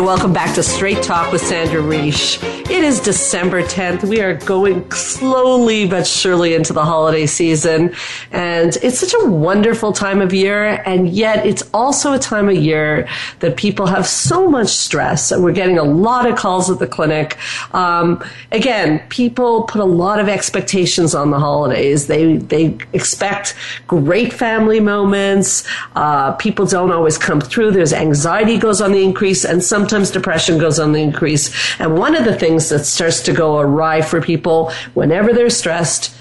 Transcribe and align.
Welcome 0.00 0.32
back 0.32 0.54
to 0.54 0.62
Straight 0.62 1.02
Talk 1.02 1.30
with 1.30 1.42
Sandra 1.42 1.82
Reish. 1.82 2.42
It 2.70 2.84
is 2.84 3.00
December 3.00 3.62
10th. 3.62 4.02
We 4.08 4.22
are 4.22 4.34
going 4.34 4.90
slowly 4.90 5.86
but 5.86 6.06
surely 6.06 6.54
into 6.54 6.72
the 6.72 6.84
holiday 6.84 7.26
season. 7.26 7.94
And 8.32 8.76
it's 8.82 8.98
such 8.98 9.12
a 9.20 9.28
wonderful 9.28 9.92
time 9.92 10.22
of 10.22 10.32
year. 10.32 10.82
And 10.86 11.08
yet 11.08 11.44
it's 11.44 11.68
also 11.74 12.14
a 12.14 12.18
time 12.18 12.48
of 12.48 12.56
year 12.56 13.08
that 13.40 13.58
people 13.58 13.86
have 13.86 14.06
so 14.06 14.50
much 14.50 14.68
stress. 14.68 15.30
And 15.32 15.44
we're 15.44 15.52
getting 15.52 15.78
a 15.78 15.84
lot 15.84 16.26
of 16.26 16.36
calls 16.36 16.70
at 16.70 16.78
the 16.78 16.86
clinic. 16.86 17.36
Um, 17.74 18.24
again, 18.52 19.00
people 19.10 19.64
put 19.64 19.82
a 19.82 19.84
lot 19.84 20.18
of 20.18 20.28
expectations 20.28 21.14
on 21.14 21.30
the 21.30 21.38
holidays. 21.38 22.06
They, 22.06 22.38
they 22.38 22.78
expect 22.94 23.54
great 23.86 24.32
family 24.32 24.80
moments. 24.80 25.68
Uh, 25.94 26.32
people 26.32 26.64
don't 26.64 26.90
always 26.90 27.18
come 27.18 27.40
through. 27.40 27.72
There's 27.72 27.92
anxiety 27.92 28.56
goes 28.56 28.80
on 28.80 28.92
the 28.92 29.04
increase 29.04 29.44
and 29.44 29.62
sometimes 29.62 29.89
depression 29.90 30.58
goes 30.58 30.78
on 30.78 30.92
the 30.92 31.00
increase. 31.00 31.50
And 31.80 31.98
one 31.98 32.14
of 32.14 32.24
the 32.24 32.36
things 32.36 32.68
that 32.68 32.84
starts 32.86 33.20
to 33.22 33.32
go 33.32 33.58
awry 33.58 34.02
for 34.02 34.20
people 34.20 34.72
whenever 34.94 35.32
they're 35.32 35.50
stressed 35.50 36.14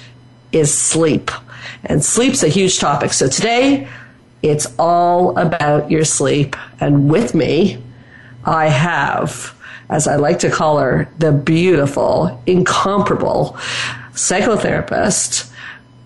is 0.52 0.74
sleep. 0.74 1.32
And 1.84 2.04
sleep's 2.04 2.44
a 2.44 2.48
huge 2.48 2.80
topic. 2.80 3.14
So 3.14 3.28
today, 3.28 3.88
it's 4.42 4.68
all 4.78 5.38
about 5.38 5.92
your 5.92 6.06
sleep. 6.06 6.56
And 6.80 7.10
with 7.10 7.34
me, 7.34 7.82
I 8.46 8.68
have, 8.68 9.56
as 9.90 10.08
I 10.08 10.16
like 10.16 10.40
to 10.40 10.50
call 10.50 10.80
her, 10.80 11.10
the 11.20 11.32
beautiful, 11.32 12.42
incomparable 12.46 13.58
psychotherapist, 14.14 15.52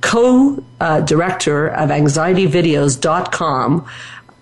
co-director 0.01 1.71
uh, 1.71 1.83
of 1.83 1.89
anxietyvideos.com, 1.89 3.87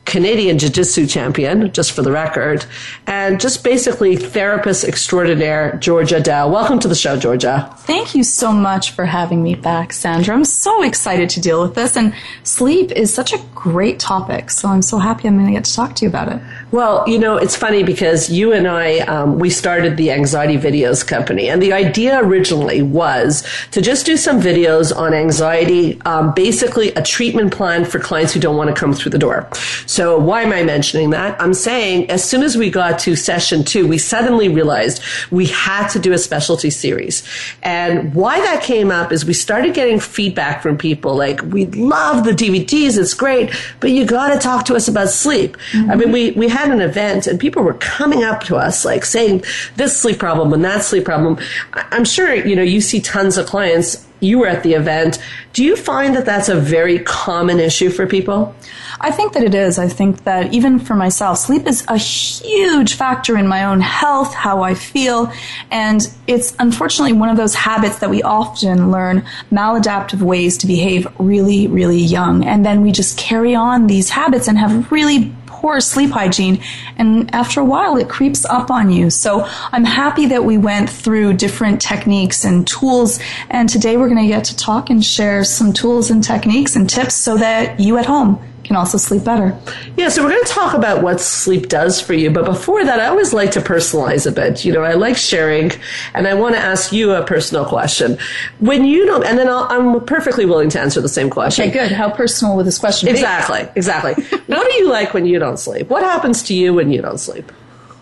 Canadian 0.05 0.57
Jiu 0.57 0.69
Jitsu 0.69 1.07
champion, 1.07 1.71
just 1.71 1.91
for 1.93 2.01
the 2.01 2.11
record, 2.11 2.65
and 3.07 3.39
just 3.39 3.63
basically 3.63 4.15
therapist 4.15 4.83
extraordinaire, 4.83 5.77
Georgia 5.77 6.19
Dow. 6.19 6.49
Welcome 6.49 6.79
to 6.79 6.87
the 6.87 6.95
show, 6.95 7.17
Georgia. 7.17 7.73
Thank 7.79 8.13
you 8.15 8.23
so 8.23 8.51
much 8.51 8.91
for 8.91 9.05
having 9.05 9.41
me 9.41 9.55
back, 9.55 9.93
Sandra. 9.93 10.35
I'm 10.35 10.43
so 10.43 10.83
excited 10.83 11.29
to 11.31 11.39
deal 11.39 11.61
with 11.61 11.75
this, 11.75 11.95
and 11.95 12.13
sleep 12.43 12.91
is 12.91 13.13
such 13.13 13.31
a 13.31 13.37
great 13.55 13.99
topic, 13.99 14.49
so 14.49 14.67
I'm 14.67 14.81
so 14.81 14.97
happy 14.97 15.27
I'm 15.27 15.35
going 15.35 15.47
to 15.47 15.53
get 15.53 15.65
to 15.65 15.73
talk 15.73 15.95
to 15.97 16.05
you 16.05 16.09
about 16.09 16.29
it. 16.29 16.41
Well, 16.71 17.07
you 17.07 17.19
know, 17.19 17.37
it's 17.37 17.55
funny 17.55 17.83
because 17.83 18.29
you 18.29 18.53
and 18.53 18.67
I, 18.67 18.99
um, 18.99 19.39
we 19.39 19.49
started 19.49 19.97
the 19.97 20.11
Anxiety 20.11 20.57
Videos 20.57 21.07
Company, 21.07 21.49
and 21.49 21.61
the 21.61 21.73
idea 21.73 22.19
originally 22.21 22.81
was 22.81 23.47
to 23.71 23.81
just 23.81 24.05
do 24.05 24.17
some 24.17 24.41
videos 24.41 24.95
on 24.95 25.13
anxiety, 25.13 26.01
um, 26.01 26.33
basically 26.33 26.89
a 26.95 27.03
treatment 27.03 27.53
plan 27.53 27.85
for 27.85 27.99
clients 27.99 28.33
who 28.33 28.39
don't 28.39 28.57
want 28.57 28.69
to 28.69 28.75
come 28.75 28.93
through 28.93 29.11
the 29.11 29.19
door. 29.19 29.47
So 29.91 30.17
why 30.17 30.43
am 30.43 30.53
I 30.53 30.63
mentioning 30.63 31.09
that? 31.09 31.39
I'm 31.41 31.53
saying 31.53 32.09
as 32.09 32.23
soon 32.23 32.43
as 32.43 32.55
we 32.55 32.69
got 32.69 32.97
to 32.99 33.17
session 33.17 33.65
two, 33.65 33.85
we 33.85 33.97
suddenly 33.97 34.47
realized 34.47 35.03
we 35.31 35.47
had 35.47 35.89
to 35.89 35.99
do 35.99 36.13
a 36.13 36.17
specialty 36.17 36.69
series. 36.69 37.27
And 37.61 38.13
why 38.13 38.39
that 38.39 38.63
came 38.63 38.89
up 38.89 39.11
is 39.11 39.25
we 39.25 39.33
started 39.33 39.73
getting 39.73 39.99
feedback 39.99 40.61
from 40.61 40.77
people 40.77 41.13
like, 41.17 41.41
we 41.41 41.65
love 41.65 42.23
the 42.23 42.31
DVDs, 42.31 42.97
it's 42.97 43.13
great, 43.13 43.51
but 43.81 43.91
you 43.91 44.05
got 44.05 44.29
to 44.29 44.39
talk 44.39 44.63
to 44.67 44.75
us 44.75 44.87
about 44.87 45.09
sleep. 45.09 45.57
Mm-hmm. 45.73 45.91
I 45.91 45.95
mean, 45.95 46.13
we, 46.13 46.31
we 46.31 46.47
had 46.47 46.71
an 46.71 46.79
event 46.79 47.27
and 47.27 47.37
people 47.37 47.61
were 47.61 47.73
coming 47.73 48.23
up 48.23 48.45
to 48.45 48.55
us 48.55 48.85
like 48.85 49.03
saying 49.03 49.43
this 49.75 49.99
sleep 49.99 50.19
problem 50.19 50.53
and 50.53 50.63
that 50.63 50.85
sleep 50.85 51.03
problem. 51.03 51.37
I'm 51.73 52.05
sure, 52.05 52.33
you 52.33 52.55
know, 52.55 52.63
you 52.63 52.79
see 52.79 53.01
tons 53.01 53.35
of 53.37 53.45
clients 53.45 54.07
you 54.21 54.39
were 54.39 54.47
at 54.47 54.63
the 54.63 54.73
event. 54.73 55.19
Do 55.53 55.65
you 55.65 55.75
find 55.75 56.15
that 56.15 56.25
that's 56.25 56.47
a 56.47 56.55
very 56.55 56.99
common 56.99 57.59
issue 57.59 57.89
for 57.89 58.07
people? 58.07 58.55
I 59.01 59.11
think 59.11 59.33
that 59.33 59.43
it 59.43 59.53
is. 59.53 59.77
I 59.79 59.89
think 59.89 60.23
that 60.23 60.53
even 60.53 60.79
for 60.79 60.95
myself, 60.95 61.39
sleep 61.39 61.67
is 61.67 61.83
a 61.87 61.97
huge 61.97 62.93
factor 62.93 63.35
in 63.35 63.47
my 63.47 63.65
own 63.65 63.81
health, 63.81 64.33
how 64.33 64.61
I 64.61 64.75
feel, 64.75 65.31
and 65.71 66.07
it's 66.27 66.55
unfortunately 66.59 67.13
one 67.13 67.29
of 67.29 67.37
those 67.37 67.55
habits 67.55 67.99
that 67.99 68.09
we 68.09 68.21
often 68.21 68.91
learn 68.91 69.25
maladaptive 69.51 70.21
ways 70.21 70.57
to 70.59 70.67
behave 70.67 71.07
really, 71.17 71.67
really 71.67 71.99
young. 71.99 72.45
And 72.45 72.65
then 72.65 72.81
we 72.81 72.91
just 72.91 73.17
carry 73.17 73.55
on 73.55 73.87
these 73.87 74.09
habits 74.09 74.47
and 74.47 74.57
have 74.57 74.91
really 74.91 75.33
poor 75.61 75.79
sleep 75.79 76.09
hygiene. 76.09 76.59
And 76.97 77.33
after 77.35 77.61
a 77.61 77.65
while, 77.65 77.95
it 77.95 78.09
creeps 78.09 78.45
up 78.45 78.71
on 78.71 78.89
you. 78.89 79.11
So 79.11 79.47
I'm 79.71 79.85
happy 79.85 80.25
that 80.27 80.43
we 80.43 80.57
went 80.57 80.89
through 80.89 81.33
different 81.33 81.79
techniques 81.79 82.43
and 82.43 82.67
tools. 82.67 83.19
And 83.49 83.69
today 83.69 83.95
we're 83.95 84.09
going 84.09 84.23
to 84.23 84.27
get 84.27 84.45
to 84.45 84.57
talk 84.57 84.89
and 84.89 85.05
share 85.05 85.43
some 85.43 85.71
tools 85.71 86.09
and 86.09 86.23
techniques 86.23 86.75
and 86.75 86.89
tips 86.89 87.13
so 87.13 87.37
that 87.37 87.79
you 87.79 87.97
at 87.97 88.07
home 88.07 88.39
can 88.71 88.77
also 88.77 88.97
sleep 88.97 89.25
better. 89.25 89.57
Yeah, 89.97 90.07
so 90.07 90.23
we're 90.23 90.29
going 90.29 90.45
to 90.45 90.49
talk 90.49 90.73
about 90.73 91.03
what 91.03 91.19
sleep 91.19 91.67
does 91.67 91.99
for 91.99 92.13
you. 92.13 92.31
But 92.31 92.45
before 92.45 92.85
that, 92.85 93.01
I 93.01 93.07
always 93.07 93.33
like 93.33 93.51
to 93.51 93.59
personalize 93.59 94.25
a 94.25 94.31
bit. 94.31 94.63
You 94.63 94.71
know, 94.71 94.81
I 94.81 94.93
like 94.93 95.17
sharing, 95.17 95.73
and 96.13 96.25
I 96.25 96.35
want 96.35 96.55
to 96.55 96.61
ask 96.61 96.93
you 96.93 97.11
a 97.11 97.21
personal 97.25 97.65
question. 97.65 98.17
When 98.59 98.85
you 98.85 99.05
don't, 99.05 99.25
and 99.25 99.37
then 99.37 99.49
i 99.49 99.75
am 99.75 100.05
perfectly 100.05 100.45
willing 100.45 100.69
to 100.69 100.79
answer 100.79 101.01
the 101.01 101.09
same 101.09 101.29
question. 101.29 101.67
Okay, 101.67 101.73
good. 101.73 101.91
How 101.91 102.09
personal 102.09 102.55
would 102.55 102.65
this 102.65 102.79
question 102.79 103.07
be? 103.07 103.11
Exactly, 103.11 103.67
exactly. 103.75 104.13
what 104.47 104.71
do 104.71 104.77
you 104.77 104.89
like 104.89 105.13
when 105.13 105.25
you 105.25 105.37
don't 105.37 105.59
sleep? 105.59 105.89
What 105.89 106.03
happens 106.03 106.41
to 106.43 106.53
you 106.53 106.73
when 106.73 106.93
you 106.93 107.01
don't 107.01 107.19
sleep? 107.19 107.51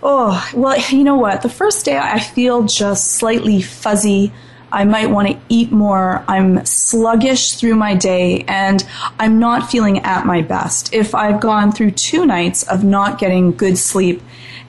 Oh, 0.03 0.47
well, 0.53 0.79
you 0.91 1.03
know 1.03 1.15
what? 1.15 1.41
The 1.41 1.49
first 1.49 1.83
day 1.83 1.97
I 1.97 2.19
feel 2.19 2.63
just 2.63 3.13
slightly 3.13 3.63
fuzzy 3.63 4.31
I 4.71 4.85
might 4.85 5.09
want 5.09 5.27
to 5.27 5.39
eat 5.49 5.71
more. 5.71 6.23
I'm 6.27 6.65
sluggish 6.65 7.53
through 7.55 7.75
my 7.75 7.95
day 7.95 8.43
and 8.47 8.83
I'm 9.19 9.39
not 9.39 9.69
feeling 9.69 9.99
at 9.99 10.25
my 10.25 10.41
best. 10.41 10.93
If 10.93 11.15
I've 11.15 11.39
gone 11.39 11.71
through 11.71 11.91
two 11.91 12.25
nights 12.25 12.63
of 12.63 12.83
not 12.83 13.19
getting 13.19 13.51
good 13.51 13.77
sleep, 13.77 14.21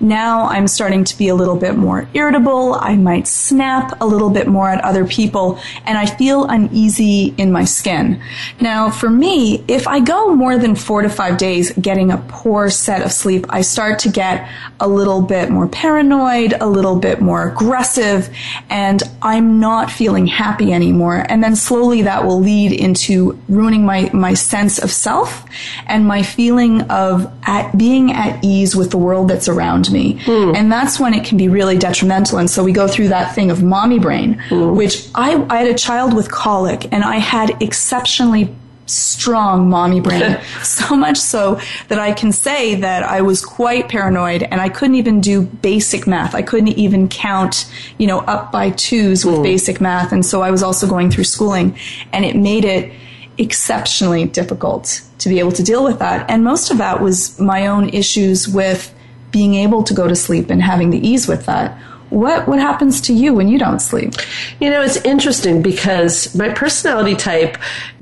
now 0.02 0.46
I'm 0.46 0.66
starting 0.66 1.04
to 1.04 1.18
be 1.18 1.28
a 1.28 1.34
little 1.34 1.56
bit 1.56 1.76
more 1.76 2.08
irritable. 2.14 2.74
I 2.74 2.96
might 2.96 3.28
snap 3.28 4.00
a 4.00 4.06
little 4.06 4.30
bit 4.30 4.46
more 4.46 4.70
at 4.70 4.82
other 4.82 5.04
people 5.04 5.60
and 5.84 5.98
I 5.98 6.06
feel 6.06 6.46
uneasy 6.46 7.34
in 7.36 7.52
my 7.52 7.64
skin. 7.64 8.22
Now, 8.60 8.88
for 8.88 9.10
me, 9.10 9.62
if 9.68 9.86
I 9.86 10.00
go 10.00 10.34
more 10.34 10.56
than 10.56 10.74
four 10.74 11.02
to 11.02 11.10
five 11.10 11.36
days 11.36 11.72
getting 11.72 12.10
a 12.10 12.16
poor 12.28 12.70
set 12.70 13.02
of 13.02 13.12
sleep, 13.12 13.44
I 13.50 13.60
start 13.60 13.98
to 14.00 14.08
get 14.08 14.48
a 14.80 14.88
little 14.88 15.20
bit 15.20 15.50
more 15.50 15.68
paranoid, 15.68 16.54
a 16.58 16.66
little 16.66 16.96
bit 16.96 17.20
more 17.20 17.48
aggressive, 17.48 18.30
and 18.70 19.02
I'm 19.20 19.60
not 19.60 19.89
feeling 19.90 20.26
happy 20.26 20.72
anymore. 20.72 21.24
And 21.28 21.42
then 21.42 21.56
slowly 21.56 22.02
that 22.02 22.24
will 22.24 22.40
lead 22.40 22.72
into 22.72 23.38
ruining 23.48 23.84
my, 23.84 24.10
my 24.12 24.34
sense 24.34 24.78
of 24.78 24.90
self 24.90 25.44
and 25.86 26.06
my 26.06 26.22
feeling 26.22 26.82
of 26.82 27.32
at 27.42 27.76
being 27.76 28.12
at 28.12 28.42
ease 28.44 28.76
with 28.76 28.90
the 28.90 28.98
world 28.98 29.28
that's 29.28 29.48
around 29.48 29.90
me. 29.90 30.14
Mm. 30.20 30.56
And 30.56 30.72
that's 30.72 30.98
when 30.98 31.14
it 31.14 31.24
can 31.24 31.38
be 31.38 31.48
really 31.48 31.78
detrimental. 31.78 32.38
And 32.38 32.50
so 32.50 32.64
we 32.64 32.72
go 32.72 32.88
through 32.88 33.08
that 33.08 33.34
thing 33.34 33.50
of 33.50 33.62
mommy 33.62 33.98
brain, 33.98 34.42
mm. 34.48 34.76
which 34.76 35.08
I, 35.14 35.44
I 35.50 35.58
had 35.58 35.68
a 35.68 35.74
child 35.74 36.14
with 36.14 36.30
colic 36.30 36.92
and 36.92 37.04
I 37.04 37.16
had 37.16 37.62
exceptionally 37.62 38.54
strong 38.90 39.68
mommy 39.68 40.00
brain. 40.00 40.40
so 40.62 40.96
much 40.96 41.16
so 41.16 41.60
that 41.88 41.98
I 41.98 42.12
can 42.12 42.32
say 42.32 42.74
that 42.76 43.02
I 43.02 43.22
was 43.22 43.44
quite 43.44 43.88
paranoid 43.88 44.42
and 44.42 44.60
I 44.60 44.68
couldn't 44.68 44.96
even 44.96 45.20
do 45.20 45.42
basic 45.42 46.06
math. 46.06 46.34
I 46.34 46.42
couldn't 46.42 46.68
even 46.68 47.08
count, 47.08 47.70
you 47.98 48.06
know, 48.06 48.20
up 48.20 48.52
by 48.52 48.70
twos 48.70 49.24
with 49.24 49.36
mm. 49.36 49.42
basic 49.42 49.80
math. 49.80 50.12
And 50.12 50.24
so 50.24 50.42
I 50.42 50.50
was 50.50 50.62
also 50.62 50.86
going 50.86 51.10
through 51.10 51.24
schooling 51.24 51.76
and 52.12 52.24
it 52.24 52.36
made 52.36 52.64
it 52.64 52.92
exceptionally 53.38 54.26
difficult 54.26 55.02
to 55.18 55.28
be 55.28 55.38
able 55.38 55.52
to 55.52 55.62
deal 55.62 55.84
with 55.84 55.98
that. 55.98 56.28
And 56.30 56.44
most 56.44 56.70
of 56.70 56.78
that 56.78 57.00
was 57.00 57.38
my 57.38 57.66
own 57.66 57.88
issues 57.90 58.48
with 58.48 58.94
being 59.30 59.54
able 59.54 59.82
to 59.84 59.94
go 59.94 60.08
to 60.08 60.16
sleep 60.16 60.50
and 60.50 60.62
having 60.62 60.90
the 60.90 61.06
ease 61.06 61.28
with 61.28 61.46
that. 61.46 61.80
What 62.10 62.46
what 62.46 62.58
happens 62.58 63.00
to 63.02 63.14
you 63.14 63.34
when 63.34 63.48
you 63.48 63.58
don't 63.58 63.80
sleep? 63.80 64.14
You 64.60 64.70
know, 64.70 64.82
it's 64.82 64.96
interesting 64.98 65.62
because 65.62 66.34
my 66.34 66.48
personality 66.50 67.14
type 67.14 67.56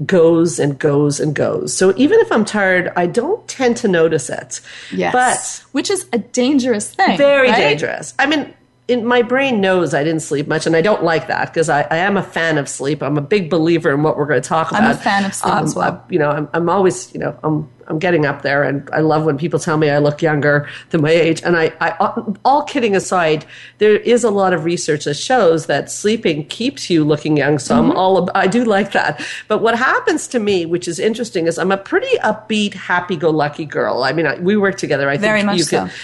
goes 0.05 0.59
and 0.59 0.79
goes 0.79 1.21
and 1.21 1.35
goes. 1.35 1.77
So 1.77 1.95
even 1.97 2.19
if 2.21 2.33
I'm 2.33 2.45
tired, 2.45 2.93
I 2.97 3.07
don't 3.07 3.47
tend 3.47 3.77
to 3.79 3.89
notice 3.89 4.31
it. 4.31 4.61
Yes. 4.93 5.13
But 5.13 5.65
which 5.73 5.91
is 5.91 6.09
a 6.13 6.19
dangerous 6.19 6.93
thing. 6.93 7.19
Very 7.19 7.51
right? 7.51 7.57
dangerous. 7.57 8.15
I 8.19 8.27
mean, 8.27 8.55
in, 8.89 9.05
my 9.05 9.23
brain 9.23 9.61
knows 9.61 9.93
I 9.93 10.03
didn't 10.03 10.23
sleep 10.23 10.49
much, 10.49 10.67
and 10.67 10.75
I 10.75 10.81
don't 10.81 11.05
like 11.05 11.29
that 11.29 11.53
because 11.53 11.69
I, 11.69 11.83
I, 11.83 11.99
am 11.99 12.17
a 12.17 12.23
fan 12.23 12.57
of 12.57 12.69
sleep. 12.69 13.03
I'm 13.03 13.19
a 13.19 13.23
big 13.23 13.51
believer 13.51 13.93
in 13.93 14.03
what 14.03 14.17
we're 14.17 14.27
going 14.27 14.41
to 14.41 14.49
talk 14.49 14.71
about. 14.71 14.83
I'm 14.83 14.91
a 14.91 14.95
fan 14.95 15.27
of 15.27 15.35
sleep 15.35 15.55
um, 15.55 15.65
as 15.65 15.75
well. 15.75 15.93
I, 15.93 16.13
you 16.13 16.19
know, 16.19 16.31
I'm, 16.31 16.49
I'm 16.55 16.71
always, 16.71 17.13
you 17.13 17.21
know, 17.21 17.39
I'm 17.43 17.69
I'm 17.89 17.99
getting 17.99 18.27
up 18.27 18.43
there, 18.43 18.63
and 18.63 18.89
I 18.93 19.01
love 19.01 19.25
when 19.25 19.39
people 19.39 19.59
tell 19.59 19.77
me 19.77 19.91
I 19.91 19.99
look 19.99 20.23
younger 20.23 20.69
than 20.91 21.01
my 21.03 21.11
age. 21.11 21.43
And 21.43 21.57
I, 21.57 21.73
I, 21.81 21.91
uh, 21.99 22.33
all 22.45 22.63
kidding 22.63 22.95
aside, 22.95 23.45
there 23.79 23.97
is 23.97 24.25
a 24.25 24.31
lot 24.31 24.53
of 24.53 24.65
research 24.65 25.05
that 25.05 25.15
shows 25.15 25.67
that 25.67 25.91
sleeping 25.91 26.47
keeps 26.47 26.91
you 26.91 27.05
looking 27.05 27.37
young. 27.37 27.59
So 27.59 27.77
I'm 27.77 27.89
mm-hmm. 27.89 27.99
all, 27.99 28.31
I 28.35 28.47
do 28.47 28.65
like 28.65 28.93
that. 28.93 29.25
But 29.49 29.63
what 29.63 29.77
happens 29.77 30.29
to 30.29 30.39
me, 30.39 30.67
which 30.67 30.87
is 30.87 30.99
interesting, 30.99 31.47
is 31.47 31.59
I'm 31.59 31.73
a 31.73 31.77
pretty 31.77 32.17
upbeat, 32.19 32.75
happy-go-lucky 32.75 33.65
girl. 33.65 34.05
I 34.05 34.13
mean, 34.13 34.27
I, 34.27 34.39
we 34.39 34.57
work 34.57 34.77
together. 34.77 35.09
I 35.09 35.15
think 35.15 35.23
Very 35.23 35.43
much 35.43 35.59
you 35.59 35.67
can. 35.67 35.89
so. 35.89 35.95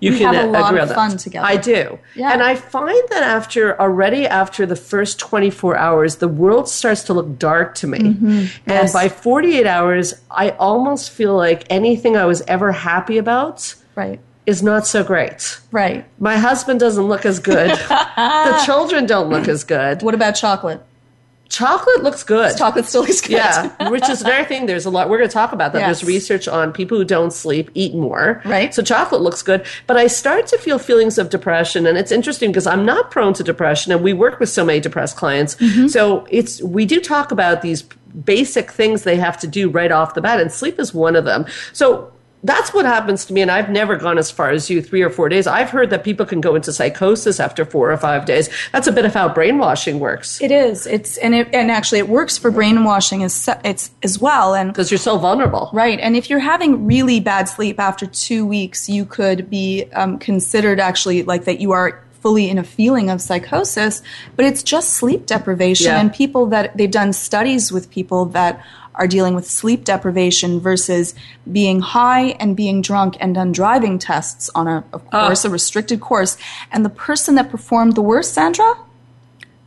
You 0.00 0.12
We 0.12 0.18
can 0.18 0.32
have 0.34 0.44
a 0.46 0.50
lot 0.50 0.70
agree 0.70 0.78
of 0.80 0.82
on 0.82 0.88
that. 0.88 0.94
fun 0.94 1.16
together. 1.18 1.46
I 1.46 1.56
do. 1.56 1.98
Yeah. 2.14 2.32
And 2.32 2.42
I 2.42 2.54
find 2.56 3.02
that 3.10 3.22
after 3.22 3.78
already 3.80 4.26
after 4.26 4.64
the 4.66 4.76
first 4.76 5.18
24 5.18 5.76
hours, 5.76 6.16
the 6.16 6.28
world 6.28 6.68
starts 6.68 7.02
to 7.04 7.12
look 7.14 7.38
dark 7.38 7.74
to 7.76 7.86
me. 7.86 7.98
Mm-hmm. 7.98 8.28
And 8.28 8.48
Yes. 8.66 8.92
by 8.94 9.08
48 9.10 9.66
hours, 9.66 10.14
I 10.30 10.50
almost 10.58 11.10
feel 11.10 11.36
like 11.36 11.66
anything 11.70 12.16
I 12.16 12.24
was 12.24 12.40
ever 12.48 12.72
happy 12.72 13.18
about 13.18 13.74
Right. 13.94 14.20
is 14.46 14.62
not 14.62 14.86
so 14.86 15.04
great. 15.04 15.58
Right. 15.70 16.04
My 16.18 16.36
husband 16.38 16.80
doesn't 16.80 17.04
look 17.06 17.26
as 17.26 17.38
good. 17.38 17.70
the 18.16 18.62
children 18.64 19.04
don't 19.06 19.28
look 19.28 19.48
as 19.48 19.64
good. 19.64 20.02
What 20.02 20.14
about 20.14 20.32
chocolate? 20.32 20.80
Chocolate 21.50 22.04
looks 22.04 22.22
good. 22.22 22.56
Chocolate 22.56 22.86
still 22.86 23.02
looks 23.02 23.20
good. 23.20 23.32
Yeah, 23.32 23.90
which 23.90 24.08
is 24.08 24.22
another 24.22 24.44
thing. 24.44 24.66
There's 24.66 24.86
a 24.86 24.90
lot. 24.90 25.10
We're 25.10 25.18
going 25.18 25.28
to 25.28 25.34
talk 25.34 25.52
about 25.52 25.72
that. 25.72 25.80
Yes. 25.80 26.00
There's 26.00 26.08
research 26.08 26.46
on 26.46 26.72
people 26.72 26.96
who 26.96 27.04
don't 27.04 27.32
sleep 27.32 27.70
eat 27.74 27.92
more. 27.92 28.40
Right. 28.44 28.72
So 28.72 28.82
chocolate 28.82 29.20
looks 29.20 29.42
good, 29.42 29.66
but 29.88 29.96
I 29.96 30.06
start 30.06 30.46
to 30.46 30.58
feel 30.58 30.78
feelings 30.78 31.18
of 31.18 31.28
depression, 31.28 31.86
and 31.86 31.98
it's 31.98 32.12
interesting 32.12 32.50
because 32.50 32.68
I'm 32.68 32.86
not 32.86 33.10
prone 33.10 33.34
to 33.34 33.42
depression, 33.42 33.90
and 33.92 34.00
we 34.00 34.12
work 34.12 34.38
with 34.38 34.48
so 34.48 34.64
many 34.64 34.78
depressed 34.78 35.16
clients. 35.16 35.56
Mm-hmm. 35.56 35.88
So 35.88 36.26
it's 36.30 36.62
we 36.62 36.86
do 36.86 37.00
talk 37.00 37.32
about 37.32 37.62
these 37.62 37.82
basic 37.82 38.70
things 38.70 39.02
they 39.02 39.16
have 39.16 39.36
to 39.38 39.48
do 39.48 39.68
right 39.68 39.90
off 39.90 40.14
the 40.14 40.20
bat, 40.20 40.40
and 40.40 40.52
sleep 40.52 40.78
is 40.78 40.94
one 40.94 41.16
of 41.16 41.24
them. 41.24 41.46
So. 41.72 42.12
That's 42.42 42.72
what 42.72 42.86
happens 42.86 43.24
to 43.26 43.32
me, 43.32 43.42
and 43.42 43.50
I've 43.50 43.68
never 43.68 43.96
gone 43.96 44.16
as 44.16 44.30
far 44.30 44.50
as 44.50 44.70
you, 44.70 44.80
three 44.80 45.02
or 45.02 45.10
four 45.10 45.28
days. 45.28 45.46
I've 45.46 45.70
heard 45.70 45.90
that 45.90 46.04
people 46.04 46.24
can 46.24 46.40
go 46.40 46.54
into 46.54 46.72
psychosis 46.72 47.38
after 47.38 47.64
four 47.64 47.92
or 47.92 47.96
five 47.96 48.24
days. 48.24 48.48
That's 48.72 48.86
a 48.86 48.92
bit 48.92 49.04
of 49.04 49.12
how 49.12 49.28
brainwashing 49.28 50.00
works 50.00 50.40
It 50.40 50.50
is. 50.50 50.86
It's 50.86 51.18
and 51.18 51.34
it 51.34 51.54
and 51.54 51.70
actually 51.70 51.98
it 51.98 52.08
works 52.08 52.38
for 52.38 52.50
brainwashing 52.50 53.22
as 53.22 53.48
it's 53.64 53.90
as 54.02 54.18
well. 54.18 54.54
And 54.54 54.72
because 54.72 54.90
you're 54.90 54.98
so 54.98 55.18
vulnerable. 55.18 55.70
Right. 55.72 56.00
And 56.00 56.16
if 56.16 56.30
you're 56.30 56.38
having 56.38 56.86
really 56.86 57.20
bad 57.20 57.48
sleep 57.48 57.78
after 57.78 58.06
two 58.06 58.46
weeks, 58.46 58.88
you 58.88 59.04
could 59.04 59.50
be 59.50 59.84
um, 59.92 60.18
considered 60.18 60.80
actually 60.80 61.22
like 61.24 61.44
that 61.44 61.60
you 61.60 61.72
are 61.72 62.02
fully 62.20 62.48
in 62.48 62.58
a 62.58 62.64
feeling 62.64 63.10
of 63.10 63.20
psychosis, 63.20 64.02
but 64.36 64.44
it's 64.44 64.62
just 64.62 64.90
sleep 64.94 65.26
deprivation. 65.26 65.86
Yeah. 65.86 66.00
And 66.00 66.12
people 66.12 66.46
that 66.46 66.76
they've 66.76 66.90
done 66.90 67.12
studies 67.12 67.72
with 67.72 67.90
people 67.90 68.26
that 68.26 68.64
are 68.94 69.06
dealing 69.06 69.34
with 69.34 69.46
sleep 69.46 69.84
deprivation 69.84 70.60
versus 70.60 71.14
being 71.50 71.80
high 71.80 72.30
and 72.40 72.56
being 72.56 72.82
drunk 72.82 73.16
and 73.20 73.34
done 73.34 73.52
driving 73.52 73.98
tests 73.98 74.50
on 74.54 74.66
a, 74.66 74.84
of 74.92 75.02
ah. 75.12 75.26
course, 75.26 75.44
a 75.44 75.50
restricted 75.50 76.00
course. 76.00 76.36
And 76.70 76.84
the 76.84 76.90
person 76.90 77.36
that 77.36 77.50
performed 77.50 77.94
the 77.94 78.02
worst, 78.02 78.34
Sandra, 78.34 78.76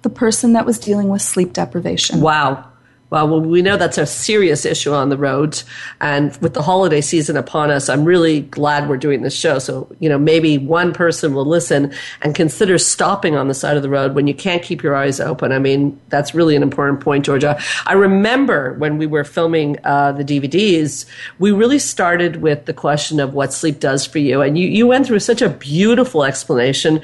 the 0.03 0.09
person 0.09 0.53
that 0.53 0.65
was 0.65 0.77
dealing 0.77 1.09
with 1.09 1.21
sleep 1.21 1.53
deprivation. 1.53 2.21
Wow. 2.21 2.69
Well, 3.13 3.41
we 3.41 3.61
know 3.61 3.77
that's 3.77 3.99
a 3.99 4.07
serious 4.07 4.65
issue 4.65 4.91
on 4.91 5.09
the 5.09 5.17
road. 5.17 5.61
And 6.01 6.35
with 6.37 6.55
the 6.55 6.63
holiday 6.63 6.99
season 6.99 7.37
upon 7.37 7.69
us, 7.69 7.87
I'm 7.87 8.05
really 8.05 8.41
glad 8.41 8.89
we're 8.89 8.97
doing 8.97 9.21
this 9.21 9.35
show. 9.35 9.59
So, 9.59 9.95
you 9.99 10.09
know, 10.09 10.17
maybe 10.17 10.57
one 10.57 10.93
person 10.93 11.35
will 11.35 11.45
listen 11.45 11.93
and 12.23 12.33
consider 12.33 12.79
stopping 12.79 13.35
on 13.35 13.49
the 13.49 13.53
side 13.53 13.77
of 13.77 13.83
the 13.83 13.89
road 13.89 14.15
when 14.15 14.25
you 14.25 14.33
can't 14.33 14.63
keep 14.63 14.81
your 14.81 14.95
eyes 14.95 15.19
open. 15.19 15.51
I 15.51 15.59
mean, 15.59 16.01
that's 16.09 16.33
really 16.33 16.55
an 16.55 16.63
important 16.63 17.01
point, 17.01 17.23
Georgia. 17.23 17.61
I 17.85 17.93
remember 17.93 18.73
when 18.79 18.97
we 18.97 19.05
were 19.05 19.23
filming 19.23 19.77
uh, 19.83 20.13
the 20.13 20.23
DVDs, 20.23 21.05
we 21.37 21.51
really 21.51 21.77
started 21.77 22.37
with 22.37 22.65
the 22.65 22.73
question 22.73 23.19
of 23.19 23.35
what 23.35 23.53
sleep 23.53 23.79
does 23.79 24.07
for 24.07 24.17
you. 24.17 24.41
And 24.41 24.57
you, 24.57 24.67
you 24.67 24.87
went 24.87 25.05
through 25.05 25.19
such 25.19 25.43
a 25.43 25.49
beautiful 25.49 26.23
explanation. 26.23 26.99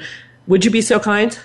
Would 0.48 0.64
you 0.64 0.72
be 0.72 0.82
so 0.82 0.98
kind? 0.98 1.38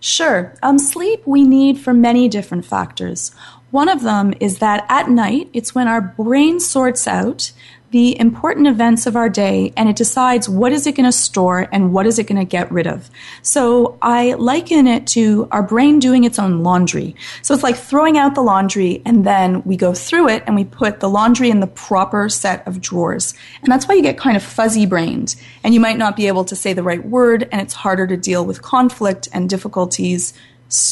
Sure. 0.00 0.54
Um, 0.62 0.78
sleep 0.78 1.26
we 1.26 1.44
need 1.44 1.78
for 1.78 1.92
many 1.92 2.28
different 2.28 2.64
factors. 2.64 3.32
One 3.70 3.88
of 3.88 4.02
them 4.02 4.32
is 4.40 4.58
that 4.58 4.86
at 4.88 5.10
night, 5.10 5.50
it's 5.52 5.74
when 5.74 5.88
our 5.88 6.00
brain 6.00 6.58
sorts 6.60 7.06
out 7.06 7.52
the 7.90 8.18
important 8.20 8.66
events 8.66 9.06
of 9.06 9.16
our 9.16 9.28
day 9.28 9.72
and 9.76 9.88
it 9.88 9.96
decides 9.96 10.48
what 10.48 10.72
is 10.72 10.86
it 10.86 10.94
going 10.94 11.06
to 11.06 11.12
store 11.12 11.66
and 11.72 11.92
what 11.92 12.06
is 12.06 12.18
it 12.18 12.24
going 12.24 12.38
to 12.38 12.44
get 12.44 12.70
rid 12.70 12.86
of. 12.86 13.08
So 13.40 13.98
I 14.02 14.34
liken 14.34 14.86
it 14.86 15.06
to 15.08 15.48
our 15.50 15.62
brain 15.62 15.98
doing 15.98 16.24
its 16.24 16.38
own 16.38 16.62
laundry. 16.62 17.16
So 17.40 17.54
it's 17.54 17.62
like 17.62 17.76
throwing 17.76 18.18
out 18.18 18.34
the 18.34 18.42
laundry 18.42 19.00
and 19.06 19.24
then 19.24 19.62
we 19.62 19.76
go 19.76 19.94
through 19.94 20.28
it 20.28 20.42
and 20.46 20.54
we 20.54 20.64
put 20.64 21.00
the 21.00 21.08
laundry 21.08 21.48
in 21.48 21.60
the 21.60 21.66
proper 21.66 22.28
set 22.28 22.66
of 22.66 22.80
drawers. 22.80 23.32
And 23.62 23.72
that's 23.72 23.88
why 23.88 23.94
you 23.94 24.02
get 24.02 24.18
kind 24.18 24.36
of 24.36 24.42
fuzzy 24.42 24.84
brained 24.84 25.34
and 25.64 25.72
you 25.72 25.80
might 25.80 25.96
not 25.96 26.16
be 26.16 26.26
able 26.26 26.44
to 26.44 26.56
say 26.56 26.74
the 26.74 26.82
right 26.82 27.04
word 27.04 27.48
and 27.50 27.60
it's 27.60 27.74
harder 27.74 28.06
to 28.06 28.16
deal 28.18 28.44
with 28.44 28.60
conflict 28.60 29.28
and 29.32 29.48
difficulties, 29.48 30.34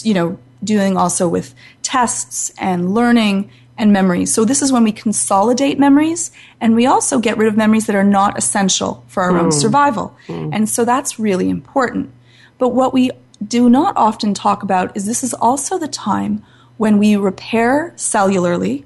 you 0.02 0.14
know, 0.14 0.38
dealing 0.62 0.97
also 0.97 1.29
with 1.29 1.55
tests 1.82 2.50
and 2.58 2.94
learning 2.94 3.50
and 3.79 3.93
memories. 3.93 4.32
So 4.32 4.44
this 4.44 4.62
is 4.62 4.73
when 4.73 4.85
we 4.85 4.93
consolidate 4.93 5.79
memories 5.79 6.31
and 6.61 6.75
we 6.75 6.87
also 6.87 7.19
get 7.19 7.37
rid 7.37 7.49
of 7.49 7.56
memories 7.56 7.87
that 7.87 7.97
are 7.97 8.05
not 8.05 8.38
essential 8.38 9.05
for 9.06 9.23
our 9.23 9.37
own 9.37 9.47
hmm. 9.47 9.50
survival. 9.50 10.17
Hmm. 10.26 10.50
And 10.53 10.69
so 10.69 10.85
that's 10.85 11.19
really 11.19 11.50
important. 11.50 12.11
But 12.58 12.70
what 12.70 12.94
we 12.94 13.11
do 13.47 13.69
not 13.69 13.97
often 13.97 14.32
talk 14.32 14.62
about 14.62 14.97
is 14.97 15.05
this 15.05 15.23
is 15.23 15.35
also 15.35 15.79
the 15.79 15.88
time 15.88 16.43
when 16.79 16.99
we 16.99 17.17
repair 17.17 17.93
cellularly 17.97 18.85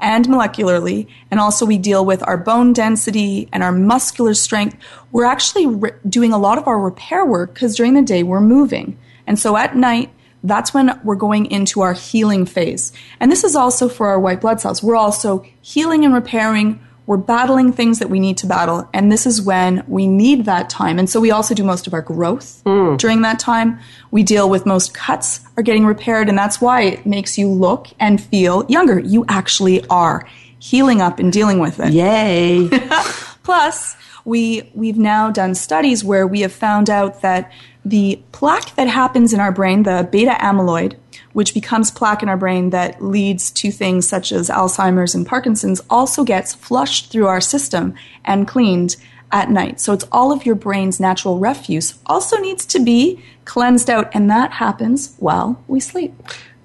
and 0.00 0.26
molecularly, 0.26 1.06
and 1.30 1.38
also 1.38 1.66
we 1.66 1.76
deal 1.76 2.06
with 2.06 2.26
our 2.26 2.38
bone 2.38 2.72
density 2.72 3.48
and 3.52 3.62
our 3.62 3.72
muscular 3.72 4.32
strength. 4.32 4.76
We're 5.12 5.26
actually 5.26 5.66
re- 5.66 5.90
doing 6.08 6.32
a 6.32 6.38
lot 6.38 6.56
of 6.56 6.66
our 6.66 6.80
repair 6.80 7.24
work 7.26 7.52
because 7.52 7.76
during 7.76 7.92
the 7.92 8.02
day 8.02 8.22
we're 8.22 8.40
moving. 8.40 8.98
And 9.26 9.38
so 9.38 9.58
at 9.58 9.76
night, 9.76 10.10
that's 10.42 10.72
when 10.72 10.98
we're 11.04 11.16
going 11.16 11.46
into 11.46 11.80
our 11.82 11.92
healing 11.92 12.46
phase. 12.46 12.92
And 13.18 13.30
this 13.30 13.44
is 13.44 13.54
also 13.54 13.88
for 13.88 14.08
our 14.08 14.18
white 14.18 14.40
blood 14.40 14.60
cells. 14.60 14.82
We're 14.82 14.96
also 14.96 15.44
healing 15.60 16.04
and 16.04 16.14
repairing. 16.14 16.80
We're 17.06 17.16
battling 17.16 17.72
things 17.72 17.98
that 17.98 18.08
we 18.08 18.20
need 18.20 18.38
to 18.38 18.46
battle. 18.46 18.88
And 18.94 19.10
this 19.10 19.26
is 19.26 19.42
when 19.42 19.84
we 19.88 20.06
need 20.06 20.44
that 20.44 20.70
time. 20.70 20.98
And 20.98 21.10
so 21.10 21.20
we 21.20 21.30
also 21.30 21.54
do 21.54 21.64
most 21.64 21.86
of 21.86 21.94
our 21.94 22.02
growth 22.02 22.62
mm. 22.64 22.96
during 22.98 23.22
that 23.22 23.38
time. 23.38 23.80
We 24.10 24.22
deal 24.22 24.48
with 24.48 24.64
most 24.64 24.94
cuts 24.94 25.40
are 25.56 25.62
getting 25.62 25.84
repaired. 25.84 26.28
And 26.28 26.38
that's 26.38 26.60
why 26.60 26.82
it 26.82 27.06
makes 27.06 27.36
you 27.36 27.48
look 27.48 27.88
and 27.98 28.20
feel 28.20 28.64
younger. 28.68 29.00
You 29.00 29.24
actually 29.28 29.84
are 29.88 30.26
healing 30.60 31.00
up 31.00 31.18
and 31.18 31.32
dealing 31.32 31.58
with 31.58 31.80
it. 31.80 31.92
Yay. 31.92 32.68
Plus, 33.42 33.96
we 34.24 34.70
we've 34.74 34.98
now 34.98 35.30
done 35.30 35.54
studies 35.54 36.04
where 36.04 36.26
we 36.26 36.42
have 36.42 36.52
found 36.52 36.88
out 36.88 37.22
that 37.22 37.50
the 37.84 38.22
plaque 38.32 38.74
that 38.76 38.88
happens 38.88 39.32
in 39.32 39.40
our 39.40 39.52
brain, 39.52 39.84
the 39.84 40.08
beta 40.10 40.36
amyloid, 40.40 40.96
which 41.32 41.54
becomes 41.54 41.90
plaque 41.90 42.22
in 42.22 42.28
our 42.28 42.36
brain 42.36 42.70
that 42.70 43.02
leads 43.02 43.50
to 43.52 43.70
things 43.70 44.08
such 44.08 44.32
as 44.32 44.50
Alzheimer's 44.50 45.14
and 45.14 45.26
Parkinson's, 45.26 45.80
also 45.88 46.24
gets 46.24 46.54
flushed 46.54 47.10
through 47.10 47.26
our 47.26 47.40
system 47.40 47.94
and 48.24 48.48
cleaned 48.48 48.96
at 49.32 49.50
night. 49.50 49.80
So 49.80 49.92
it's 49.92 50.06
all 50.10 50.32
of 50.32 50.44
your 50.44 50.56
brain's 50.56 50.98
natural 50.98 51.38
refuse 51.38 51.98
also 52.06 52.36
needs 52.38 52.66
to 52.66 52.80
be 52.80 53.22
cleansed 53.44 53.88
out, 53.88 54.10
and 54.12 54.28
that 54.30 54.52
happens 54.52 55.14
while 55.18 55.62
we 55.66 55.80
sleep. 55.80 56.14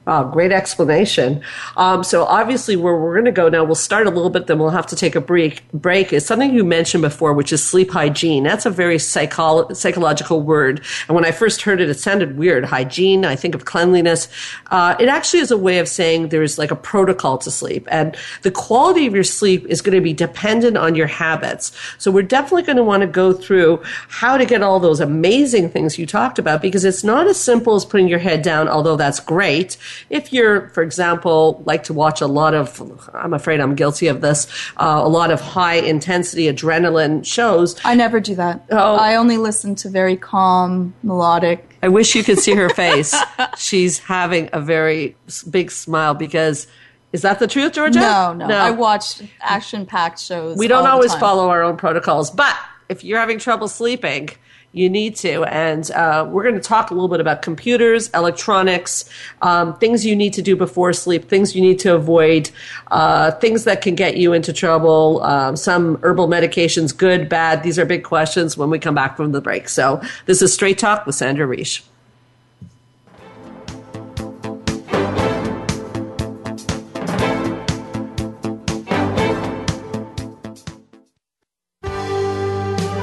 Wow, 0.06 0.26
great 0.26 0.52
explanation. 0.52 1.42
Um, 1.78 2.04
so 2.04 2.26
obviously, 2.26 2.76
where 2.76 2.96
we're 2.96 3.16
going 3.16 3.26
to 3.26 3.32
go 3.32 3.50
now, 3.50 3.64
we'll 3.64 3.74
start 3.74 4.06
a 4.06 4.12
little 4.12 4.30
bit, 4.30 4.46
then 4.46 4.60
we'll 4.60 4.70
have 4.70 4.86
to 4.88 4.96
take 4.96 5.16
a 5.16 5.22
break. 5.22 5.64
Break 5.72 6.14
is 6.14 6.24
something 6.24 6.54
you 6.54 6.64
mentioned 6.64 7.02
before, 7.02 7.34
which 7.34 7.52
is 7.52 7.64
sleep 7.64 7.90
hygiene. 7.90 8.44
That's 8.44 8.68
a 8.68 8.70
very 8.70 9.00
psycho- 9.00 9.74
psychological 9.74 10.42
word, 10.42 10.86
and 11.08 11.16
when 11.16 11.26
I 11.26 11.32
first 11.32 11.64
heard 11.64 11.82
it, 11.82 11.90
it 11.90 12.00
sounded 12.00 12.38
weird. 12.38 12.66
Hygiene, 12.66 13.26
I 13.26 13.36
think 13.36 13.56
of 13.56 13.66
cleanliness. 13.66 14.28
Uh, 14.70 14.96
it 15.00 15.10
actually 15.10 15.40
is 15.40 15.50
a 15.50 15.58
way 15.58 15.80
of 15.80 15.88
saying 15.88 16.30
there's 16.30 16.60
like 16.60 16.70
a 16.70 16.76
protocol 16.76 17.40
to 17.40 17.50
sleep, 17.50 17.88
and 17.90 18.16
the 18.44 18.52
quality 18.52 19.08
of 19.08 19.16
your 19.16 19.24
sleep 19.24 19.66
is 19.66 19.82
going 19.82 19.96
to 19.96 20.02
be 20.02 20.14
dependent 20.14 20.78
on 20.78 20.94
your 20.94 21.08
habits. 21.08 21.72
So 21.98 22.12
we're 22.12 22.22
definitely 22.22 22.62
going 22.62 22.78
to 22.78 22.84
want 22.84 23.02
to 23.02 23.08
go 23.08 23.34
through 23.34 23.82
how 24.08 24.38
to 24.38 24.46
get 24.46 24.62
all 24.62 24.80
those 24.80 25.00
amazing 25.00 25.72
things 25.72 25.98
you 25.98 26.06
talked 26.06 26.38
about, 26.38 26.62
because 26.62 26.86
it's 26.86 27.04
not 27.04 27.26
as 27.26 27.40
simple 27.40 27.74
as 27.74 27.86
putting 27.86 28.08
your 28.08 28.20
head 28.20 28.44
down, 28.44 28.68
although 28.68 28.96
that's 28.96 29.20
great 29.20 29.78
if 30.10 30.34
you're, 30.34 30.70
for 30.70 30.84
example, 30.84 31.64
like 31.66 31.84
to 31.86 31.94
watch 31.94 32.22
a 32.22 32.28
lot 32.28 32.54
of, 32.54 33.10
I'm 33.14 33.34
afraid 33.34 33.60
I'm 33.60 33.76
guilty 33.76 34.08
of 34.08 34.22
this, 34.22 34.48
uh, 34.78 35.02
a 35.04 35.10
lot 35.10 35.32
of 35.32 35.42
high 35.42 35.76
intensity 35.76 36.46
adrenaline 36.46 37.26
shows. 37.26 37.80
I 37.86 37.96
never 37.96 38.20
do 38.20 38.36
that. 38.36 38.66
Oh. 38.72 38.96
I 38.96 39.16
only 39.16 39.38
listen 39.38 39.76
to 39.76 39.90
very 39.90 40.18
calm, 40.18 40.94
melodic. 41.04 41.78
I 41.84 41.88
wish 41.90 42.16
you 42.16 42.24
could 42.24 42.40
see 42.40 42.56
her 42.56 42.70
face. 42.70 43.16
She's 43.58 44.00
having 44.00 44.50
a 44.54 44.62
very 44.62 45.16
big 45.50 45.72
smile 45.72 46.14
because, 46.14 46.68
is 47.14 47.22
that 47.22 47.40
the 47.40 47.48
truth, 47.48 47.74
Georgia? 47.74 48.00
No, 48.00 48.34
no. 48.34 48.48
no. 48.48 48.58
I 48.58 48.72
watch 48.72 49.22
action-packed 49.42 50.20
shows. 50.20 50.58
we 50.58 50.68
don't 50.68 50.88
always 50.88 51.14
follow 51.16 51.50
our 51.50 51.64
own 51.64 51.78
protocols, 51.78 52.32
but 52.32 52.56
if 52.90 53.04
you're 53.04 53.20
having 53.20 53.40
trouble 53.40 53.68
sleeping, 53.68 54.30
you 54.76 54.90
need 54.90 55.16
to. 55.16 55.46
And 55.46 55.90
uh, 55.92 56.28
we're 56.30 56.44
going 56.44 56.56
to 56.56 56.62
talk 56.62 56.92
a 56.92 56.94
little 56.94 57.08
bit 57.08 57.22
about 57.22 57.42
computers, 57.42 58.10
electronics, 58.10 59.10
um, 59.42 59.78
things 59.78 60.06
you 60.06 60.16
need 60.16 60.34
to 60.34 60.42
do 60.42 60.58
before 60.58 60.92
sleep, 60.92 61.30
things 61.30 61.56
you 61.56 61.62
need 61.62 61.80
to 61.80 61.96
avoid, 61.96 62.50
uh, 62.92 63.32
things 63.32 63.64
that 63.64 63.82
can 63.82 63.96
get 63.96 64.18
you 64.18 64.34
into 64.34 64.52
trouble, 64.52 65.24
um, 65.24 65.56
some 65.56 65.98
herbal 66.04 66.28
medications, 66.28 66.96
good, 66.96 67.30
bad. 67.30 67.64
These 67.64 67.80
are 67.80 67.86
big 67.86 68.04
questions 68.04 68.58
when 68.58 68.70
we 68.70 68.78
come 68.78 68.94
back 68.96 69.16
from 69.16 69.32
the 69.32 69.40
break. 69.40 69.70
So 69.70 70.02
this 70.26 70.42
is 70.42 70.54
Straight 70.54 70.78
Talk 70.78 71.06
with 71.06 71.16
Sandra 71.16 71.48
Reish. 71.48 71.82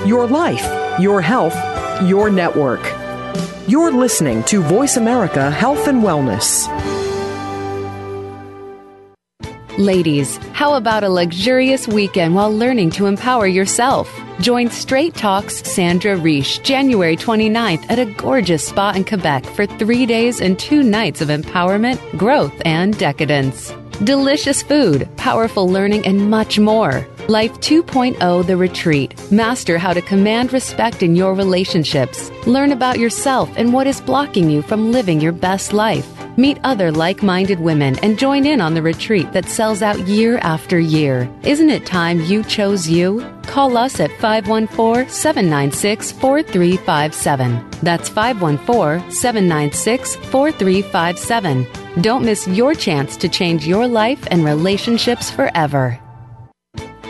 Your 0.05 0.27
life, 0.27 0.82
your 1.01 1.21
health, 1.21 1.57
your 2.03 2.31
network. 2.31 2.81
You're 3.67 3.93
listening 3.93 4.43
to 4.45 4.63
Voice 4.63 4.97
America 4.97 5.51
Health 5.51 5.89
and 5.89 6.03
Wellness. 6.03 6.69
Ladies, 9.79 10.37
how 10.53 10.75
about 10.75 11.03
a 11.03 11.09
luxurious 11.09 11.89
weekend 11.89 12.35
while 12.35 12.55
learning 12.55 12.91
to 12.91 13.07
empower 13.07 13.47
yourself? 13.47 14.13
Join 14.39 14.69
Straight 14.71 15.15
Talks 15.15 15.63
Sandra 15.67 16.17
Reish 16.17 16.63
January 16.63 17.17
29th 17.17 17.91
at 17.91 17.99
a 17.99 18.05
gorgeous 18.05 18.69
spa 18.69 18.93
in 18.95 19.05
Quebec 19.05 19.47
for 19.47 19.65
three 19.65 20.05
days 20.05 20.43
and 20.43 20.59
two 20.59 20.83
nights 20.83 21.23
of 21.23 21.29
empowerment, 21.29 21.99
growth, 22.19 22.53
and 22.67 22.99
decadence. 22.99 23.73
Delicious 24.05 24.63
food, 24.63 25.09
powerful 25.17 25.69
learning, 25.69 26.05
and 26.07 26.29
much 26.31 26.59
more. 26.59 27.07
Life 27.29 27.53
2.0 27.61 28.47
The 28.47 28.57
Retreat. 28.57 29.31
Master 29.31 29.79
how 29.79 29.93
to 29.93 30.03
command 30.03 30.53
respect 30.53 31.05
in 31.05 31.15
your 31.15 31.35
relationships. 31.35 32.33
Learn 32.49 32.73
about 32.73 32.99
yourself 32.99 33.49
and 33.57 33.73
what 33.73 33.87
is 33.87 34.01
blocking 34.01 34.51
you 34.51 34.61
from 34.61 34.91
living 34.91 35.21
your 35.21 35.31
best 35.31 35.73
life. 35.73 36.09
Meet 36.37 36.59
other 36.65 36.91
like 36.91 37.23
minded 37.23 37.61
women 37.61 37.97
and 38.01 38.19
join 38.19 38.45
in 38.45 38.61
on 38.61 38.75
the 38.75 38.83
retreat 38.83 39.33
that 39.33 39.49
sells 39.49 39.83
out 39.83 40.09
year 40.09 40.39
after 40.39 40.81
year. 40.81 41.31
Isn't 41.45 41.71
it 41.71 41.87
time 41.87 42.21
you 42.23 42.43
chose 42.43 42.89
you? 42.89 43.25
Call 43.45 43.77
us 43.77 44.01
at 44.01 44.11
514 44.19 45.09
796 45.09 46.11
4357. 46.11 47.71
That's 47.85 48.09
514 48.09 49.13
796 49.13 50.17
4357. 50.17 51.67
Don't 52.03 52.25
miss 52.25 52.49
your 52.49 52.75
chance 52.75 53.17
to 53.19 53.29
change 53.29 53.65
your 53.65 53.87
life 53.87 54.27
and 54.33 54.45
relationships 54.45 55.31
forever. 55.31 56.02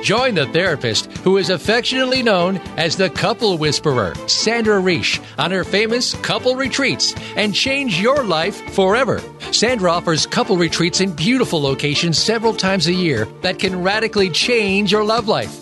Join 0.03 0.35
the 0.35 0.47
therapist 0.47 1.07
who 1.19 1.37
is 1.37 1.49
affectionately 1.49 2.25
known 2.25 2.57
as 2.77 2.97
the 2.97 3.09
couple 3.09 3.57
whisperer, 3.57 4.15
Sandra 4.27 4.81
Reish, 4.81 5.23
on 5.39 5.53
her 5.53 5.63
famous 5.63 6.15
couple 6.15 6.57
retreats 6.57 7.15
and 7.37 7.55
change 7.55 8.01
your 8.01 8.25
life 8.25 8.61
forever. 8.75 9.23
Sandra 9.53 9.93
offers 9.93 10.27
couple 10.27 10.57
retreats 10.57 11.01
in 11.01 11.13
beautiful 11.13 11.63
locations 11.63 12.19
several 12.19 12.53
times 12.53 12.89
a 12.89 12.93
year 12.93 13.27
that 13.43 13.61
can 13.61 13.81
radically 13.81 14.29
change 14.29 14.91
your 14.91 15.05
love 15.05 15.29
life. 15.29 15.62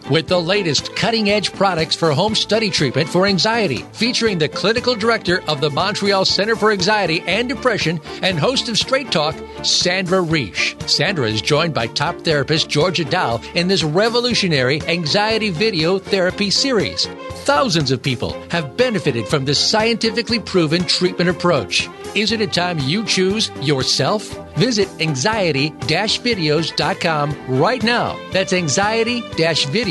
with 0.09 0.27
the 0.27 0.41
latest 0.41 0.95
cutting 0.95 1.29
edge 1.29 1.53
products 1.53 1.95
for 1.95 2.11
home 2.11 2.35
study 2.35 2.69
treatment 2.69 3.07
for 3.07 3.25
anxiety, 3.25 3.85
featuring 3.93 4.37
the 4.37 4.49
clinical 4.49 4.95
director 4.95 5.43
of 5.47 5.61
the 5.61 5.69
Montreal 5.69 6.25
Center 6.25 6.55
for 6.55 6.71
Anxiety 6.71 7.21
and 7.27 7.47
Depression 7.47 7.99
and 8.21 8.39
host 8.39 8.69
of 8.69 8.77
Straight 8.77 9.11
Talk, 9.11 9.35
Sandra 9.63 10.19
Reish. 10.19 10.89
Sandra 10.89 11.27
is 11.27 11.41
joined 11.41 11.73
by 11.73 11.87
top 11.87 12.19
therapist 12.21 12.69
Georgia 12.69 13.05
Dow 13.05 13.41
in 13.55 13.67
this 13.67 13.83
revolutionary 13.83 14.81
anxiety 14.83 15.49
video 15.49 15.99
therapy 15.99 16.49
series. 16.49 17.07
Thousands 17.45 17.91
of 17.91 18.03
people 18.03 18.39
have 18.49 18.77
benefited 18.77 19.27
from 19.27 19.45
this 19.45 19.59
scientifically 19.59 20.39
proven 20.39 20.83
treatment 20.85 21.29
approach. 21.29 21.89
Is 22.13 22.31
it 22.31 22.41
a 22.41 22.47
time 22.47 22.77
you 22.79 23.05
choose 23.05 23.49
yourself? 23.61 24.23
Visit 24.55 24.89
anxiety 24.99 25.71
videos.com 25.71 27.35
right 27.47 27.83
now. 27.83 28.19
That's 28.31 28.53
anxiety 28.53 29.21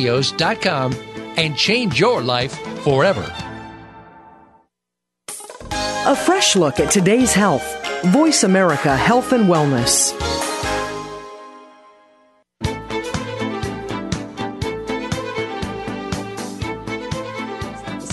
videos.com 0.01 0.93
and 1.37 1.57
change 1.57 2.01
your 2.01 2.23
life 2.23 2.59
forever. 2.83 3.25
A 6.07 6.17
fresh 6.17 6.57
look 6.57 6.81
at 6.81 6.91
today's 6.91 7.33
health. 7.33 7.77
Voice 8.07 8.43
America 8.45 8.97
Health 8.97 9.33
and 9.33 9.45
Wellness. 9.45 10.17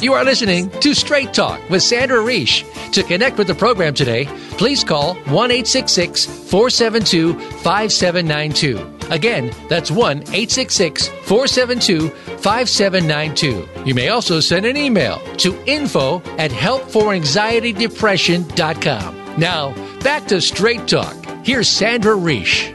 You 0.01 0.13
are 0.13 0.23
listening 0.23 0.69
to 0.81 0.93
Straight 0.93 1.33
Talk 1.33 1.59
with 1.69 1.81
Sandra 1.81 2.19
Reish. 2.19 2.63
To 2.91 3.03
connect 3.03 3.37
with 3.37 3.47
the 3.47 3.55
program 3.55 3.93
today, 3.93 4.25
please 4.51 4.83
call 4.83 5.15
1 5.15 5.49
472 5.49 7.33
5792. 7.39 8.96
Again, 9.09 9.51
that's 9.69 9.89
1 9.91 10.17
866 10.19 11.07
472 11.07 12.09
5792. 12.09 13.67
You 13.85 13.95
may 13.95 14.09
also 14.09 14.39
send 14.39 14.65
an 14.65 14.77
email 14.77 15.19
to 15.37 15.55
info 15.65 16.21
at 16.37 16.51
helpforanxietydepression.com. 16.51 19.35
Now, 19.37 19.73
back 20.01 20.27
to 20.27 20.41
Straight 20.41 20.87
Talk. 20.87 21.15
Here's 21.43 21.69
Sandra 21.69 22.15
Reish. 22.15 22.73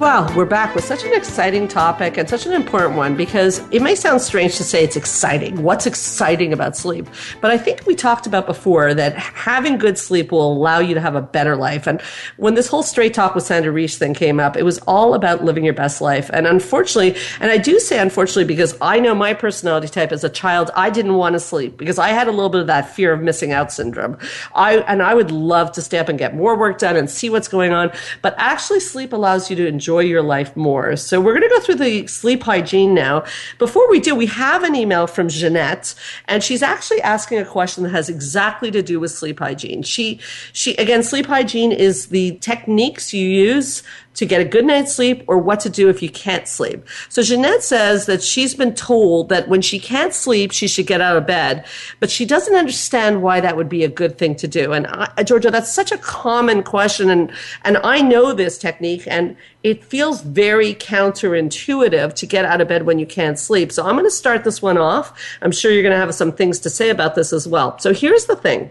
Well, 0.00 0.28
we're 0.36 0.44
back 0.44 0.74
with 0.74 0.82
such 0.82 1.04
an 1.04 1.14
exciting 1.14 1.68
topic 1.68 2.18
and 2.18 2.28
such 2.28 2.46
an 2.46 2.52
important 2.52 2.96
one 2.96 3.16
because 3.16 3.60
it 3.70 3.80
may 3.80 3.94
sound 3.94 4.20
strange 4.22 4.56
to 4.56 4.64
say 4.64 4.82
it's 4.82 4.96
exciting. 4.96 5.62
What's 5.62 5.86
exciting 5.86 6.52
about 6.52 6.76
sleep? 6.76 7.06
But 7.40 7.52
I 7.52 7.58
think 7.58 7.86
we 7.86 7.94
talked 7.94 8.26
about 8.26 8.44
before 8.44 8.92
that 8.92 9.16
having 9.16 9.78
good 9.78 9.96
sleep 9.96 10.32
will 10.32 10.52
allow 10.52 10.80
you 10.80 10.94
to 10.94 11.00
have 11.00 11.14
a 11.14 11.22
better 11.22 11.54
life. 11.54 11.86
And 11.86 12.02
when 12.38 12.54
this 12.54 12.66
whole 12.66 12.82
straight 12.82 13.14
talk 13.14 13.36
with 13.36 13.44
Sandra 13.44 13.72
Reish 13.72 13.94
thing 13.94 14.14
came 14.14 14.40
up, 14.40 14.56
it 14.56 14.64
was 14.64 14.78
all 14.80 15.14
about 15.14 15.44
living 15.44 15.64
your 15.64 15.74
best 15.74 16.00
life. 16.00 16.28
And 16.32 16.48
unfortunately, 16.48 17.16
and 17.38 17.52
I 17.52 17.58
do 17.58 17.78
say 17.78 18.00
unfortunately 18.00 18.46
because 18.46 18.76
I 18.80 18.98
know 18.98 19.14
my 19.14 19.32
personality 19.32 19.86
type 19.86 20.10
as 20.10 20.24
a 20.24 20.28
child, 20.28 20.72
I 20.74 20.90
didn't 20.90 21.14
want 21.14 21.34
to 21.34 21.40
sleep 21.40 21.76
because 21.76 22.00
I 22.00 22.08
had 22.08 22.26
a 22.26 22.32
little 22.32 22.50
bit 22.50 22.62
of 22.62 22.66
that 22.66 22.92
fear 22.92 23.12
of 23.12 23.22
missing 23.22 23.52
out 23.52 23.70
syndrome. 23.70 24.18
I, 24.56 24.78
and 24.78 25.04
I 25.04 25.14
would 25.14 25.30
love 25.30 25.70
to 25.72 25.82
stay 25.82 25.98
up 25.98 26.08
and 26.08 26.18
get 26.18 26.34
more 26.34 26.58
work 26.58 26.78
done 26.78 26.96
and 26.96 27.08
see 27.08 27.30
what's 27.30 27.46
going 27.46 27.72
on. 27.72 27.92
But 28.22 28.34
actually 28.38 28.80
sleep 28.80 29.12
allows 29.12 29.48
you 29.48 29.54
to 29.56 29.66
enjoy 29.68 29.83
enjoy 29.84 30.00
your 30.00 30.22
life 30.22 30.56
more. 30.56 30.96
So 30.96 31.20
we're 31.20 31.34
going 31.38 31.42
to 31.42 31.54
go 31.54 31.60
through 31.60 31.74
the 31.74 32.06
sleep 32.06 32.42
hygiene 32.42 32.94
now. 32.94 33.22
Before 33.58 33.86
we 33.90 34.00
do, 34.00 34.14
we 34.14 34.24
have 34.24 34.62
an 34.62 34.74
email 34.74 35.06
from 35.06 35.28
Jeanette, 35.28 35.94
and 36.26 36.42
she's 36.42 36.62
actually 36.62 37.02
asking 37.02 37.38
a 37.38 37.44
question 37.44 37.84
that 37.84 37.90
has 37.90 38.08
exactly 38.08 38.70
to 38.70 38.80
do 38.82 38.98
with 38.98 39.10
sleep 39.10 39.40
hygiene. 39.40 39.82
She, 39.82 40.20
she, 40.54 40.74
again, 40.76 41.02
sleep 41.02 41.26
hygiene 41.26 41.70
is 41.70 42.06
the 42.06 42.38
techniques 42.38 43.12
you 43.12 43.28
use 43.28 43.82
to 44.14 44.26
get 44.26 44.40
a 44.40 44.44
good 44.44 44.64
night's 44.64 44.94
sleep 44.94 45.24
or 45.26 45.38
what 45.38 45.60
to 45.60 45.68
do 45.68 45.88
if 45.88 46.02
you 46.02 46.08
can't 46.08 46.48
sleep. 46.48 46.86
So 47.08 47.22
Jeanette 47.22 47.62
says 47.62 48.06
that 48.06 48.22
she's 48.22 48.54
been 48.54 48.74
told 48.74 49.28
that 49.28 49.48
when 49.48 49.60
she 49.60 49.78
can't 49.78 50.14
sleep, 50.14 50.52
she 50.52 50.68
should 50.68 50.86
get 50.86 51.00
out 51.00 51.16
of 51.16 51.26
bed, 51.26 51.66
but 52.00 52.10
she 52.10 52.24
doesn't 52.24 52.54
understand 52.54 53.22
why 53.22 53.40
that 53.40 53.56
would 53.56 53.68
be 53.68 53.84
a 53.84 53.88
good 53.88 54.16
thing 54.18 54.34
to 54.36 54.48
do. 54.48 54.72
And 54.72 54.86
I, 54.86 55.12
uh, 55.18 55.22
Georgia, 55.22 55.50
that's 55.50 55.72
such 55.72 55.92
a 55.92 55.98
common 55.98 56.62
question. 56.62 57.10
And, 57.10 57.32
and 57.64 57.78
I 57.78 58.00
know 58.02 58.32
this 58.32 58.58
technique 58.58 59.04
and 59.06 59.36
it 59.64 59.82
feels 59.82 60.20
very 60.20 60.74
counterintuitive 60.74 62.12
to 62.14 62.26
get 62.26 62.44
out 62.44 62.60
of 62.60 62.68
bed 62.68 62.84
when 62.84 62.98
you 62.98 63.06
can't 63.06 63.38
sleep. 63.38 63.72
So 63.72 63.84
I'm 63.84 63.94
going 63.94 64.04
to 64.04 64.10
start 64.10 64.44
this 64.44 64.60
one 64.60 64.76
off. 64.76 65.18
I'm 65.40 65.52
sure 65.52 65.72
you're 65.72 65.82
going 65.82 65.94
to 65.94 65.98
have 65.98 66.14
some 66.14 66.32
things 66.32 66.58
to 66.60 66.70
say 66.70 66.90
about 66.90 67.14
this 67.14 67.32
as 67.32 67.48
well. 67.48 67.78
So 67.78 67.94
here's 67.94 68.26
the 68.26 68.36
thing. 68.36 68.70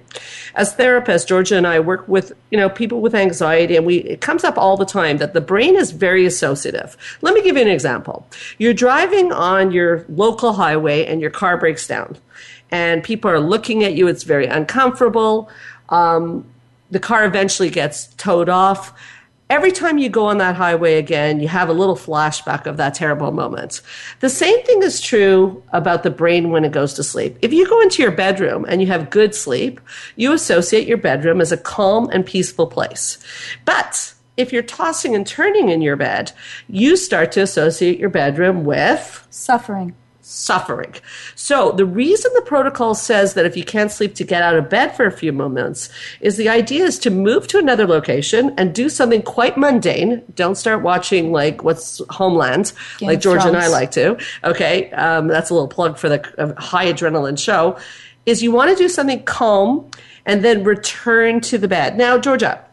As 0.53 0.75
therapists, 0.75 1.27
Georgia 1.27 1.57
and 1.57 1.65
I 1.65 1.79
work 1.79 2.07
with, 2.07 2.31
you 2.51 2.59
know, 2.59 2.69
people 2.69 3.01
with 3.01 3.15
anxiety 3.15 3.75
and 3.75 3.88
we, 3.88 3.97
it 3.97 4.21
comes 4.21 4.43
up 4.43 4.55
all 4.55 4.77
the 4.77 4.85
time 4.85 5.17
that 5.17 5.32
the 5.33 5.41
brain 5.41 5.75
is 5.75 5.91
very 5.91 6.25
associative. 6.25 6.97
Let 7.21 7.33
me 7.33 7.41
give 7.41 7.55
you 7.55 7.61
an 7.61 7.67
example. 7.67 8.27
You're 8.57 8.73
driving 8.73 9.31
on 9.31 9.71
your 9.71 10.05
local 10.09 10.53
highway 10.53 11.05
and 11.05 11.21
your 11.21 11.31
car 11.31 11.57
breaks 11.57 11.87
down 11.87 12.17
and 12.71 13.03
people 13.03 13.29
are 13.29 13.39
looking 13.39 13.83
at 13.83 13.93
you. 13.93 14.07
It's 14.07 14.23
very 14.23 14.47
uncomfortable. 14.47 15.49
Um, 15.89 16.45
the 16.91 16.99
car 16.99 17.25
eventually 17.25 17.69
gets 17.69 18.07
towed 18.15 18.49
off 18.49 18.93
every 19.53 19.71
time 19.71 19.99
you 19.99 20.09
go 20.09 20.25
on 20.25 20.39
that 20.39 20.55
highway 20.55 20.95
again, 20.95 21.39
you 21.39 21.47
have 21.47 21.69
a 21.69 21.73
little 21.73 21.95
flashback 21.95 22.65
of 22.65 22.77
that 22.77 22.95
terrible 22.95 23.31
moment. 23.31 23.81
The 24.19 24.29
same 24.29 24.63
thing 24.63 24.81
is 24.81 24.99
true 24.99 25.61
about 25.71 26.01
the 26.01 26.09
brain 26.09 26.49
when 26.49 26.65
it 26.65 26.71
goes 26.71 26.95
to 26.95 27.03
sleep. 27.03 27.37
If 27.43 27.53
you 27.53 27.67
go 27.67 27.79
into 27.81 28.01
your 28.01 28.11
bedroom 28.11 28.65
and 28.67 28.81
you 28.81 28.87
have 28.87 29.11
good 29.11 29.35
sleep, 29.35 29.79
you 30.15 30.33
associate 30.33 30.87
your 30.87 30.97
bedroom 30.97 31.39
as 31.39 31.51
a 31.51 31.57
calm 31.57 32.09
and 32.11 32.25
peaceful 32.25 32.65
place. 32.65 33.19
But 33.63 34.12
if 34.37 34.51
you're 34.51 34.63
tossing 34.63 35.15
and 35.15 35.25
turning 35.27 35.69
in 35.69 35.81
your 35.81 35.95
bed, 35.95 36.31
you 36.67 36.97
start 36.97 37.31
to 37.33 37.41
associate 37.41 37.99
your 37.99 38.09
bedroom 38.09 38.63
with 38.63 39.27
Suffering. 39.29 39.95
suffering. 40.21 40.95
So 41.35 41.71
the 41.73 41.85
reason 41.85 42.31
the 42.33 42.41
protocol 42.41 42.95
says 42.95 43.35
that 43.35 43.45
if 43.45 43.55
you 43.55 43.63
can't 43.63 43.91
sleep 43.91 44.15
to 44.15 44.23
get 44.23 44.41
out 44.41 44.55
of 44.55 44.69
bed 44.69 44.95
for 44.95 45.05
a 45.05 45.11
few 45.11 45.31
moments 45.31 45.89
is 46.21 46.37
the 46.37 46.49
idea 46.49 46.83
is 46.85 46.97
to 46.99 47.11
move 47.11 47.47
to 47.49 47.59
another 47.59 47.85
location 47.85 48.53
and 48.57 48.73
do 48.73 48.89
something 48.89 49.21
quite 49.21 49.57
mundane. 49.57 50.23
Don't 50.33 50.55
start 50.55 50.81
watching 50.81 51.31
like 51.31 51.63
what's 51.63 52.01
Homeland, 52.09 52.73
Game 52.97 53.09
like 53.09 53.21
George 53.21 53.43
and 53.45 53.57
I 53.57 53.67
like 53.67 53.91
to. 53.91 54.17
Okay, 54.43 54.89
um, 54.91 55.27
that's 55.27 55.49
a 55.49 55.53
little 55.53 55.67
plug 55.67 55.97
for 55.97 56.09
the 56.09 56.41
uh, 56.41 56.59
high 56.59 56.91
adrenaline 56.91 57.37
show. 57.37 57.77
Is 58.25 58.41
you 58.41 58.51
want 58.51 58.71
to 58.71 58.81
do 58.81 58.87
something 58.87 59.21
calm 59.23 59.91
and 60.25 60.43
then 60.43 60.63
return 60.63 61.41
to 61.41 61.57
the 61.57 61.67
bed. 61.67 61.97
Now, 61.97 62.17
Georgia, 62.17 62.63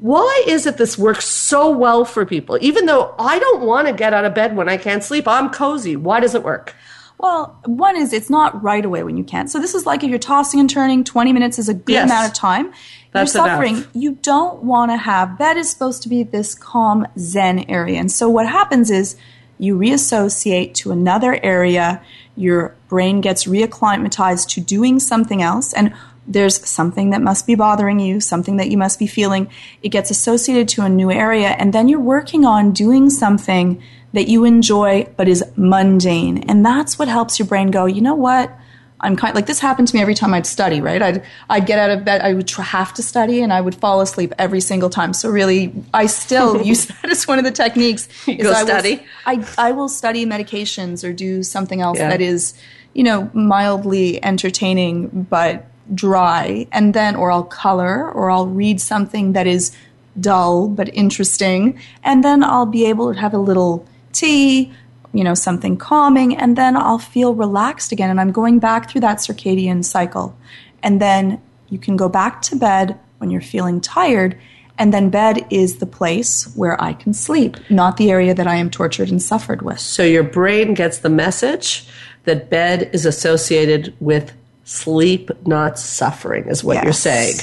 why 0.00 0.44
is 0.46 0.66
it 0.66 0.78
this 0.78 0.96
works 0.96 1.26
so 1.26 1.70
well 1.70 2.04
for 2.04 2.24
people? 2.24 2.56
Even 2.60 2.86
though 2.86 3.14
I 3.18 3.38
don't 3.38 3.62
want 3.62 3.86
to 3.86 3.92
get 3.92 4.14
out 4.14 4.24
of 4.24 4.34
bed 4.34 4.56
when 4.56 4.68
I 4.68 4.76
can't 4.78 5.04
sleep, 5.04 5.28
I'm 5.28 5.50
cozy. 5.50 5.94
Why 5.96 6.20
does 6.20 6.34
it 6.34 6.42
work? 6.42 6.74
Well, 7.18 7.58
one 7.66 7.96
is 7.98 8.14
it's 8.14 8.30
not 8.30 8.62
right 8.62 8.82
away 8.82 9.02
when 9.02 9.18
you 9.18 9.24
can't. 9.24 9.50
So 9.50 9.58
this 9.58 9.74
is 9.74 9.84
like 9.84 10.02
if 10.02 10.08
you're 10.08 10.18
tossing 10.18 10.58
and 10.58 10.70
turning, 10.70 11.04
20 11.04 11.34
minutes 11.34 11.58
is 11.58 11.68
a 11.68 11.74
good 11.74 11.92
Yes. 11.92 12.10
amount 12.10 12.28
of 12.28 12.32
time. 12.32 12.72
That's 13.12 13.34
you're 13.34 13.44
enough. 13.44 13.56
suffering. 13.56 13.84
You 13.92 14.12
don't 14.22 14.62
want 14.62 14.90
to 14.90 14.96
have 14.96 15.36
bed 15.36 15.58
is 15.58 15.68
supposed 15.68 16.02
to 16.04 16.08
be 16.08 16.22
this 16.22 16.54
calm 16.54 17.06
zen 17.18 17.58
area. 17.68 17.98
And 18.00 18.10
so 18.10 18.30
what 18.30 18.46
happens 18.48 18.90
is 18.90 19.16
you 19.58 19.76
reassociate 19.76 20.74
to 20.76 20.92
another 20.92 21.38
area, 21.42 22.00
your 22.36 22.74
brain 22.88 23.20
gets 23.20 23.44
reacclimatized 23.44 24.48
to 24.50 24.62
doing 24.62 24.98
something 24.98 25.42
else 25.42 25.74
and 25.74 25.92
there's 26.30 26.66
something 26.68 27.10
that 27.10 27.20
must 27.20 27.46
be 27.46 27.54
bothering 27.56 27.98
you, 28.00 28.20
something 28.20 28.56
that 28.58 28.70
you 28.70 28.78
must 28.78 28.98
be 28.98 29.06
feeling. 29.06 29.50
It 29.82 29.88
gets 29.90 30.10
associated 30.10 30.68
to 30.70 30.82
a 30.82 30.88
new 30.88 31.10
area, 31.10 31.48
and 31.48 31.72
then 31.72 31.88
you're 31.88 32.00
working 32.00 32.44
on 32.44 32.72
doing 32.72 33.10
something 33.10 33.82
that 34.12 34.28
you 34.28 34.44
enjoy 34.44 35.06
but 35.16 35.28
is 35.28 35.44
mundane. 35.56 36.38
And 36.48 36.64
that's 36.64 36.98
what 36.98 37.08
helps 37.08 37.38
your 37.38 37.46
brain 37.48 37.70
go, 37.70 37.86
you 37.86 38.00
know 38.00 38.14
what? 38.14 38.56
I'm 39.02 39.16
kind 39.16 39.34
like 39.34 39.46
this 39.46 39.60
happened 39.60 39.88
to 39.88 39.96
me 39.96 40.02
every 40.02 40.14
time 40.14 40.34
I'd 40.34 40.44
study, 40.46 40.80
right? 40.82 41.00
I'd 41.00 41.24
I'd 41.48 41.64
get 41.66 41.78
out 41.78 41.88
of 41.90 42.04
bed, 42.04 42.20
I 42.20 42.34
would 42.34 42.46
tr- 42.46 42.60
have 42.60 42.92
to 42.94 43.02
study, 43.02 43.40
and 43.42 43.50
I 43.50 43.60
would 43.60 43.74
fall 43.74 44.02
asleep 44.02 44.34
every 44.38 44.60
single 44.60 44.90
time. 44.90 45.14
So 45.14 45.30
really, 45.30 45.72
I 45.94 46.04
still 46.04 46.60
use 46.72 46.84
that 46.86 47.08
as 47.10 47.26
one 47.26 47.38
of 47.38 47.44
the 47.46 47.50
techniques. 47.50 48.08
is 48.28 48.42
go 48.42 48.52
I 48.52 48.62
will- 48.62 48.68
study? 48.68 49.02
I 49.24 49.46
I 49.56 49.72
will 49.72 49.88
study 49.88 50.26
medications 50.26 51.02
or 51.02 51.14
do 51.14 51.42
something 51.42 51.80
else 51.80 51.98
Yeah. 51.98 52.10
that 52.10 52.20
is, 52.20 52.52
you 52.92 53.02
know, 53.02 53.30
mildly 53.32 54.22
entertaining 54.22 55.26
but 55.30 55.66
dry, 55.94 56.66
and 56.72 56.94
then 56.94 57.16
or 57.16 57.30
I'll 57.30 57.44
color 57.44 58.10
or 58.10 58.30
I'll 58.30 58.46
read 58.46 58.80
something 58.80 59.32
that 59.32 59.46
is 59.46 59.76
dull 60.18 60.68
but 60.68 60.92
interesting, 60.94 61.78
and 62.02 62.24
then 62.24 62.42
I'll 62.42 62.66
be 62.66 62.86
able 62.86 63.14
to 63.14 63.20
have 63.20 63.34
a 63.34 63.38
little 63.38 63.86
tea, 64.12 64.72
you 65.12 65.24
know, 65.24 65.34
something 65.34 65.76
calming, 65.76 66.36
and 66.36 66.56
then 66.56 66.76
I'll 66.76 66.98
feel 66.98 67.34
relaxed 67.34 67.92
again, 67.92 68.10
and 68.10 68.20
I'm 68.20 68.32
going 68.32 68.58
back 68.58 68.90
through 68.90 69.02
that 69.02 69.18
circadian 69.18 69.84
cycle, 69.84 70.36
and 70.82 71.00
then 71.00 71.40
you 71.68 71.78
can 71.78 71.96
go 71.96 72.08
back 72.08 72.42
to 72.42 72.56
bed 72.56 72.98
when 73.18 73.30
you're 73.30 73.40
feeling 73.40 73.80
tired. 73.80 74.36
And 74.78 74.94
then 74.94 75.10
bed 75.10 75.46
is 75.50 75.76
the 75.76 75.84
place 75.84 76.50
where 76.56 76.82
I 76.82 76.94
can 76.94 77.12
sleep, 77.12 77.58
not 77.68 77.98
the 77.98 78.10
area 78.10 78.32
that 78.32 78.46
I 78.46 78.54
am 78.54 78.70
tortured 78.70 79.10
and 79.10 79.20
suffered 79.22 79.60
with. 79.60 79.78
So 79.78 80.02
your 80.02 80.22
brain 80.22 80.72
gets 80.72 80.98
the 80.98 81.10
message 81.10 81.86
that 82.24 82.48
bed 82.48 82.88
is 82.94 83.04
associated 83.04 83.94
with 84.00 84.32
sleep, 84.70 85.32
not 85.48 85.80
suffering, 85.80 86.46
is 86.46 86.62
what 86.62 86.82
you're 86.84 86.92
saying. 86.92 87.34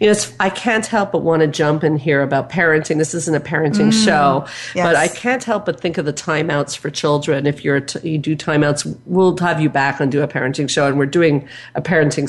You 0.00 0.06
know, 0.06 0.10
it's, 0.10 0.30
I 0.38 0.50
can't 0.50 0.84
help 0.84 1.12
but 1.12 1.22
want 1.22 1.40
to 1.40 1.48
jump 1.48 1.82
in 1.82 1.96
here 1.96 2.20
about 2.20 2.50
parenting. 2.50 2.98
This 2.98 3.14
isn't 3.14 3.34
a 3.34 3.40
parenting 3.40 3.90
mm. 3.90 4.04
show, 4.04 4.46
yes. 4.74 4.86
but 4.86 4.94
I 4.94 5.08
can't 5.08 5.42
help 5.42 5.64
but 5.64 5.80
think 5.80 5.96
of 5.96 6.04
the 6.04 6.12
timeouts 6.12 6.76
for 6.76 6.90
children. 6.90 7.46
If 7.46 7.64
you're 7.64 7.80
t- 7.80 8.06
you 8.06 8.18
do 8.18 8.36
timeouts, 8.36 8.98
we'll 9.06 9.34
have 9.38 9.62
you 9.62 9.70
back 9.70 9.98
and 9.98 10.12
do 10.12 10.20
a 10.20 10.28
parenting 10.28 10.68
show, 10.68 10.86
and 10.86 10.98
we're 10.98 11.06
doing 11.06 11.48
a 11.74 11.80
parenting 11.80 12.24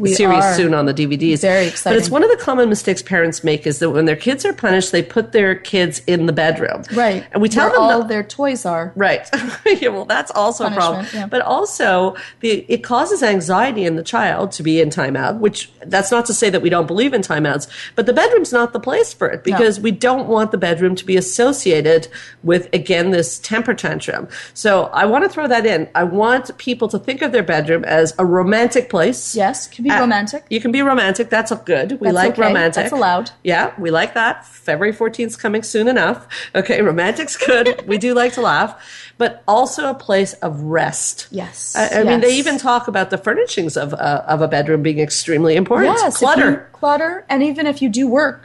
We 0.00 0.14
series 0.14 0.42
are. 0.42 0.54
soon 0.54 0.72
on 0.72 0.86
the 0.86 0.94
DVDs. 0.94 1.42
Very 1.42 1.66
exciting. 1.66 1.98
But 1.98 2.00
it's 2.00 2.10
one 2.10 2.24
of 2.24 2.30
the 2.30 2.38
common 2.38 2.70
mistakes 2.70 3.02
parents 3.02 3.44
make 3.44 3.66
is 3.66 3.78
that 3.80 3.90
when 3.90 4.06
their 4.06 4.16
kids 4.16 4.46
are 4.46 4.54
punished, 4.54 4.90
they 4.90 5.02
put 5.02 5.32
their 5.32 5.54
kids 5.54 6.00
in 6.06 6.24
the 6.24 6.32
bedroom, 6.32 6.82
Right. 6.94 7.26
And 7.32 7.42
we 7.42 7.50
tell 7.50 7.66
Where 7.66 7.74
them 7.74 7.82
all 7.82 7.98
that- 8.00 8.08
their 8.08 8.22
toys 8.22 8.64
are. 8.64 8.90
Right. 8.96 9.28
yeah, 9.66 9.88
well, 9.88 10.06
that's 10.06 10.30
also 10.30 10.66
a 10.66 10.70
problem. 10.70 11.06
Yeah. 11.12 11.26
But 11.26 11.42
also, 11.42 12.16
the, 12.40 12.64
it 12.68 12.82
causes 12.82 13.22
anxiety 13.22 13.84
in 13.84 13.97
the 13.98 14.02
child 14.04 14.52
to 14.52 14.62
be 14.62 14.80
in 14.80 14.88
timeout, 14.88 15.38
which 15.40 15.70
that's 15.84 16.10
not 16.10 16.24
to 16.26 16.32
say 16.34 16.48
that 16.48 16.62
we 16.62 16.70
don't 16.70 16.86
believe 16.86 17.12
in 17.12 17.20
timeouts, 17.20 17.68
but 17.96 18.06
the 18.06 18.12
bedroom's 18.12 18.52
not 18.52 18.72
the 18.72 18.80
place 18.80 19.12
for 19.12 19.28
it 19.28 19.44
because 19.44 19.78
we 19.80 19.90
don't 19.90 20.28
want 20.28 20.52
the 20.52 20.58
bedroom 20.58 20.94
to 20.94 21.04
be 21.04 21.16
associated 21.16 22.08
with, 22.42 22.68
again, 22.72 23.10
this 23.10 23.38
temper 23.40 23.74
tantrum. 23.74 24.28
So 24.54 24.84
I 24.94 25.04
want 25.06 25.24
to 25.24 25.30
throw 25.30 25.46
that 25.48 25.66
in. 25.66 25.88
I 25.94 26.04
want 26.04 26.56
people 26.58 26.88
to 26.88 26.98
think 26.98 27.20
of 27.22 27.32
their 27.32 27.42
bedroom 27.42 27.84
as 27.84 28.14
a 28.18 28.24
romantic 28.24 28.88
place. 28.88 29.34
Yes, 29.34 29.66
can 29.68 29.84
be 29.84 29.90
Uh, 29.90 30.00
romantic. 30.00 30.44
You 30.48 30.60
can 30.60 30.72
be 30.72 30.82
romantic. 30.82 31.28
That's 31.30 31.52
good. 31.64 31.92
We 32.00 32.06
That's 32.06 32.14
like 32.14 32.32
okay. 32.32 32.42
romantic. 32.42 32.84
That's 32.84 32.92
allowed. 32.92 33.30
Yeah, 33.42 33.72
we 33.78 33.90
like 33.90 34.14
that. 34.14 34.46
February 34.46 34.94
14th 34.94 35.26
is 35.26 35.36
coming 35.36 35.62
soon 35.62 35.88
enough. 35.88 36.26
Okay, 36.54 36.80
romantic's 36.92 37.36
good. 37.36 37.84
we 37.86 37.98
do 37.98 38.14
like 38.14 38.32
to 38.34 38.40
laugh, 38.42 39.07
but 39.18 39.42
also 39.46 39.90
a 39.90 39.94
place 39.94 40.32
of 40.34 40.60
rest. 40.62 41.26
Yes, 41.30 41.76
I, 41.76 42.00
I 42.00 42.04
mean, 42.04 42.20
they 42.20 42.36
even 42.36 42.56
talk 42.56 42.88
about 42.88 43.10
the 43.10 43.18
furnishings 43.18 43.76
of, 43.76 43.92
uh, 43.92 44.22
of 44.26 44.40
a 44.40 44.48
bedroom 44.48 44.82
being 44.82 45.00
extremely 45.00 45.56
important. 45.56 45.96
Yes, 45.98 46.18
Clutter. 46.18 46.68
clutter, 46.72 47.26
and 47.28 47.42
even 47.42 47.66
if 47.66 47.82
you 47.82 47.88
do 47.88 48.08
work, 48.08 48.44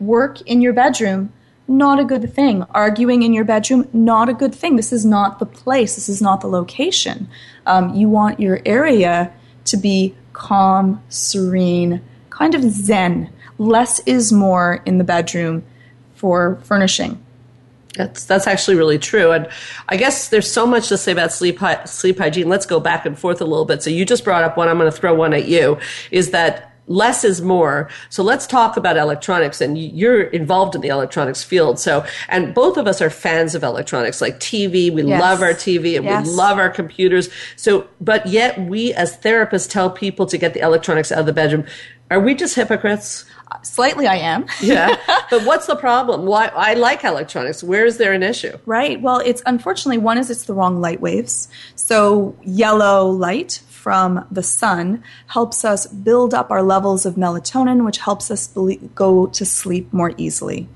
work 0.00 0.40
in 0.42 0.60
your 0.60 0.72
bedroom, 0.72 1.32
not 1.68 1.98
a 1.98 2.04
good 2.04 2.32
thing. 2.34 2.62
Arguing 2.70 3.22
in 3.22 3.32
your 3.32 3.44
bedroom, 3.44 3.88
not 3.92 4.28
a 4.28 4.34
good 4.34 4.54
thing. 4.54 4.76
This 4.76 4.92
is 4.92 5.04
not 5.04 5.38
the 5.38 5.46
place. 5.46 5.94
This 5.94 6.08
is 6.08 6.20
not 6.20 6.40
the 6.40 6.48
location. 6.48 7.28
Um, 7.66 7.94
you 7.94 8.08
want 8.08 8.40
your 8.40 8.60
area 8.66 9.32
to 9.66 9.76
be 9.76 10.14
calm, 10.32 11.02
serene, 11.08 12.02
kind 12.30 12.54
of 12.54 12.62
zen. 12.62 13.30
Less 13.56 14.00
is 14.00 14.32
more 14.32 14.82
in 14.84 14.98
the 14.98 15.04
bedroom 15.04 15.64
for 16.14 16.56
furnishing. 16.64 17.23
That's 17.96 18.24
that's 18.24 18.46
actually 18.46 18.76
really 18.76 18.98
true, 18.98 19.30
and 19.30 19.48
I 19.88 19.96
guess 19.96 20.28
there's 20.28 20.50
so 20.50 20.66
much 20.66 20.88
to 20.88 20.98
say 20.98 21.12
about 21.12 21.32
sleep 21.32 21.58
hy- 21.58 21.84
sleep 21.84 22.18
hygiene. 22.18 22.48
Let's 22.48 22.66
go 22.66 22.80
back 22.80 23.06
and 23.06 23.16
forth 23.18 23.40
a 23.40 23.44
little 23.44 23.64
bit. 23.64 23.82
So 23.82 23.90
you 23.90 24.04
just 24.04 24.24
brought 24.24 24.42
up 24.42 24.56
one. 24.56 24.68
I'm 24.68 24.78
going 24.78 24.90
to 24.90 24.96
throw 24.96 25.14
one 25.14 25.32
at 25.32 25.46
you. 25.46 25.78
Is 26.10 26.30
that 26.32 26.72
less 26.86 27.24
is 27.24 27.40
more? 27.40 27.88
So 28.10 28.22
let's 28.22 28.46
talk 28.46 28.76
about 28.76 28.96
electronics, 28.96 29.60
and 29.60 29.78
you're 29.78 30.22
involved 30.22 30.74
in 30.74 30.80
the 30.80 30.88
electronics 30.88 31.44
field. 31.44 31.78
So 31.78 32.04
and 32.28 32.52
both 32.52 32.76
of 32.76 32.86
us 32.88 33.00
are 33.00 33.10
fans 33.10 33.54
of 33.54 33.62
electronics, 33.62 34.20
like 34.20 34.40
TV. 34.40 34.90
We 34.92 35.04
Yes. 35.04 35.20
love 35.20 35.40
our 35.42 35.54
TV 35.54 35.96
and 35.96 36.04
Yes. 36.04 36.26
we 36.26 36.32
love 36.32 36.58
our 36.58 36.70
computers. 36.70 37.28
So, 37.56 37.86
but 38.00 38.26
yet 38.26 38.60
we 38.60 38.92
as 38.94 39.16
therapists 39.16 39.70
tell 39.70 39.88
people 39.88 40.26
to 40.26 40.36
get 40.36 40.52
the 40.52 40.60
electronics 40.60 41.12
out 41.12 41.20
of 41.20 41.26
the 41.26 41.32
bedroom. 41.32 41.64
Are 42.10 42.20
we 42.20 42.34
just 42.34 42.54
hypocrites? 42.56 43.24
Slightly, 43.62 44.06
I 44.06 44.16
am. 44.16 44.46
Yeah. 44.60 44.96
but 45.30 45.44
what's 45.44 45.66
the 45.66 45.76
problem? 45.76 46.26
Why 46.26 46.48
I 46.54 46.74
like 46.74 47.04
electronics. 47.04 47.62
Where 47.62 47.84
is 47.86 47.96
there 47.98 48.12
an 48.12 48.22
issue? 48.22 48.56
Right. 48.66 49.00
Well, 49.00 49.18
it's 49.24 49.42
unfortunately 49.46 49.98
one 49.98 50.18
is 50.18 50.30
it's 50.30 50.44
the 50.44 50.54
wrong 50.54 50.80
light 50.80 51.00
waves. 51.00 51.48
So 51.74 52.36
yellow 52.44 53.08
light 53.08 53.62
from 53.68 54.26
the 54.30 54.42
sun 54.42 55.02
helps 55.28 55.64
us 55.64 55.86
build 55.86 56.32
up 56.34 56.50
our 56.50 56.62
levels 56.62 57.04
of 57.06 57.14
melatonin, 57.16 57.84
which 57.84 57.98
helps 57.98 58.30
us 58.30 58.46
go 58.94 59.26
to 59.26 59.44
sleep 59.44 59.92
more 59.92 60.12
easily. 60.16 60.68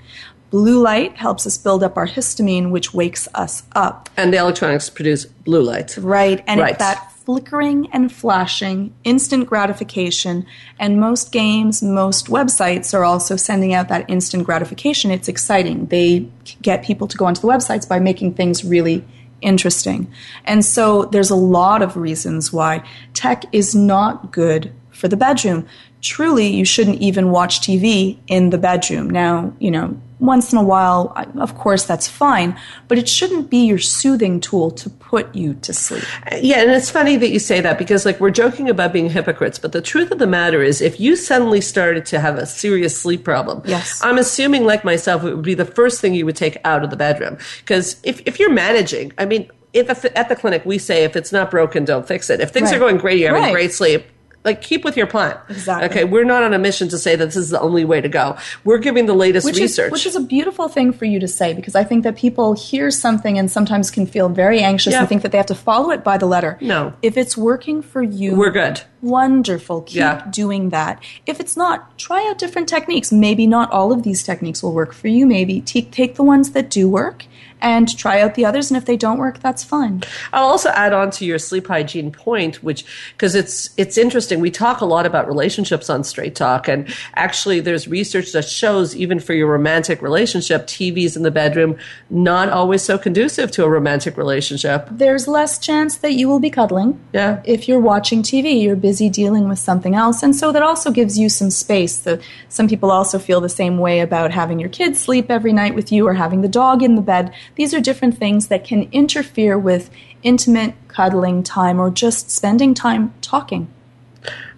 Blue 0.50 0.80
light 0.80 1.16
helps 1.16 1.46
us 1.46 1.58
build 1.58 1.82
up 1.82 1.96
our 1.98 2.06
histamine, 2.06 2.70
which 2.70 2.94
wakes 2.94 3.28
us 3.34 3.64
up. 3.74 4.08
And 4.16 4.32
the 4.32 4.38
electronics 4.38 4.88
produce 4.88 5.26
blue 5.26 5.62
light. 5.62 5.96
Right. 5.98 6.42
And 6.46 6.60
Right. 6.60 6.70
it's 6.70 6.78
that 6.78 7.12
flickering 7.28 7.86
and 7.92 8.10
flashing, 8.10 8.90
instant 9.04 9.46
gratification. 9.46 10.46
And 10.78 10.98
most 10.98 11.30
games, 11.30 11.82
most 11.82 12.28
websites 12.28 12.94
are 12.94 13.04
also 13.04 13.36
sending 13.36 13.74
out 13.74 13.88
that 13.90 14.08
instant 14.08 14.44
gratification. 14.44 15.10
It's 15.10 15.28
exciting. 15.28 15.88
They 15.88 16.26
get 16.62 16.82
people 16.82 17.06
to 17.06 17.18
go 17.18 17.26
onto 17.26 17.42
the 17.42 17.48
websites 17.48 17.86
by 17.86 17.98
making 17.98 18.32
things 18.32 18.64
really 18.64 19.04
interesting. 19.42 20.10
And 20.46 20.64
so 20.64 21.04
there's 21.04 21.28
a 21.28 21.36
lot 21.36 21.82
of 21.82 21.98
reasons 21.98 22.50
why 22.50 22.82
tech 23.12 23.44
is 23.52 23.74
not 23.74 24.32
good 24.32 24.72
for 24.88 25.06
the 25.06 25.16
bedroom. 25.18 25.66
Truly 26.00 26.48
you 26.48 26.64
shouldn't 26.64 27.00
even 27.00 27.30
watch 27.30 27.60
TV 27.60 28.18
in 28.26 28.50
the 28.50 28.58
bedroom. 28.58 29.10
Now, 29.10 29.52
you 29.58 29.70
know, 29.70 29.98
once 30.20 30.52
in 30.52 30.58
a 30.58 30.62
while, 30.62 31.12
of 31.38 31.56
course, 31.56 31.84
that's 31.84 32.08
fine, 32.08 32.58
but 32.88 32.98
it 32.98 33.08
shouldn't 33.08 33.50
be 33.50 33.64
your 33.66 33.78
soothing 33.78 34.40
tool 34.40 34.70
to 34.72 34.90
put 34.90 35.32
you 35.34 35.54
to 35.54 35.72
sleep. 35.72 36.02
Yeah, 36.40 36.60
and 36.62 36.70
it's 36.72 36.90
funny 36.90 37.16
that 37.16 37.30
you 37.30 37.38
say 37.38 37.60
that 37.60 37.78
because, 37.78 38.04
like, 38.04 38.18
we're 38.18 38.30
joking 38.30 38.68
about 38.68 38.92
being 38.92 39.10
hypocrites, 39.10 39.58
but 39.58 39.72
the 39.72 39.80
truth 39.80 40.10
of 40.10 40.18
the 40.18 40.26
matter 40.26 40.60
is, 40.62 40.80
if 40.80 40.98
you 40.98 41.14
suddenly 41.14 41.60
started 41.60 42.04
to 42.06 42.20
have 42.20 42.36
a 42.36 42.46
serious 42.46 42.98
sleep 42.98 43.22
problem, 43.22 43.62
yes. 43.64 44.00
I'm 44.02 44.18
assuming, 44.18 44.64
like 44.64 44.84
myself, 44.84 45.22
it 45.22 45.34
would 45.34 45.44
be 45.44 45.54
the 45.54 45.64
first 45.64 46.00
thing 46.00 46.14
you 46.14 46.26
would 46.26 46.36
take 46.36 46.58
out 46.64 46.82
of 46.82 46.90
the 46.90 46.96
bedroom. 46.96 47.38
Because 47.60 48.00
if, 48.02 48.20
if 48.26 48.40
you're 48.40 48.52
managing, 48.52 49.12
I 49.18 49.24
mean, 49.24 49.48
if 49.72 49.88
at 50.16 50.28
the 50.28 50.34
clinic 50.34 50.64
we 50.64 50.78
say 50.78 51.04
if 51.04 51.14
it's 51.14 51.30
not 51.30 51.50
broken, 51.50 51.84
don't 51.84 52.08
fix 52.08 52.30
it. 52.30 52.40
If 52.40 52.50
things 52.50 52.70
right. 52.70 52.76
are 52.76 52.80
going 52.80 52.96
great, 52.96 53.18
you're 53.18 53.28
having 53.28 53.44
right. 53.44 53.52
great 53.52 53.72
sleep 53.72 54.04
like 54.48 54.62
keep 54.62 54.84
with 54.84 54.96
your 54.96 55.06
plan. 55.06 55.36
Exactly. 55.48 55.88
Okay, 55.88 56.04
we're 56.04 56.24
not 56.24 56.42
on 56.42 56.52
a 56.54 56.58
mission 56.58 56.88
to 56.88 56.98
say 56.98 57.14
that 57.16 57.26
this 57.26 57.36
is 57.36 57.50
the 57.50 57.60
only 57.60 57.84
way 57.84 58.00
to 58.00 58.08
go. 58.08 58.36
We're 58.64 58.78
giving 58.78 59.06
the 59.06 59.14
latest 59.14 59.44
which 59.44 59.58
research, 59.58 59.86
is, 59.86 59.92
which 59.92 60.06
is 60.06 60.16
a 60.16 60.20
beautiful 60.20 60.68
thing 60.68 60.92
for 60.92 61.04
you 61.04 61.20
to 61.20 61.28
say 61.28 61.52
because 61.54 61.74
I 61.74 61.84
think 61.84 62.04
that 62.04 62.16
people 62.16 62.54
hear 62.54 62.90
something 62.90 63.38
and 63.38 63.50
sometimes 63.50 63.90
can 63.90 64.06
feel 64.06 64.28
very 64.28 64.60
anxious 64.60 64.92
Yeah. 64.94 65.00
and 65.00 65.08
think 65.08 65.22
that 65.22 65.32
they 65.32 65.38
have 65.38 65.46
to 65.46 65.54
follow 65.54 65.90
it 65.90 66.02
by 66.02 66.16
the 66.18 66.26
letter. 66.26 66.56
No. 66.60 66.92
if 67.02 67.16
it's 67.16 67.36
working 67.36 67.82
for 67.82 68.02
you, 68.02 68.34
We're 68.34 68.50
good. 68.50 68.80
Wonderful. 69.02 69.82
Keep 69.82 69.96
Yeah. 69.96 70.22
doing 70.30 70.70
that. 70.70 71.02
If 71.26 71.40
it's 71.40 71.56
not, 71.56 71.96
try 71.98 72.26
out 72.28 72.38
different 72.38 72.68
techniques. 72.68 73.12
Maybe 73.12 73.46
not 73.46 73.70
all 73.70 73.92
of 73.92 74.02
these 74.02 74.22
techniques 74.22 74.62
will 74.62 74.72
work 74.72 74.92
for 74.92 75.08
you. 75.08 75.26
Maybe 75.26 75.60
take 75.60 75.90
take 75.90 76.14
the 76.16 76.22
ones 76.24 76.50
that 76.52 76.70
do 76.70 76.88
work 76.88 77.24
and 77.60 77.96
try 77.96 78.20
out 78.20 78.34
the 78.34 78.44
others. 78.44 78.70
And 78.70 78.76
if 78.76 78.84
they 78.84 78.96
don't 78.96 79.18
work, 79.18 79.40
that's 79.40 79.64
fine. 79.64 80.02
I'll 80.32 80.48
also 80.48 80.70
add 80.70 80.92
on 80.92 81.10
to 81.12 81.24
your 81.24 81.38
sleep 81.38 81.66
hygiene 81.66 82.10
point, 82.10 82.62
which 82.62 82.84
because 83.12 83.34
it's 83.34 83.70
it's 83.76 83.98
interesting. 83.98 84.40
We 84.40 84.50
talk 84.50 84.80
a 84.80 84.86
lot 84.86 85.06
about 85.06 85.26
relationships 85.26 85.90
on 85.90 86.04
Straight 86.04 86.34
Talk, 86.34 86.68
and 86.68 86.88
actually, 87.14 87.60
there's 87.60 87.88
research 87.88 88.32
that 88.32 88.44
shows 88.44 88.96
even 88.96 89.20
for 89.20 89.34
your 89.34 89.48
romantic 89.48 90.02
relationship, 90.02 90.66
TVs 90.66 91.16
in 91.16 91.22
the 91.22 91.30
bedroom 91.30 91.76
not 92.10 92.48
always 92.48 92.82
so 92.82 92.98
conducive 92.98 93.50
to 93.52 93.64
a 93.64 93.68
romantic 93.68 94.16
relationship. 94.16 94.88
There's 94.90 95.28
less 95.28 95.58
chance 95.58 95.98
that 95.98 96.14
you 96.14 96.28
will 96.28 96.40
be 96.40 96.50
cuddling. 96.50 96.98
Yeah. 97.12 97.42
If 97.44 97.68
you're 97.68 97.80
watching 97.80 98.22
TV, 98.22 98.62
you're 98.62 98.76
busy 98.76 99.08
dealing 99.08 99.48
with 99.48 99.58
something 99.58 99.94
else. 99.94 100.22
And 100.22 100.34
so 100.34 100.52
that 100.52 100.62
also 100.62 100.90
gives 100.90 101.18
you 101.18 101.28
some 101.28 101.50
space. 101.50 101.98
The, 101.98 102.20
some 102.48 102.68
people 102.68 102.90
also 102.90 103.18
feel 103.18 103.40
the 103.40 103.48
same 103.48 103.78
way 103.78 104.00
about 104.00 104.30
having 104.30 104.58
your 104.58 104.68
kids 104.68 104.98
sleep 105.00 105.30
every 105.30 105.52
night 105.52 105.74
with 105.74 105.92
you 105.92 106.06
or 106.06 106.14
having 106.14 106.42
the 106.42 106.48
dog 106.48 106.82
in 106.82 106.94
the 106.94 107.02
bed. 107.02 107.32
These 107.58 107.74
are 107.74 107.80
different 107.80 108.16
things 108.16 108.46
that 108.48 108.64
can 108.64 108.88
interfere 108.92 109.58
with 109.58 109.90
intimate 110.22 110.74
cuddling 110.86 111.42
time 111.42 111.78
or 111.78 111.90
just 111.90 112.30
spending 112.30 112.72
time 112.72 113.12
talking. 113.20 113.68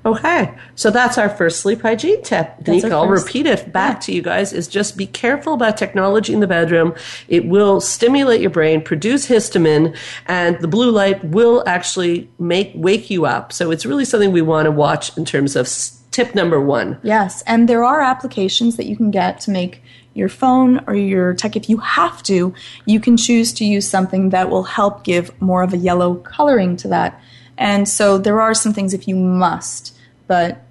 Okay, 0.04 0.54
so 0.74 0.90
that's 0.90 1.18
our 1.18 1.28
first 1.28 1.60
sleep 1.60 1.82
hygiene 1.82 2.22
tip. 2.22 2.66
Nick, 2.66 2.84
I'll 2.84 3.06
repeat 3.06 3.46
it 3.46 3.70
back 3.72 3.96
Yeah. 3.96 4.00
to 4.00 4.12
you 4.12 4.22
guys: 4.22 4.52
is 4.52 4.68
just 4.68 4.96
be 4.96 5.06
careful 5.06 5.52
about 5.54 5.76
technology 5.76 6.32
in 6.32 6.40
the 6.40 6.46
bedroom. 6.46 6.94
It 7.28 7.46
will 7.46 7.80
stimulate 7.80 8.40
your 8.40 8.50
brain, 8.50 8.80
produce 8.82 9.28
histamine, 9.28 9.94
and 10.26 10.58
the 10.60 10.68
blue 10.68 10.90
light 10.90 11.22
will 11.24 11.62
actually 11.66 12.28
make 12.38 12.72
wake 12.74 13.10
you 13.10 13.26
up. 13.26 13.52
So 13.52 13.70
it's 13.70 13.84
really 13.84 14.06
something 14.06 14.32
we 14.32 14.42
want 14.42 14.66
to 14.66 14.70
watch 14.70 15.16
in 15.18 15.24
terms 15.24 15.56
of 15.56 15.68
tip 16.10 16.34
number 16.34 16.60
one. 16.60 16.98
Yes, 17.02 17.42
and 17.46 17.68
there 17.68 17.84
are 17.84 18.00
applications 18.00 18.76
that 18.76 18.86
you 18.86 18.96
can 18.96 19.10
get 19.10 19.40
to 19.40 19.50
make 19.50 19.82
your 20.14 20.28
phone 20.28 20.82
or 20.86 20.94
your 20.94 21.34
tech. 21.34 21.56
If 21.56 21.68
you 21.68 21.78
have 21.78 22.22
to, 22.24 22.54
you 22.84 23.00
can 23.00 23.16
choose 23.16 23.52
to 23.54 23.64
use 23.64 23.88
something 23.88 24.30
that 24.30 24.50
will 24.50 24.64
help 24.64 25.04
give 25.04 25.40
more 25.40 25.62
of 25.62 25.72
a 25.72 25.76
yellow 25.76 26.16
coloring 26.16 26.76
to 26.78 26.88
that. 26.88 27.20
And 27.56 27.88
so 27.88 28.18
there 28.18 28.40
are 28.40 28.54
some 28.54 28.72
things 28.72 28.94
if 28.94 29.06
you 29.06 29.16
must, 29.16 29.96
but 30.26 30.62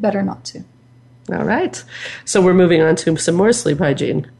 better 0.00 0.22
not 0.22 0.44
to. 0.46 0.64
All 1.30 1.44
right, 1.44 1.82
so 2.24 2.40
we're 2.40 2.54
moving 2.54 2.80
on 2.80 2.96
to 2.96 3.16
some 3.18 3.34
more 3.34 3.52
sleep 3.52 3.78
hygiene. 3.78 4.30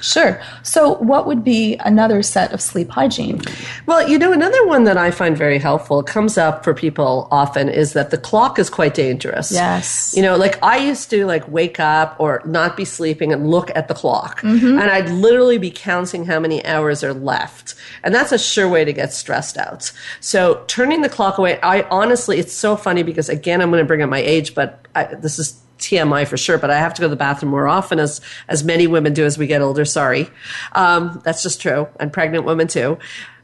Sure. 0.00 0.40
So, 0.62 0.94
what 0.96 1.26
would 1.26 1.44
be 1.44 1.76
another 1.76 2.22
set 2.22 2.52
of 2.52 2.60
sleep 2.60 2.90
hygiene? 2.90 3.40
Well, 3.86 4.08
you 4.08 4.18
know, 4.18 4.32
another 4.32 4.66
one 4.66 4.84
that 4.84 4.96
I 4.96 5.10
find 5.10 5.36
very 5.36 5.58
helpful 5.58 6.02
comes 6.02 6.38
up 6.38 6.64
for 6.64 6.74
people 6.74 7.28
often 7.30 7.68
is 7.68 7.92
that 7.92 8.10
the 8.10 8.18
clock 8.18 8.58
is 8.58 8.70
quite 8.70 8.94
dangerous. 8.94 9.52
Yes. 9.52 10.14
You 10.16 10.22
know, 10.22 10.36
like 10.36 10.62
I 10.62 10.78
used 10.78 11.10
to 11.10 11.26
like 11.26 11.46
wake 11.48 11.80
up 11.80 12.16
or 12.18 12.42
not 12.44 12.76
be 12.76 12.84
sleeping 12.84 13.32
and 13.32 13.50
look 13.50 13.70
at 13.76 13.88
the 13.88 13.94
clock. 13.94 14.40
Mm-hmm. 14.40 14.78
And 14.78 14.90
I'd 14.90 15.10
literally 15.10 15.58
be 15.58 15.70
counting 15.70 16.24
how 16.24 16.40
many 16.40 16.64
hours 16.64 17.04
are 17.04 17.14
left. 17.14 17.74
And 18.02 18.14
that's 18.14 18.32
a 18.32 18.38
sure 18.38 18.68
way 18.68 18.84
to 18.84 18.92
get 18.92 19.12
stressed 19.12 19.58
out. 19.58 19.92
So 20.20 20.64
turning 20.66 21.02
the 21.02 21.08
clock 21.08 21.38
away, 21.38 21.60
I 21.60 21.82
honestly, 21.82 22.38
it's 22.38 22.52
so 22.52 22.76
funny 22.76 23.02
because 23.02 23.28
again, 23.28 23.60
I'm 23.60 23.70
going 23.70 23.82
to 23.82 23.86
bring 23.86 24.02
up 24.02 24.10
my 24.10 24.18
age, 24.18 24.54
but 24.54 24.86
I, 24.94 25.04
this 25.04 25.38
is 25.38 25.60
TMI 25.80 26.26
for 26.26 26.36
sure, 26.36 26.58
but 26.58 26.70
I 26.70 26.78
have 26.78 26.94
to 26.94 27.00
go 27.00 27.06
to 27.06 27.10
the 27.10 27.16
bathroom 27.16 27.50
more 27.50 27.68
often 27.68 27.98
as, 27.98 28.20
as 28.48 28.62
many 28.62 28.86
women 28.86 29.12
do 29.12 29.24
as 29.24 29.38
we 29.38 29.46
get 29.46 29.62
older. 29.62 29.84
Sorry. 29.84 30.28
Um, 30.72 31.20
that's 31.24 31.42
just 31.42 31.60
true. 31.60 31.88
And 31.98 32.12
pregnant 32.12 32.44
women 32.44 32.68
too. 32.68 32.98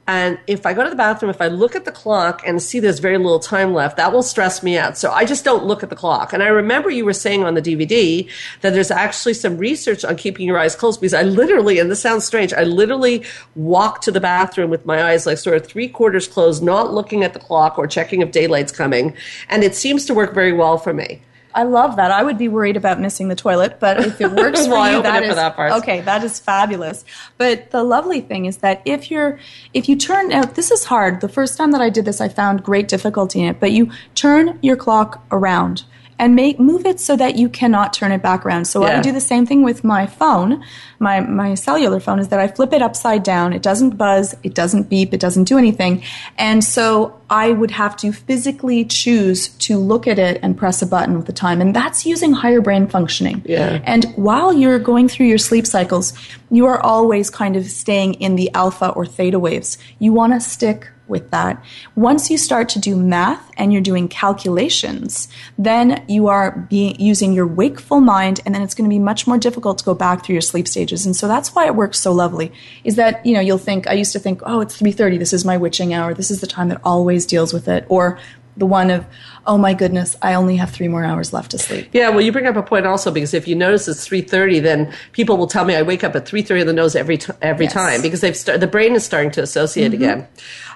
And 0.08 0.38
if 0.46 0.64
I 0.66 0.72
go 0.72 0.84
to 0.84 0.90
the 0.90 0.96
bathroom, 0.96 1.30
if 1.30 1.40
I 1.40 1.48
look 1.48 1.74
at 1.74 1.84
the 1.84 1.90
clock 1.90 2.42
and 2.46 2.62
see 2.62 2.78
there's 2.78 3.00
very 3.00 3.18
little 3.18 3.40
time 3.40 3.74
left, 3.74 3.96
that 3.96 4.12
will 4.12 4.22
stress 4.22 4.62
me 4.62 4.78
out. 4.78 4.96
So 4.96 5.10
I 5.10 5.24
just 5.24 5.44
don't 5.44 5.64
look 5.64 5.82
at 5.82 5.90
the 5.90 5.96
clock. 5.96 6.32
And 6.32 6.44
I 6.44 6.46
remember 6.46 6.90
you 6.90 7.04
were 7.04 7.12
saying 7.12 7.42
on 7.42 7.54
the 7.54 7.62
DVD 7.62 8.28
that 8.60 8.72
there's 8.72 8.92
actually 8.92 9.34
some 9.34 9.58
research 9.58 10.04
on 10.04 10.14
keeping 10.14 10.46
your 10.46 10.58
eyes 10.58 10.76
closed 10.76 11.00
because 11.00 11.14
I 11.14 11.22
literally, 11.22 11.80
and 11.80 11.90
this 11.90 12.00
sounds 12.00 12.24
strange, 12.24 12.52
I 12.52 12.62
literally 12.62 13.24
walk 13.56 14.00
to 14.02 14.12
the 14.12 14.20
bathroom 14.20 14.70
with 14.70 14.86
my 14.86 15.02
eyes 15.02 15.26
like 15.26 15.38
sort 15.38 15.56
of 15.56 15.66
three 15.66 15.88
quarters 15.88 16.28
closed, 16.28 16.62
not 16.62 16.94
looking 16.94 17.24
at 17.24 17.32
the 17.32 17.40
clock 17.40 17.76
or 17.76 17.88
checking 17.88 18.22
if 18.22 18.30
daylight's 18.30 18.72
coming. 18.72 19.12
And 19.48 19.64
it 19.64 19.74
seems 19.74 20.06
to 20.06 20.14
work 20.14 20.34
very 20.34 20.52
well 20.52 20.78
for 20.78 20.94
me. 20.94 21.20
I 21.56 21.64
love 21.64 21.96
that. 21.96 22.10
I 22.10 22.22
would 22.22 22.38
be 22.38 22.48
worried 22.48 22.76
about 22.76 23.00
missing 23.00 23.28
the 23.28 23.34
toilet, 23.34 23.80
but 23.80 23.98
if 23.98 24.20
it 24.20 24.30
works 24.30 24.66
for 24.66 24.72
Well, 24.72 24.96
you, 24.98 25.02
that 25.02 25.22
is 25.24 25.34
that 25.34 25.56
part. 25.56 25.72
okay. 25.72 26.02
That 26.02 26.22
is 26.22 26.38
fabulous. 26.38 27.04
But 27.38 27.70
the 27.72 27.82
lovely 27.82 28.20
thing 28.20 28.44
is 28.44 28.58
that 28.58 28.82
if 28.84 29.10
you're 29.10 29.38
if 29.74 29.88
you 29.88 29.96
turn 29.96 30.32
out, 30.32 30.54
this 30.54 30.70
is 30.70 30.84
hard. 30.84 31.20
The 31.20 31.28
first 31.28 31.56
time 31.56 31.72
that 31.72 31.80
I 31.80 31.90
did 31.90 32.04
this, 32.04 32.20
I 32.20 32.28
found 32.28 32.62
great 32.62 32.86
difficulty 32.88 33.40
in 33.42 33.48
it. 33.48 33.58
But 33.58 33.72
you 33.72 33.90
turn 34.14 34.58
your 34.62 34.76
clock 34.76 35.24
around 35.32 35.84
and 36.18 36.34
make 36.34 36.58
move 36.58 36.86
it 36.86 36.98
so 36.98 37.16
that 37.16 37.36
you 37.36 37.48
cannot 37.48 37.92
turn 37.92 38.12
it 38.12 38.22
back 38.22 38.46
around. 38.46 38.64
So 38.64 38.84
I 38.84 39.00
do 39.00 39.12
the 39.12 39.20
same 39.20 39.46
thing 39.46 39.62
with 39.62 39.84
my 39.84 40.06
phone, 40.06 40.64
my 40.98 41.20
my 41.20 41.54
cellular 41.54 42.00
phone, 42.00 42.18
is 42.18 42.28
that 42.28 42.40
I 42.40 42.48
flip 42.48 42.72
it 42.72 42.82
upside 42.82 43.22
down. 43.22 43.52
It 43.52 43.62
doesn't 43.62 43.96
buzz, 43.96 44.34
it 44.42 44.54
doesn't 44.54 44.88
beep, 44.88 45.12
it 45.12 45.20
doesn't 45.20 45.44
do 45.44 45.58
anything, 45.58 46.02
and 46.38 46.64
so 46.64 47.20
I 47.28 47.52
would 47.52 47.72
have 47.72 47.96
to 47.98 48.12
physically 48.12 48.84
choose 48.84 49.48
to 49.48 49.78
look 49.78 50.06
at 50.06 50.18
it 50.18 50.38
and 50.42 50.56
press 50.56 50.80
a 50.80 50.86
button 50.86 51.16
with 51.16 51.26
the 51.26 51.32
time, 51.32 51.60
and 51.60 51.74
that's 51.74 52.06
using 52.06 52.32
higher 52.32 52.60
brain 52.60 52.86
functioning. 52.86 53.42
Yeah. 53.44 53.80
And 53.84 54.04
while 54.16 54.52
you're 54.52 54.78
going 54.78 55.08
through 55.08 55.26
your 55.26 55.38
sleep 55.38 55.66
cycles, 55.66 56.14
you 56.50 56.66
are 56.66 56.80
always 56.80 57.30
kind 57.30 57.56
of 57.56 57.66
staying 57.66 58.14
in 58.14 58.36
the 58.36 58.50
alpha 58.54 58.90
or 58.90 59.04
theta 59.04 59.38
waves. 59.38 59.76
You 59.98 60.12
want 60.12 60.32
to 60.32 60.40
stick 60.40 60.88
with 61.08 61.30
that. 61.30 61.62
Once 61.94 62.30
you 62.30 62.38
start 62.38 62.68
to 62.70 62.78
do 62.78 62.96
math 62.96 63.50
and 63.56 63.72
you're 63.72 63.82
doing 63.82 64.08
calculations, 64.08 65.28
then 65.58 66.04
you 66.08 66.28
are 66.28 66.66
being 66.70 66.98
using 67.00 67.32
your 67.32 67.46
wakeful 67.46 68.00
mind 68.00 68.40
and 68.44 68.54
then 68.54 68.62
it's 68.62 68.74
going 68.74 68.88
to 68.88 68.94
be 68.94 68.98
much 68.98 69.26
more 69.26 69.38
difficult 69.38 69.78
to 69.78 69.84
go 69.84 69.94
back 69.94 70.24
through 70.24 70.34
your 70.34 70.42
sleep 70.42 70.68
stages. 70.68 71.06
And 71.06 71.14
so 71.14 71.28
that's 71.28 71.54
why 71.54 71.66
it 71.66 71.74
works 71.74 71.98
so 71.98 72.12
lovely. 72.12 72.52
Is 72.84 72.96
that, 72.96 73.24
you 73.24 73.34
know, 73.34 73.40
you'll 73.40 73.58
think 73.58 73.86
I 73.86 73.92
used 73.92 74.12
to 74.12 74.18
think, 74.18 74.42
"Oh, 74.44 74.60
it's 74.60 74.76
3:30. 74.76 75.18
This 75.18 75.32
is 75.32 75.44
my 75.44 75.56
witching 75.56 75.94
hour. 75.94 76.14
This 76.14 76.30
is 76.30 76.40
the 76.40 76.46
time 76.46 76.68
that 76.68 76.80
always 76.84 77.26
deals 77.26 77.52
with 77.52 77.68
it." 77.68 77.84
Or 77.88 78.18
the 78.56 78.66
one 78.66 78.90
of, 78.90 79.04
"Oh 79.46 79.58
my 79.58 79.74
goodness, 79.74 80.16
I 80.22 80.34
only 80.34 80.56
have 80.56 80.70
3 80.70 80.88
more 80.88 81.04
hours 81.04 81.32
left 81.32 81.50
to 81.52 81.58
sleep." 81.58 81.88
Yeah, 81.92 82.08
well, 82.08 82.20
you 82.20 82.32
bring 82.32 82.46
up 82.46 82.56
a 82.56 82.62
point 82.62 82.86
also 82.86 83.10
because 83.10 83.34
if 83.34 83.46
you 83.46 83.54
notice 83.54 83.86
it's 83.88 84.04
three 84.06 84.22
thirty, 84.22 84.60
then 84.60 84.92
people 85.12 85.36
will 85.36 85.46
tell 85.46 85.64
me 85.64 85.74
I 85.76 85.82
wake 85.82 86.02
up 86.04 86.16
at 86.16 86.26
three 86.26 86.42
thirty 86.42 86.60
in 86.62 86.66
the 86.66 86.72
nose 86.72 86.96
every 86.96 87.18
t- 87.18 87.32
every 87.42 87.66
Yes. 87.66 87.74
Mm-hmm. 87.74 87.88
time 87.88 88.02
because 88.02 88.20
they've 88.22 88.36
st- 88.36 88.60
the 88.60 88.66
brain 88.66 88.94
is 88.94 89.04
starting 89.04 89.30
to 89.32 89.42
associate 89.42 89.92
again. 89.94 90.26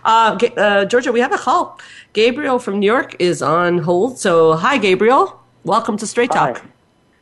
Uh, 0.05 0.39
uh, 0.57 0.85
Georgia, 0.87 1.13
we 1.13 1.21
have 1.21 1.33
a 1.33 1.39
call. 1.39 1.79
Gabriel 2.13 2.59
from 2.59 2.79
New 2.81 2.87
York 2.87 3.17
is 3.19 3.43
on 3.43 3.79
hold. 3.79 4.19
So, 4.19 4.55
hi, 4.55 4.79
Gabriel. 4.79 5.41
Welcome 5.65 5.97
to 5.99 6.07
Straight 6.07 6.31
Talk. 6.33 6.59
Hi, 6.59 6.65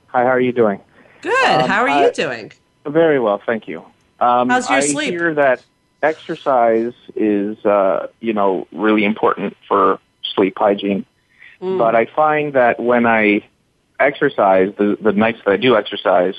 hi 0.09 0.23
how 0.25 0.31
are 0.31 0.41
you 0.41 0.53
doing? 0.53 0.81
Good. 1.23 1.61
Um, 1.63 1.69
How 1.69 1.83
are 1.83 1.89
I- 1.89 2.05
you 2.07 2.13
doing? 2.13 2.53
Very 2.87 3.19
well, 3.19 3.43
thank 3.45 3.67
you. 3.69 3.83
Um, 4.21 4.49
How's 4.49 4.69
your 4.71 4.79
I 4.79 4.81
sleep? 4.83 5.11
hear 5.11 5.35
that 5.35 5.63
exercise 6.03 6.93
is, 7.17 7.63
uh, 7.65 8.07
you 8.21 8.33
know, 8.33 8.67
really 8.73 9.05
important 9.05 9.57
for 9.67 9.99
sleep 10.39 10.55
hygiene. 10.57 11.05
Hmm. 11.61 11.79
But 11.79 11.95
I 11.95 12.07
find 12.07 12.53
that 12.55 12.81
when 12.81 13.07
I 13.07 13.45
exercise, 13.99 14.73
the, 14.79 14.97
the 15.01 15.13
nights 15.13 15.41
that 15.45 15.53
I 15.53 15.57
do 15.57 15.77
exercise, 15.77 16.35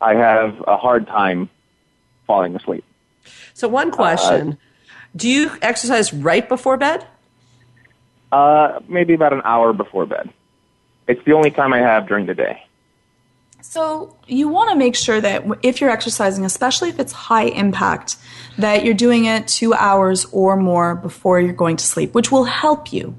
I 0.00 0.14
have 0.14 0.64
a 0.66 0.76
hard 0.76 1.06
time 1.06 1.50
falling 2.26 2.56
asleep. 2.56 2.84
So, 3.54 3.68
one 3.68 3.90
question: 3.90 4.58
Do 5.14 5.28
you 5.28 5.50
exercise 5.60 6.12
right 6.12 6.48
before 6.48 6.76
bed? 6.76 7.06
Uh, 8.32 8.80
maybe 8.88 9.12
about 9.12 9.34
an 9.34 9.42
hour 9.44 9.72
before 9.74 10.06
bed. 10.06 10.30
It's 11.06 11.22
the 11.24 11.32
only 11.32 11.50
time 11.50 11.74
I 11.74 11.78
have 11.78 12.08
during 12.08 12.26
the 12.26 12.34
day. 12.34 12.64
So 13.62 14.16
you 14.26 14.48
want 14.48 14.70
to 14.70 14.76
make 14.76 14.96
sure 14.96 15.20
that 15.20 15.44
if 15.62 15.80
you're 15.80 15.90
exercising, 15.90 16.44
especially 16.44 16.88
if 16.88 16.98
it's 16.98 17.12
high 17.12 17.44
impact, 17.44 18.16
that 18.58 18.84
you're 18.84 18.92
doing 18.92 19.24
it 19.24 19.48
two 19.48 19.72
hours 19.72 20.26
or 20.26 20.56
more 20.56 20.96
before 20.96 21.40
you're 21.40 21.52
going 21.52 21.76
to 21.76 21.84
sleep, 21.84 22.12
which 22.12 22.30
will 22.30 22.44
help 22.44 22.92
you. 22.92 23.16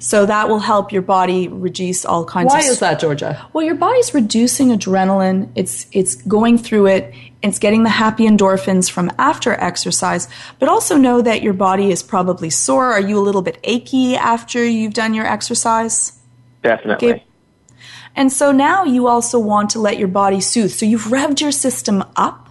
So 0.00 0.26
that 0.26 0.48
will 0.48 0.60
help 0.60 0.92
your 0.92 1.02
body 1.02 1.48
reduce 1.48 2.04
all 2.04 2.24
kinds 2.24 2.52
Why 2.52 2.60
of 2.60 2.64
Why 2.64 2.70
is 2.70 2.80
that, 2.80 3.00
Georgia? 3.00 3.46
Well, 3.52 3.64
your 3.64 3.74
body's 3.74 4.14
reducing 4.14 4.68
adrenaline. 4.68 5.50
It's 5.54 5.86
it's 5.92 6.14
going 6.16 6.58
through 6.58 6.86
it. 6.86 7.14
It's 7.42 7.58
getting 7.58 7.82
the 7.82 7.90
happy 7.90 8.24
endorphins 8.24 8.90
from 8.90 9.10
after 9.18 9.52
exercise. 9.54 10.28
But 10.58 10.68
also 10.68 10.96
know 10.96 11.22
that 11.22 11.42
your 11.42 11.52
body 11.52 11.90
is 11.90 12.02
probably 12.02 12.50
sore. 12.50 12.92
Are 12.92 13.00
you 13.00 13.18
a 13.18 13.22
little 13.22 13.42
bit 13.42 13.58
achy 13.64 14.16
after 14.16 14.64
you've 14.64 14.94
done 14.94 15.14
your 15.14 15.26
exercise? 15.26 16.12
Definitely. 16.62 17.12
Okay. 17.12 17.24
And 18.18 18.32
so 18.32 18.50
now 18.50 18.82
you 18.82 19.06
also 19.06 19.38
want 19.38 19.70
to 19.70 19.78
let 19.78 19.96
your 19.96 20.08
body 20.08 20.40
soothe. 20.40 20.72
So 20.72 20.84
you've 20.84 21.04
revved 21.04 21.40
your 21.40 21.52
system 21.52 22.02
up. 22.16 22.46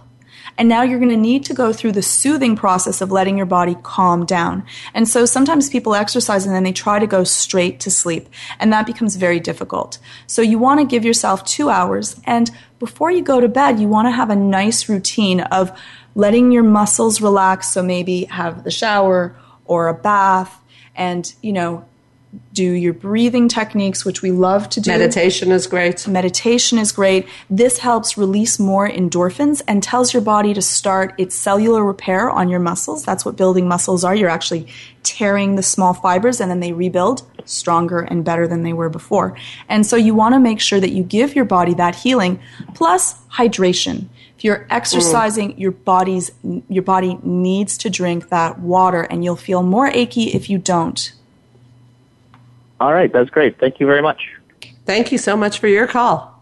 And 0.56 0.66
now 0.66 0.82
you're 0.82 0.98
going 0.98 1.10
to 1.10 1.16
need 1.16 1.44
to 1.44 1.54
go 1.54 1.74
through 1.74 1.92
the 1.92 2.00
soothing 2.00 2.56
process 2.56 3.02
of 3.02 3.12
letting 3.12 3.36
your 3.36 3.46
body 3.46 3.76
calm 3.82 4.24
down. 4.24 4.64
And 4.94 5.06
so 5.06 5.26
sometimes 5.26 5.68
people 5.68 5.94
exercise 5.94 6.46
and 6.46 6.54
then 6.54 6.64
they 6.64 6.72
try 6.72 6.98
to 6.98 7.06
go 7.06 7.22
straight 7.22 7.80
to 7.80 7.90
sleep. 7.90 8.30
And 8.58 8.72
that 8.72 8.86
becomes 8.86 9.16
very 9.16 9.40
difficult. 9.40 9.98
So 10.26 10.40
you 10.40 10.58
want 10.58 10.80
to 10.80 10.86
give 10.86 11.04
yourself 11.04 11.44
two 11.44 11.68
hours. 11.68 12.18
And 12.24 12.50
before 12.78 13.10
you 13.10 13.22
go 13.22 13.38
to 13.38 13.46
bed, 13.46 13.78
you 13.78 13.88
want 13.88 14.06
to 14.06 14.12
have 14.12 14.30
a 14.30 14.36
nice 14.36 14.88
routine 14.88 15.42
of 15.42 15.78
letting 16.14 16.50
your 16.50 16.64
muscles 16.64 17.20
relax. 17.20 17.68
So 17.68 17.82
maybe 17.82 18.24
have 18.24 18.64
the 18.64 18.70
shower 18.70 19.36
or 19.66 19.88
a 19.88 19.94
bath 19.94 20.60
and, 20.96 21.32
you 21.42 21.52
know, 21.52 21.87
do 22.52 22.72
your 22.72 22.92
breathing 22.92 23.48
techniques, 23.48 24.04
which 24.04 24.20
we 24.20 24.30
love 24.30 24.68
to 24.70 24.80
do. 24.80 24.90
Meditation 24.90 25.50
is 25.50 25.66
great. 25.66 26.06
Meditation 26.06 26.78
is 26.78 26.92
great. 26.92 27.26
This 27.48 27.78
helps 27.78 28.18
release 28.18 28.58
more 28.58 28.88
endorphins 28.88 29.62
and 29.66 29.82
tells 29.82 30.12
your 30.12 30.22
body 30.22 30.52
to 30.54 30.60
start 30.60 31.14
its 31.18 31.34
cellular 31.34 31.84
repair 31.84 32.28
on 32.30 32.48
your 32.48 32.60
muscles. 32.60 33.04
That's 33.04 33.24
what 33.24 33.36
building 33.36 33.68
muscles 33.68 34.04
are. 34.04 34.14
You're 34.14 34.28
actually 34.28 34.66
tearing 35.02 35.56
the 35.56 35.62
small 35.62 35.94
fibers 35.94 36.40
and 36.40 36.50
then 36.50 36.60
they 36.60 36.72
rebuild 36.72 37.22
stronger 37.46 38.00
and 38.00 38.24
better 38.24 38.46
than 38.46 38.62
they 38.62 38.72
were 38.72 38.90
before. 38.90 39.36
And 39.68 39.86
so 39.86 39.96
you 39.96 40.14
want 40.14 40.34
to 40.34 40.40
make 40.40 40.60
sure 40.60 40.80
that 40.80 40.90
you 40.90 41.02
give 41.02 41.34
your 41.34 41.46
body 41.46 41.74
that 41.74 41.94
healing 41.94 42.40
plus 42.74 43.14
hydration. 43.28 44.08
If 44.36 44.44
you're 44.44 44.66
exercising, 44.70 45.54
mm. 45.54 45.58
your 45.58 45.72
body's 45.72 46.30
your 46.68 46.82
body 46.82 47.18
needs 47.22 47.78
to 47.78 47.90
drink 47.90 48.28
that 48.28 48.60
water 48.60 49.02
and 49.02 49.24
you'll 49.24 49.36
feel 49.36 49.62
more 49.62 49.88
achy 49.88 50.34
if 50.34 50.50
you 50.50 50.58
don't. 50.58 51.12
All 52.80 52.92
right, 52.92 53.12
that's 53.12 53.30
great. 53.30 53.58
Thank 53.58 53.80
you 53.80 53.86
very 53.86 54.02
much. 54.02 54.20
Thank 54.84 55.12
you 55.12 55.18
so 55.18 55.36
much 55.36 55.58
for 55.58 55.68
your 55.68 55.86
call. 55.86 56.37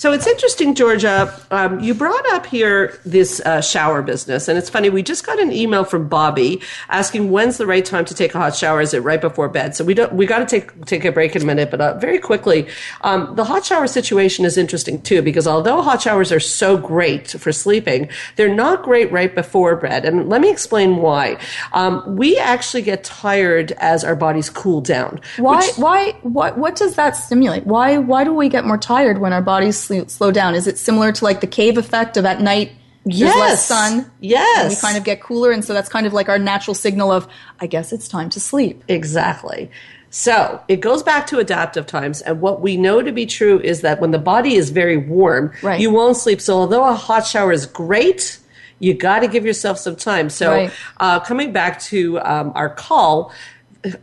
So 0.00 0.14
it's 0.14 0.26
interesting, 0.26 0.74
Georgia. 0.74 1.38
Um, 1.50 1.78
you 1.80 1.92
brought 1.92 2.24
up 2.32 2.46
here 2.46 2.98
this 3.04 3.38
uh, 3.40 3.60
shower 3.60 4.00
business, 4.00 4.48
and 4.48 4.56
it's 4.56 4.70
funny. 4.70 4.88
We 4.88 5.02
just 5.02 5.26
got 5.26 5.38
an 5.38 5.52
email 5.52 5.84
from 5.84 6.08
Bobby 6.08 6.62
asking 6.88 7.30
when's 7.30 7.58
the 7.58 7.66
right 7.66 7.84
time 7.84 8.06
to 8.06 8.14
take 8.14 8.34
a 8.34 8.38
hot 8.38 8.56
shower. 8.56 8.80
Is 8.80 8.94
it 8.94 9.00
right 9.00 9.20
before 9.20 9.50
bed? 9.50 9.76
So 9.76 9.84
we 9.84 9.92
don't. 9.92 10.14
We 10.14 10.24
got 10.24 10.38
to 10.38 10.46
take 10.46 10.86
take 10.86 11.04
a 11.04 11.12
break 11.12 11.36
in 11.36 11.42
a 11.42 11.44
minute, 11.44 11.70
but 11.70 11.82
uh, 11.82 11.98
very 11.98 12.18
quickly, 12.18 12.66
um, 13.02 13.36
the 13.36 13.44
hot 13.44 13.66
shower 13.66 13.86
situation 13.86 14.46
is 14.46 14.56
interesting 14.56 15.02
too 15.02 15.20
because 15.20 15.46
although 15.46 15.82
hot 15.82 16.00
showers 16.00 16.32
are 16.32 16.40
so 16.40 16.78
great 16.78 17.32
for 17.32 17.52
sleeping, 17.52 18.08
they're 18.36 18.54
not 18.54 18.82
great 18.82 19.12
right 19.12 19.34
before 19.34 19.76
bed. 19.76 20.06
And 20.06 20.30
let 20.30 20.40
me 20.40 20.50
explain 20.50 20.96
why. 20.96 21.36
Um, 21.74 22.16
we 22.16 22.38
actually 22.38 22.84
get 22.84 23.04
tired 23.04 23.72
as 23.72 24.02
our 24.02 24.16
bodies 24.16 24.48
cool 24.48 24.80
down. 24.80 25.20
Why? 25.36 25.58
Which, 25.58 25.76
why? 25.76 26.12
What? 26.22 26.56
What 26.56 26.74
does 26.76 26.94
that 26.94 27.18
stimulate? 27.18 27.66
Why? 27.66 27.98
Why 27.98 28.24
do 28.24 28.32
we 28.32 28.48
get 28.48 28.64
more 28.64 28.78
tired 28.78 29.18
when 29.18 29.34
our 29.34 29.42
bodies 29.42 29.89
slow 30.08 30.30
down? 30.30 30.54
Is 30.54 30.66
it 30.66 30.78
similar 30.78 31.12
to 31.12 31.24
like 31.24 31.40
the 31.40 31.46
cave 31.46 31.78
effect 31.78 32.16
of 32.16 32.24
at 32.24 32.40
night? 32.40 32.72
There's 33.04 33.20
yes. 33.20 33.36
less 33.36 33.66
sun. 33.66 34.10
Yes. 34.20 34.76
We 34.76 34.80
kind 34.86 34.98
of 34.98 35.04
get 35.04 35.22
cooler. 35.22 35.50
And 35.50 35.64
so 35.64 35.72
that's 35.72 35.88
kind 35.88 36.06
of 36.06 36.12
like 36.12 36.28
our 36.28 36.38
natural 36.38 36.74
signal 36.74 37.10
of, 37.10 37.26
I 37.58 37.66
guess 37.66 37.92
it's 37.92 38.08
time 38.08 38.28
to 38.30 38.40
sleep. 38.40 38.84
Exactly. 38.88 39.70
So 40.10 40.62
it 40.68 40.80
goes 40.80 41.02
back 41.02 41.26
to 41.28 41.38
adaptive 41.38 41.86
times. 41.86 42.20
And 42.20 42.40
what 42.40 42.60
we 42.60 42.76
know 42.76 43.00
to 43.00 43.12
be 43.12 43.26
true 43.26 43.60
is 43.60 43.80
that 43.82 44.00
when 44.00 44.10
the 44.10 44.18
body 44.18 44.54
is 44.54 44.70
very 44.70 44.96
warm, 44.96 45.52
right. 45.62 45.80
you 45.80 45.90
won't 45.90 46.16
sleep. 46.16 46.40
So 46.40 46.58
although 46.58 46.84
a 46.84 46.94
hot 46.94 47.26
shower 47.26 47.52
is 47.52 47.64
great, 47.64 48.38
you 48.80 48.92
got 48.92 49.20
to 49.20 49.28
give 49.28 49.46
yourself 49.46 49.78
some 49.78 49.96
time. 49.96 50.28
So 50.28 50.50
right. 50.50 50.72
uh, 50.98 51.20
coming 51.20 51.52
back 51.52 51.80
to 51.82 52.18
um, 52.20 52.52
our 52.54 52.68
call, 52.68 53.32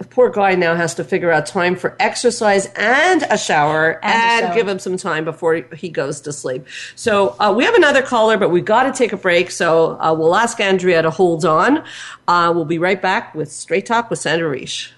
poor 0.10 0.30
guy 0.30 0.56
now 0.56 0.76
has 0.76 0.96
to 0.96 1.04
figure 1.04 1.32
out 1.32 1.46
time 1.46 1.76
for 1.76 1.96
exercise 2.00 2.68
and 2.76 3.24
a 3.30 3.38
shower 3.38 4.04
and, 4.04 4.14
and 4.14 4.44
a 4.44 4.48
shower. 4.48 4.56
give 4.56 4.68
him 4.68 4.80
some 4.80 4.98
time 4.98 5.26
before 5.26 5.56
he 5.76 5.90
goes 5.90 6.22
to 6.22 6.34
sleep. 6.34 6.66
So 6.96 7.36
uh, 7.40 7.54
we 7.56 7.64
have 7.64 7.76
another 7.76 8.02
caller, 8.02 8.38
but 8.38 8.50
we've 8.50 8.66
got 8.66 8.84
to 8.84 8.92
take 8.92 9.14
a 9.14 9.18
break. 9.18 9.52
So 9.52 10.00
uh, 10.00 10.16
we'll 10.18 10.36
ask 10.36 10.60
Andrea 10.60 11.02
to 11.02 11.10
hold 11.12 11.46
on. 11.46 11.84
Uh, 12.28 12.52
we'll 12.56 12.66
be 12.66 12.80
right 12.80 13.02
back 13.02 13.36
with 13.36 13.52
Straight 13.52 13.86
Talk 13.86 14.10
with 14.10 14.20
Sandra 14.20 14.56
Reish. 14.58 14.92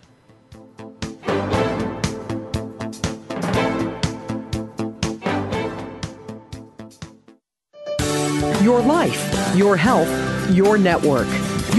Your 8.64 8.82
life, 8.82 9.56
your 9.56 9.78
health, 9.78 10.52
your 10.52 10.78
network. 10.78 11.28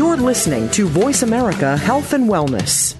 You're 0.01 0.17
listening 0.17 0.71
to 0.71 0.87
Voice 0.89 1.23
America 1.23 1.77
Health 1.77 2.15
and 2.15 2.27
Wellness. 2.27 2.95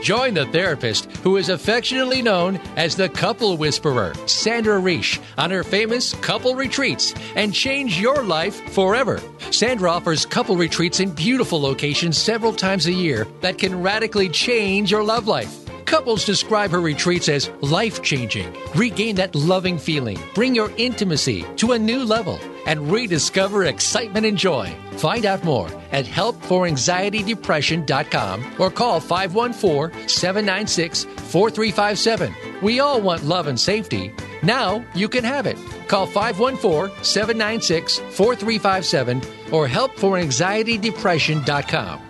Join 0.00 0.32
the 0.32 0.46
therapist 0.46 1.14
who 1.18 1.36
is 1.36 1.50
affectionately 1.50 2.22
known 2.22 2.56
as 2.78 2.96
the 2.96 3.10
couple 3.10 3.58
whisperer, 3.58 4.14
Sandra 4.24 4.80
Reish, 4.80 5.20
on 5.36 5.50
her 5.50 5.62
famous 5.62 6.14
couple 6.14 6.54
retreats 6.54 7.14
and 7.36 7.52
change 7.52 8.00
your 8.00 8.24
life 8.24 8.66
forever. 8.72 9.20
Sandra 9.50 9.90
offers 9.90 10.24
couple 10.24 10.56
retreats 10.56 11.00
in 11.00 11.10
beautiful 11.10 11.60
locations 11.60 12.16
several 12.16 12.54
times 12.54 12.86
a 12.86 12.92
year 12.92 13.26
that 13.42 13.58
can 13.58 13.82
radically 13.82 14.30
change 14.30 14.90
your 14.90 15.04
love 15.04 15.26
life. 15.26 15.54
Couples 15.84 16.24
describe 16.24 16.70
her 16.70 16.80
retreats 16.80 17.28
as 17.28 17.50
life 17.60 18.02
changing. 18.02 18.56
Regain 18.74 19.16
that 19.16 19.34
loving 19.34 19.76
feeling, 19.76 20.18
bring 20.34 20.54
your 20.54 20.72
intimacy 20.78 21.44
to 21.56 21.72
a 21.72 21.78
new 21.78 22.02
level, 22.02 22.40
and 22.66 22.92
rediscover 22.92 23.64
excitement 23.64 24.26
and 24.26 24.38
joy. 24.38 24.76
Find 24.92 25.26
out 25.26 25.42
more 25.44 25.68
at 25.92 26.04
helpforanxietydepression.com 26.04 28.60
or 28.60 28.70
call 28.70 29.00
514 29.00 30.08
796 30.08 31.04
4357. 31.04 32.34
We 32.62 32.80
all 32.80 33.00
want 33.00 33.24
love 33.24 33.46
and 33.46 33.58
safety. 33.58 34.12
Now 34.42 34.84
you 34.94 35.08
can 35.08 35.24
have 35.24 35.46
it. 35.46 35.56
Call 35.88 36.04
514 36.06 37.04
796 37.04 37.98
4357 37.98 39.22
or 39.52 39.66
helpforanxietydepression.com. 39.68 42.00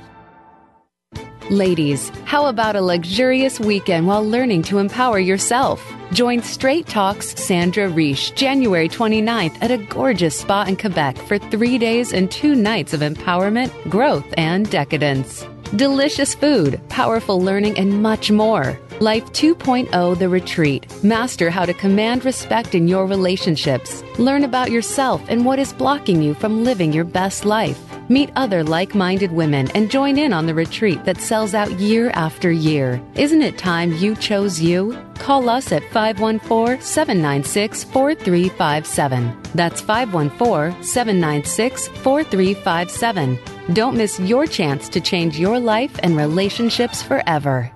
Ladies, 1.50 2.08
how 2.24 2.46
about 2.46 2.76
a 2.76 2.80
luxurious 2.80 3.60
weekend 3.60 4.06
while 4.06 4.26
learning 4.26 4.62
to 4.62 4.78
empower 4.78 5.18
yourself? 5.18 5.84
Join 6.12 6.42
Straight 6.42 6.86
Talks 6.86 7.28
Sandra 7.42 7.88
Reish 7.88 8.34
January 8.34 8.86
29th 8.86 9.56
at 9.62 9.70
a 9.70 9.78
gorgeous 9.78 10.38
spa 10.38 10.64
in 10.64 10.76
Quebec 10.76 11.16
for 11.16 11.38
three 11.38 11.78
days 11.78 12.12
and 12.12 12.30
two 12.30 12.54
nights 12.54 12.92
of 12.92 13.00
empowerment, 13.00 13.72
growth, 13.88 14.26
and 14.36 14.70
decadence. 14.70 15.46
Delicious 15.74 16.34
food, 16.34 16.78
powerful 16.90 17.40
learning, 17.40 17.78
and 17.78 18.02
much 18.02 18.30
more. 18.30 18.78
Life 19.00 19.24
2.0 19.32 20.18
The 20.18 20.28
Retreat. 20.28 21.02
Master 21.02 21.48
how 21.48 21.64
to 21.64 21.72
command 21.72 22.26
respect 22.26 22.74
in 22.74 22.88
your 22.88 23.06
relationships. 23.06 24.04
Learn 24.18 24.44
about 24.44 24.70
yourself 24.70 25.22
and 25.28 25.46
what 25.46 25.58
is 25.58 25.72
blocking 25.72 26.20
you 26.20 26.34
from 26.34 26.62
living 26.62 26.92
your 26.92 27.04
best 27.04 27.46
life. 27.46 27.91
Meet 28.08 28.30
other 28.36 28.64
like 28.64 28.94
minded 28.94 29.32
women 29.32 29.70
and 29.72 29.90
join 29.90 30.18
in 30.18 30.32
on 30.32 30.46
the 30.46 30.54
retreat 30.54 31.04
that 31.04 31.20
sells 31.20 31.54
out 31.54 31.70
year 31.78 32.10
after 32.14 32.50
year. 32.50 33.02
Isn't 33.14 33.42
it 33.42 33.58
time 33.58 33.92
you 33.94 34.14
chose 34.16 34.60
you? 34.60 34.98
Call 35.18 35.48
us 35.48 35.72
at 35.72 35.84
514 35.92 36.80
796 36.82 37.84
4357. 37.84 39.42
That's 39.54 39.80
514 39.80 40.82
796 40.82 41.88
4357. 41.88 43.38
Don't 43.72 43.96
miss 43.96 44.18
your 44.20 44.46
chance 44.46 44.88
to 44.88 45.00
change 45.00 45.38
your 45.38 45.58
life 45.58 45.98
and 46.02 46.16
relationships 46.16 47.02
forever. 47.02 47.70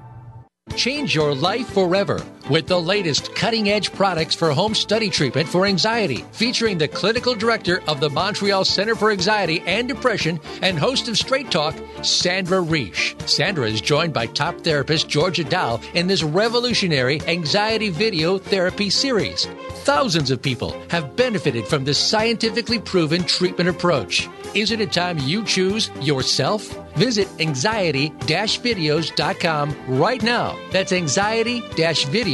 Change 0.74 1.14
your 1.14 1.34
life 1.34 1.68
forever 1.68 2.20
with 2.48 2.66
the 2.66 2.80
latest 2.80 3.34
cutting 3.34 3.70
edge 3.70 3.92
products 3.92 4.34
for 4.34 4.52
home 4.52 4.74
study 4.74 5.10
treatment 5.10 5.48
for 5.48 5.66
anxiety, 5.66 6.24
featuring 6.32 6.78
the 6.78 6.88
clinical 6.88 7.34
director 7.34 7.82
of 7.88 8.00
the 8.00 8.10
Montreal 8.10 8.64
Center 8.64 8.94
for 8.94 9.10
Anxiety 9.10 9.62
and 9.66 9.88
Depression 9.88 10.40
and 10.62 10.78
host 10.78 11.08
of 11.08 11.18
Straight 11.18 11.50
Talk, 11.50 11.74
Sandra 12.02 12.58
Reish. 12.58 13.14
Sandra 13.28 13.66
is 13.66 13.80
joined 13.80 14.12
by 14.12 14.26
top 14.26 14.60
therapist 14.60 15.08
Georgia 15.08 15.44
Dow 15.44 15.80
in 15.94 16.06
this 16.06 16.22
revolutionary 16.22 17.20
anxiety 17.22 17.90
video 17.90 18.38
therapy 18.38 18.90
series. 18.90 19.46
Thousands 19.84 20.30
of 20.30 20.42
people 20.42 20.76
have 20.90 21.14
benefited 21.16 21.66
from 21.66 21.84
this 21.84 21.98
scientifically 21.98 22.78
proven 22.78 23.22
treatment 23.22 23.68
approach. 23.68 24.28
Is 24.54 24.72
it 24.72 24.80
a 24.80 24.86
time 24.86 25.18
you 25.18 25.44
choose 25.44 25.90
yourself? 26.00 26.62
Visit 26.96 27.28
anxiety 27.40 28.10
videos.com 28.10 29.76
right 29.86 30.22
now. 30.22 30.58
That's 30.70 30.92
anxiety 30.92 31.60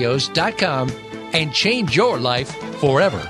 videos.com 0.02 0.90
and 1.32 1.52
change 1.52 1.96
your 1.96 2.18
life 2.18 2.54
forever. 2.80 3.22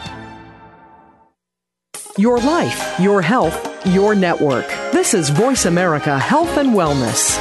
Your 2.18 2.38
life, 2.38 3.00
your 3.00 3.22
health, 3.22 3.86
your 3.86 4.14
network. 4.14 4.66
This 4.92 5.14
is 5.14 5.30
Voice 5.30 5.64
America 5.64 6.18
Health 6.18 6.58
and 6.58 6.70
Wellness. 6.70 7.38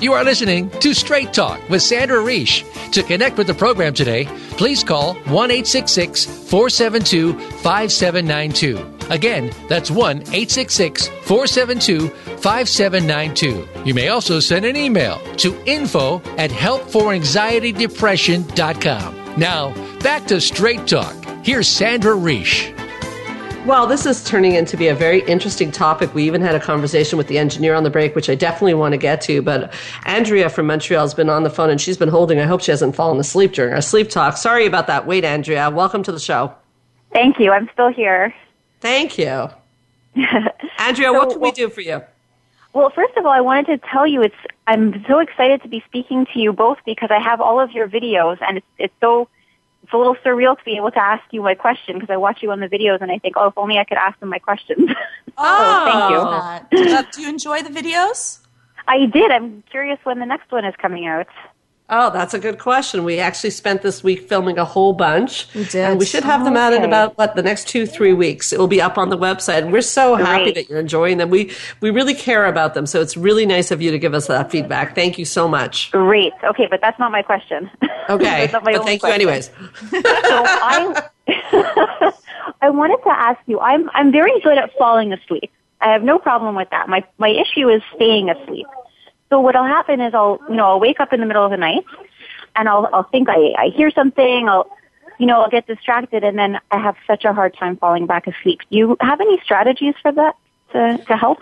You 0.00 0.12
are 0.12 0.22
listening 0.22 0.70
to 0.80 0.92
Straight 0.92 1.32
Talk 1.32 1.66
with 1.70 1.82
Sandra 1.82 2.18
Reish. 2.18 2.62
To 2.92 3.02
connect 3.02 3.38
with 3.38 3.46
the 3.46 3.54
program 3.54 3.94
today, 3.94 4.26
please 4.52 4.84
call 4.84 5.14
1 5.14 5.48
472 5.50 7.32
5792. 7.32 8.93
Again, 9.10 9.50
that's 9.68 9.90
1 9.90 10.18
866 10.18 11.08
472 11.08 12.08
5792. 12.08 13.68
You 13.84 13.94
may 13.94 14.08
also 14.08 14.40
send 14.40 14.64
an 14.64 14.76
email 14.76 15.20
to 15.36 15.54
info 15.66 16.22
at 16.36 16.50
helpforanxietydepression.com. 16.50 19.34
Now, 19.36 19.74
back 20.00 20.26
to 20.26 20.40
Straight 20.40 20.86
Talk. 20.86 21.14
Here's 21.44 21.68
Sandra 21.68 22.14
Reish. 22.14 22.72
Well, 23.66 23.86
this 23.86 24.04
is 24.04 24.22
turning 24.22 24.54
into 24.54 24.76
be 24.76 24.88
a 24.88 24.94
very 24.94 25.22
interesting 25.22 25.72
topic. 25.72 26.14
We 26.14 26.24
even 26.24 26.42
had 26.42 26.54
a 26.54 26.60
conversation 26.60 27.16
with 27.16 27.28
the 27.28 27.38
engineer 27.38 27.74
on 27.74 27.82
the 27.82 27.88
break, 27.88 28.14
which 28.14 28.28
I 28.28 28.34
definitely 28.34 28.74
want 28.74 28.92
to 28.92 28.98
get 28.98 29.22
to. 29.22 29.40
But 29.40 29.72
Andrea 30.04 30.50
from 30.50 30.66
Montreal 30.66 31.00
has 31.00 31.14
been 31.14 31.30
on 31.30 31.44
the 31.44 31.50
phone 31.50 31.70
and 31.70 31.80
she's 31.80 31.96
been 31.96 32.10
holding. 32.10 32.38
I 32.38 32.44
hope 32.44 32.60
she 32.60 32.70
hasn't 32.70 32.94
fallen 32.94 33.18
asleep 33.18 33.54
during 33.54 33.72
our 33.72 33.80
sleep 33.80 34.10
talk. 34.10 34.36
Sorry 34.36 34.66
about 34.66 34.86
that. 34.88 35.06
Wait, 35.06 35.24
Andrea. 35.24 35.70
Welcome 35.70 36.02
to 36.02 36.12
the 36.12 36.20
show. 36.20 36.54
Thank 37.14 37.38
you. 37.38 37.52
I'm 37.52 37.70
still 37.72 37.90
here. 37.90 38.34
Thank 38.84 39.16
you. 39.16 39.48
Andrea, 40.78 41.08
so, 41.08 41.14
what 41.14 41.30
can 41.30 41.40
we 41.40 41.52
do 41.52 41.70
for 41.70 41.80
you? 41.80 42.02
Well, 42.74 42.90
first 42.90 43.16
of 43.16 43.24
all, 43.24 43.32
I 43.32 43.40
wanted 43.40 43.66
to 43.68 43.78
tell 43.90 44.06
you 44.06 44.20
it's 44.20 44.34
I'm 44.66 45.02
so 45.08 45.20
excited 45.20 45.62
to 45.62 45.68
be 45.68 45.82
speaking 45.86 46.26
to 46.34 46.38
you 46.38 46.52
both 46.52 46.76
because 46.84 47.08
I 47.10 47.18
have 47.18 47.40
all 47.40 47.58
of 47.60 47.70
your 47.72 47.88
videos 47.88 48.36
and 48.42 48.58
it's 48.58 48.66
it's 48.78 48.94
so 49.00 49.26
it's 49.82 49.92
a 49.94 49.96
little 49.96 50.16
surreal 50.16 50.58
to 50.58 50.64
be 50.64 50.76
able 50.76 50.90
to 50.90 51.02
ask 51.02 51.24
you 51.30 51.40
my 51.40 51.54
question 51.54 51.94
because 51.94 52.10
I 52.10 52.18
watch 52.18 52.42
you 52.42 52.50
on 52.50 52.60
the 52.60 52.68
videos 52.68 53.00
and 53.00 53.10
I 53.10 53.16
think, 53.16 53.36
oh, 53.38 53.48
if 53.48 53.54
only 53.56 53.78
I 53.78 53.84
could 53.84 53.96
ask 53.96 54.20
them 54.20 54.28
my 54.28 54.38
questions. 54.38 54.90
Oh, 55.36 56.60
thank 56.70 56.80
you. 56.80 56.94
Uh, 56.94 57.02
do 57.10 57.22
you 57.22 57.28
enjoy 57.28 57.60
the 57.60 57.68
videos? 57.68 58.38
I 58.86 59.06
did. 59.06 59.32
I'm 59.32 59.64
curious 59.68 59.98
when 60.04 60.20
the 60.20 60.26
next 60.26 60.52
one 60.52 60.64
is 60.64 60.76
coming 60.76 61.06
out. 61.08 61.26
Oh, 61.90 62.10
that's 62.10 62.32
a 62.32 62.38
good 62.38 62.58
question. 62.58 63.04
We 63.04 63.18
actually 63.18 63.50
spent 63.50 63.82
this 63.82 64.02
week 64.02 64.26
filming 64.26 64.56
a 64.56 64.64
whole 64.64 64.94
bunch. 64.94 65.52
We 65.54 65.64
did. 65.64 65.74
And 65.76 65.98
we 65.98 66.06
should 66.06 66.24
have 66.24 66.42
them 66.42 66.56
out 66.56 66.72
in 66.72 66.82
about 66.82 67.18
what 67.18 67.36
the 67.36 67.42
next 67.42 67.68
two, 67.68 67.86
three 67.86 68.14
weeks. 68.14 68.54
It 68.54 68.58
will 68.58 68.68
be 68.68 68.80
up 68.80 68.96
on 68.96 69.10
the 69.10 69.18
website. 69.18 69.58
And 69.58 69.72
we're 69.72 69.82
so 69.82 70.14
happy 70.14 70.50
that 70.52 70.70
you're 70.70 70.80
enjoying 70.80 71.18
them. 71.18 71.28
We 71.28 71.52
we 71.82 71.90
really 71.90 72.14
care 72.14 72.46
about 72.46 72.72
them. 72.72 72.86
So 72.86 73.02
it's 73.02 73.18
really 73.18 73.44
nice 73.44 73.70
of 73.70 73.82
you 73.82 73.90
to 73.90 73.98
give 73.98 74.14
us 74.14 74.28
that 74.28 74.50
feedback. 74.50 74.94
Thank 74.94 75.18
you 75.18 75.26
so 75.26 75.46
much. 75.46 75.90
Great. 75.90 76.32
Okay, 76.42 76.66
but 76.70 76.80
that's 76.80 76.98
not 76.98 77.12
my 77.12 77.20
question. 77.20 77.70
Okay. 78.08 78.48
but 78.52 78.64
thank 78.64 79.02
question. 79.02 79.20
you 79.20 79.28
anyways. 79.28 79.46
so 79.90 80.02
I 80.02 81.02
I 82.62 82.70
wanted 82.70 83.02
to 83.04 83.10
ask 83.10 83.40
you, 83.44 83.60
I'm 83.60 83.90
I'm 83.92 84.10
very 84.10 84.40
good 84.40 84.56
at 84.56 84.70
falling 84.78 85.12
asleep. 85.12 85.50
I 85.82 85.92
have 85.92 86.02
no 86.02 86.18
problem 86.18 86.54
with 86.54 86.70
that. 86.70 86.88
My 86.88 87.04
my 87.18 87.28
issue 87.28 87.68
is 87.68 87.82
staying 87.94 88.30
asleep. 88.30 88.66
So 89.34 89.40
what'll 89.40 89.64
happen 89.64 90.00
is 90.00 90.14
I'll, 90.14 90.38
you 90.48 90.54
know, 90.54 90.64
I'll 90.64 90.78
wake 90.78 91.00
up 91.00 91.12
in 91.12 91.18
the 91.18 91.26
middle 91.26 91.44
of 91.44 91.50
the 91.50 91.56
night 91.56 91.84
and 92.54 92.68
I'll, 92.68 92.88
I'll 92.92 93.02
think 93.02 93.28
I, 93.28 93.52
I 93.58 93.72
hear 93.74 93.90
something, 93.90 94.48
I'll, 94.48 94.70
you 95.18 95.26
know, 95.26 95.40
I'll 95.42 95.50
get 95.50 95.66
distracted 95.66 96.22
and 96.22 96.38
then 96.38 96.60
I 96.70 96.78
have 96.78 96.94
such 97.04 97.24
a 97.24 97.32
hard 97.32 97.56
time 97.56 97.76
falling 97.76 98.06
back 98.06 98.28
asleep. 98.28 98.60
Do 98.70 98.78
you 98.78 98.96
have 99.00 99.20
any 99.20 99.40
strategies 99.40 99.96
for 100.00 100.12
that 100.12 100.36
to, 100.70 101.04
to 101.08 101.16
help? 101.16 101.40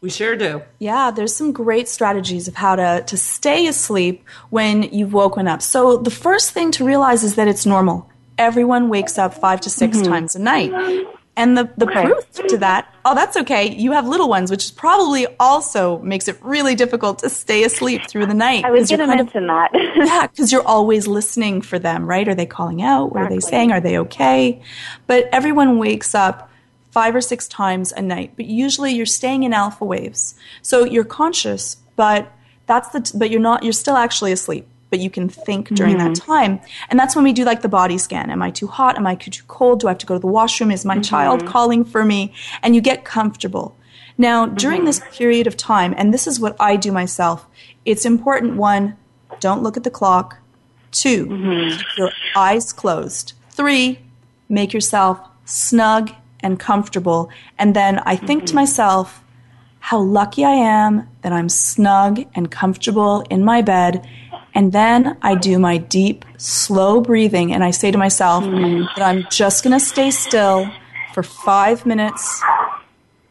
We 0.00 0.08
sure 0.08 0.36
do. 0.36 0.62
Yeah, 0.78 1.10
there's 1.10 1.36
some 1.36 1.52
great 1.52 1.86
strategies 1.86 2.48
of 2.48 2.54
how 2.54 2.76
to, 2.76 3.04
to 3.08 3.16
stay 3.18 3.66
asleep 3.66 4.24
when 4.48 4.84
you've 4.84 5.12
woken 5.12 5.46
up. 5.46 5.60
So 5.60 5.98
the 5.98 6.10
first 6.10 6.52
thing 6.52 6.70
to 6.70 6.84
realize 6.86 7.22
is 7.22 7.34
that 7.34 7.46
it's 7.46 7.66
normal. 7.66 8.10
Everyone 8.38 8.88
wakes 8.88 9.18
up 9.18 9.34
five 9.34 9.60
to 9.60 9.68
6 9.68 9.98
mm-hmm. 9.98 10.10
times 10.10 10.34
a 10.34 10.38
night. 10.38 10.72
And 11.36 11.58
the, 11.58 11.68
the 11.76 11.86
okay. 11.86 12.04
proof 12.04 12.30
to 12.48 12.58
that, 12.58 12.94
oh, 13.04 13.14
that's 13.14 13.36
okay. 13.38 13.74
You 13.74 13.90
have 13.92 14.06
little 14.06 14.28
ones, 14.28 14.52
which 14.52 14.76
probably 14.76 15.26
also 15.40 15.98
makes 15.98 16.28
it 16.28 16.38
really 16.42 16.76
difficult 16.76 17.18
to 17.20 17.30
stay 17.30 17.64
asleep 17.64 18.02
through 18.08 18.26
the 18.26 18.34
night. 18.34 18.64
I 18.64 18.70
was 18.70 18.88
going 18.88 19.00
to 19.00 19.06
mention 19.08 19.44
of, 19.44 19.48
that. 19.48 19.70
yeah, 19.96 20.28
because 20.28 20.52
you're 20.52 20.66
always 20.66 21.08
listening 21.08 21.60
for 21.60 21.78
them, 21.78 22.06
right? 22.06 22.28
Are 22.28 22.36
they 22.36 22.46
calling 22.46 22.82
out? 22.82 23.12
What 23.12 23.22
exactly. 23.22 23.36
are 23.36 23.40
they 23.40 23.40
saying? 23.40 23.72
Are 23.72 23.80
they 23.80 23.98
okay? 23.98 24.62
But 25.08 25.28
everyone 25.32 25.78
wakes 25.78 26.14
up 26.14 26.50
five 26.92 27.16
or 27.16 27.20
six 27.20 27.48
times 27.48 27.90
a 27.90 28.00
night, 28.00 28.34
but 28.36 28.46
usually 28.46 28.92
you're 28.92 29.04
staying 29.04 29.42
in 29.42 29.52
alpha 29.52 29.84
waves. 29.84 30.36
So 30.62 30.84
you're 30.84 31.02
conscious, 31.02 31.78
but 31.96 32.30
that's 32.66 32.90
the, 32.90 33.00
t- 33.00 33.18
but 33.18 33.30
you're 33.30 33.40
not, 33.40 33.64
you're 33.64 33.72
still 33.72 33.96
actually 33.96 34.30
asleep 34.30 34.68
but 34.94 35.00
you 35.00 35.10
can 35.10 35.28
think 35.28 35.70
during 35.70 35.96
mm-hmm. 35.96 36.12
that 36.12 36.20
time. 36.20 36.60
And 36.88 37.00
that's 37.00 37.16
when 37.16 37.24
we 37.24 37.32
do 37.32 37.44
like 37.44 37.62
the 37.62 37.68
body 37.68 37.98
scan. 37.98 38.30
Am 38.30 38.40
I 38.40 38.52
too 38.52 38.68
hot? 38.68 38.96
Am 38.96 39.08
I 39.08 39.16
too 39.16 39.42
cold? 39.48 39.80
Do 39.80 39.88
I 39.88 39.90
have 39.90 39.98
to 39.98 40.06
go 40.06 40.14
to 40.14 40.20
the 40.20 40.28
washroom? 40.28 40.70
Is 40.70 40.84
my 40.84 40.94
mm-hmm. 40.94 41.02
child 41.02 41.46
calling 41.46 41.84
for 41.84 42.04
me? 42.04 42.32
And 42.62 42.76
you 42.76 42.80
get 42.80 43.04
comfortable. 43.04 43.76
Now, 44.16 44.46
during 44.46 44.82
mm-hmm. 44.82 44.86
this 44.86 45.00
period 45.10 45.48
of 45.48 45.56
time, 45.56 45.96
and 45.98 46.14
this 46.14 46.28
is 46.28 46.38
what 46.38 46.54
I 46.60 46.76
do 46.76 46.92
myself, 46.92 47.44
it's 47.84 48.04
important 48.04 48.54
one, 48.54 48.96
don't 49.40 49.64
look 49.64 49.76
at 49.76 49.82
the 49.82 49.90
clock. 49.90 50.38
2 50.92 51.26
mm-hmm. 51.26 51.76
keep 51.76 51.86
your 51.98 52.12
eyes 52.36 52.72
closed. 52.72 53.32
Three, 53.50 53.98
make 54.48 54.72
yourself 54.72 55.18
snug 55.44 56.12
and 56.38 56.60
comfortable. 56.60 57.30
And 57.58 57.74
then 57.74 57.98
I 58.06 58.14
think 58.14 58.44
to 58.44 58.50
mm-hmm. 58.50 58.58
myself, 58.58 59.24
how 59.84 60.00
lucky 60.00 60.46
I 60.46 60.52
am 60.52 61.06
that 61.20 61.30
I'm 61.30 61.50
snug 61.50 62.24
and 62.34 62.50
comfortable 62.50 63.20
in 63.28 63.44
my 63.44 63.60
bed 63.60 64.08
and 64.54 64.72
then 64.72 65.16
I 65.20 65.34
do 65.34 65.58
my 65.58 65.78
deep, 65.78 66.24
slow 66.36 67.00
breathing, 67.00 67.52
and 67.52 67.64
I 67.64 67.72
say 67.72 67.90
to 67.90 67.98
myself 67.98 68.44
mm. 68.44 68.86
that 68.96 69.04
I'm 69.04 69.26
just 69.30 69.64
going 69.64 69.78
to 69.78 69.84
stay 69.84 70.10
still 70.10 70.70
for 71.12 71.22
five 71.22 71.84
minutes, 71.84 72.42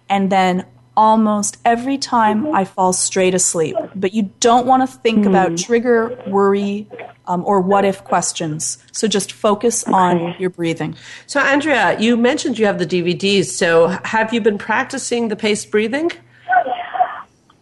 and 0.10 0.30
then 0.30 0.66
almost 0.96 1.58
every 1.66 1.98
time 1.98 2.54
I 2.54 2.66
fall 2.66 2.94
straight 2.94 3.34
asleep. 3.34 3.76
But 3.96 4.14
you 4.14 4.32
don't 4.40 4.68
want 4.68 4.88
to 4.88 4.98
think 5.00 5.26
mm. 5.26 5.30
about 5.30 5.58
trigger, 5.58 6.22
worry, 6.28 6.88
um, 7.26 7.44
or 7.46 7.62
what 7.62 7.86
if 7.86 8.04
questions. 8.04 8.78
So 8.92 9.08
just 9.08 9.32
focus 9.32 9.84
on 9.86 10.36
your 10.40 10.50
breathing. 10.50 10.96
So, 11.26 11.40
Andrea, 11.40 12.00
you 12.00 12.18
mentioned 12.18 12.60
you 12.60 12.66
have 12.66 12.80
the 12.80 12.86
DVDs. 12.86 13.46
So, 13.46 13.88
have 14.04 14.34
you 14.34 14.42
been 14.42 14.58
practicing 14.58 15.30
the 15.30 15.36
paced 15.36 15.72
breathing? 15.72 16.12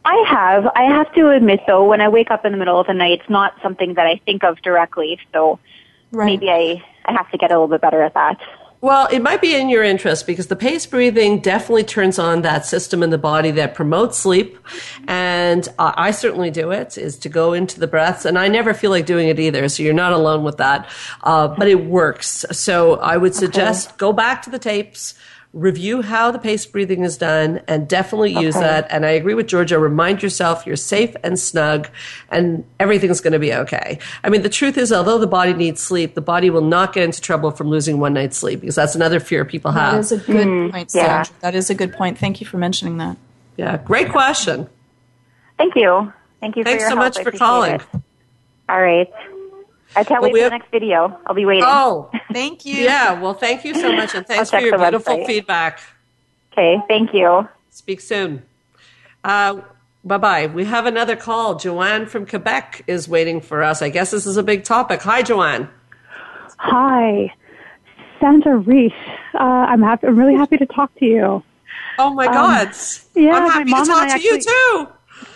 I 0.04 0.24
have. 0.28 0.66
I 0.76 0.84
have 0.84 1.14
to 1.14 1.30
admit, 1.30 1.62
though, 1.68 1.88
when 1.88 2.02
I 2.02 2.10
wake 2.10 2.32
up 2.32 2.46
in 2.46 2.52
the 2.52 2.58
middle 2.58 2.80
of 2.80 2.88
the 2.88 2.94
night, 2.94 3.20
it's 3.20 3.30
not 3.30 3.54
something 3.62 3.94
that 3.96 4.08
I 4.08 4.20
think 4.26 4.44
of 4.44 4.62
directly. 4.62 5.20
So 5.32 5.60
right. 6.12 6.26
maybe 6.26 6.50
I, 6.50 6.84
I 7.06 7.14
have 7.14 7.30
to 7.32 7.38
get 7.38 7.52
a 7.52 7.54
little 7.54 7.68
bit 7.68 7.82
better 7.82 8.02
at 8.02 8.14
that. 8.16 8.40
Well, 8.82 9.08
it 9.12 9.22
might 9.22 9.42
be 9.42 9.54
in 9.54 9.70
your 9.70 9.84
interest 9.84 10.26
because 10.26 10.48
the 10.48 10.56
pace 10.56 10.88
breathing 10.88 11.40
definitely 11.40 11.84
turns 11.84 12.18
on 12.18 12.42
that 12.42 12.66
system 12.66 13.04
in 13.04 13.12
the 13.12 13.20
body 13.20 13.52
that 13.52 13.76
promotes 13.76 14.18
sleep. 14.18 14.58
And 15.08 15.68
uh, 15.78 15.94
I 15.96 16.10
certainly 16.10 16.50
do 16.50 16.72
it, 16.72 16.98
is 16.98 17.20
to 17.20 17.30
go 17.30 17.54
into 17.54 17.80
the 17.80 17.86
breaths. 17.86 18.26
And 18.26 18.40
I 18.40 18.48
never 18.48 18.74
feel 18.74 18.90
like 18.90 19.06
doing 19.06 19.28
it 19.28 19.40
either. 19.40 19.70
So 19.70 19.84
you're 19.84 19.94
not 19.94 20.14
alone 20.14 20.44
with 20.44 20.58
that. 20.58 20.90
Uh, 21.22 21.50
but 21.50 21.68
it 21.68 21.86
works. 21.86 22.44
So 22.52 22.96
I 22.96 23.18
would 23.18 23.36
suggest 23.36 23.90
okay. 23.90 23.98
go 24.00 24.14
back 24.14 24.42
to 24.44 24.50
the 24.50 24.58
tapes 24.58 25.14
review 25.54 26.02
how 26.02 26.32
the 26.32 26.40
paced 26.40 26.72
breathing 26.72 27.04
is 27.04 27.18
done 27.18 27.62
and 27.68 27.88
definitely 27.88 28.32
use 28.32 28.56
okay. 28.56 28.66
that. 28.66 28.88
And 28.90 29.06
I 29.06 29.10
agree 29.10 29.34
with 29.34 29.48
Georgia. 29.48 29.78
Remind 29.78 30.24
yourself 30.24 30.66
you're 30.66 30.78
safe 30.78 31.14
and 31.24 31.38
snug 31.38 31.90
and 32.30 32.64
everything's 32.80 33.20
going 33.20 33.34
to 33.34 33.40
be 33.40 33.54
okay. 33.54 34.00
I 34.24 34.30
mean, 34.30 34.44
the 34.44 34.50
truth 34.50 34.78
is, 34.78 34.94
although 34.94 35.18
the 35.18 35.28
body 35.28 35.54
needs 35.54 35.82
sleep, 35.82 36.16
the 36.16 36.22
body 36.22 36.50
will 36.50 36.62
not 36.62 36.94
get 36.94 37.04
into 37.04 37.20
trouble 37.20 37.52
from 37.52 37.70
losing 37.70 38.00
one 38.00 38.14
night's 38.14 38.38
sleep 38.38 38.62
because 38.62 38.76
that's 38.76 38.96
another 38.96 39.20
fear 39.20 39.44
people 39.44 39.72
have. 39.72 39.94
That 39.94 40.00
is 40.00 40.12
a 40.14 40.18
good 40.18 40.48
mm, 40.48 40.72
point, 40.72 40.92
Sandra. 40.92 41.12
Yeah. 41.12 41.24
That 41.42 41.56
is 41.56 41.70
a 41.70 41.76
good 41.76 41.92
point. 41.94 42.18
Thank 42.18 42.40
you 42.40 42.48
for 42.48 42.58
mentioning 42.58 42.98
that. 42.98 43.18
Yeah, 43.58 43.78
great 43.78 44.10
question. 44.10 44.70
Thank 45.58 45.76
you. 45.76 46.14
Thank 46.40 46.56
you 46.56 46.64
Thanks 46.64 46.88
so 46.88 46.96
much 46.96 47.20
for 47.20 47.32
calling. 47.32 47.76
It. 47.76 47.82
All 48.70 48.82
right. 48.82 49.12
I 49.96 50.04
can't 50.04 50.22
well, 50.22 50.32
wait 50.32 50.40
for 50.40 50.44
have, 50.44 50.52
the 50.52 50.58
next 50.58 50.72
video. 50.72 51.20
I'll 51.26 51.36
be 51.36 51.46
waiting. 51.46 51.64
Oh, 51.66 52.10
thank 52.34 52.66
you. 52.66 52.76
Yeah, 52.76 53.20
well, 53.20 53.34
thank 53.34 53.66
you 53.66 53.74
so 53.74 53.92
much, 53.92 54.16
and 54.16 54.26
thanks 54.26 54.50
for 54.50 54.60
your 54.60 54.78
beautiful 54.78 55.18
website. 55.18 55.26
feedback. 55.26 55.82
Okay, 56.54 56.78
thank 56.88 57.14
you. 57.14 57.48
Speak 57.70 58.02
soon. 58.02 58.44
Uh, 59.24 59.62
bye 60.04 60.18
bye. 60.18 60.48
We 60.48 60.66
have 60.66 60.86
another 60.86 61.16
call. 61.16 61.56
Joanne 61.56 62.06
from 62.06 62.26
Quebec 62.26 62.84
is 62.88 63.08
waiting 63.08 63.42
for 63.42 63.64
us. 63.64 63.82
I 63.82 63.90
guess 63.90 64.12
this 64.12 64.26
is 64.26 64.38
a 64.38 64.44
big 64.44 64.64
topic. 64.64 65.02
Hi, 65.02 65.22
Joanne. 65.22 65.70
Hi, 66.58 67.34
Sandra 68.20 68.58
Reese. 68.58 68.94
Uh, 69.34 69.44
I'm 69.44 69.82
happy. 69.82 70.08
I'm 70.08 70.18
really 70.18 70.36
happy 70.36 70.58
to 70.58 70.66
talk 70.66 70.94
to 71.00 71.06
you. 71.06 71.44
Oh 71.98 72.14
my 72.14 72.28
um, 72.28 72.34
God! 72.34 72.72
Yeah, 73.16 73.36
I'm 73.36 73.50
happy 73.50 73.72
my 73.72 73.78
mom 73.78 73.86
to 73.86 73.92
talk 73.92 74.08
to 74.08 74.14
actually, 74.14 74.30
you 74.30 74.40
too. 74.40 74.88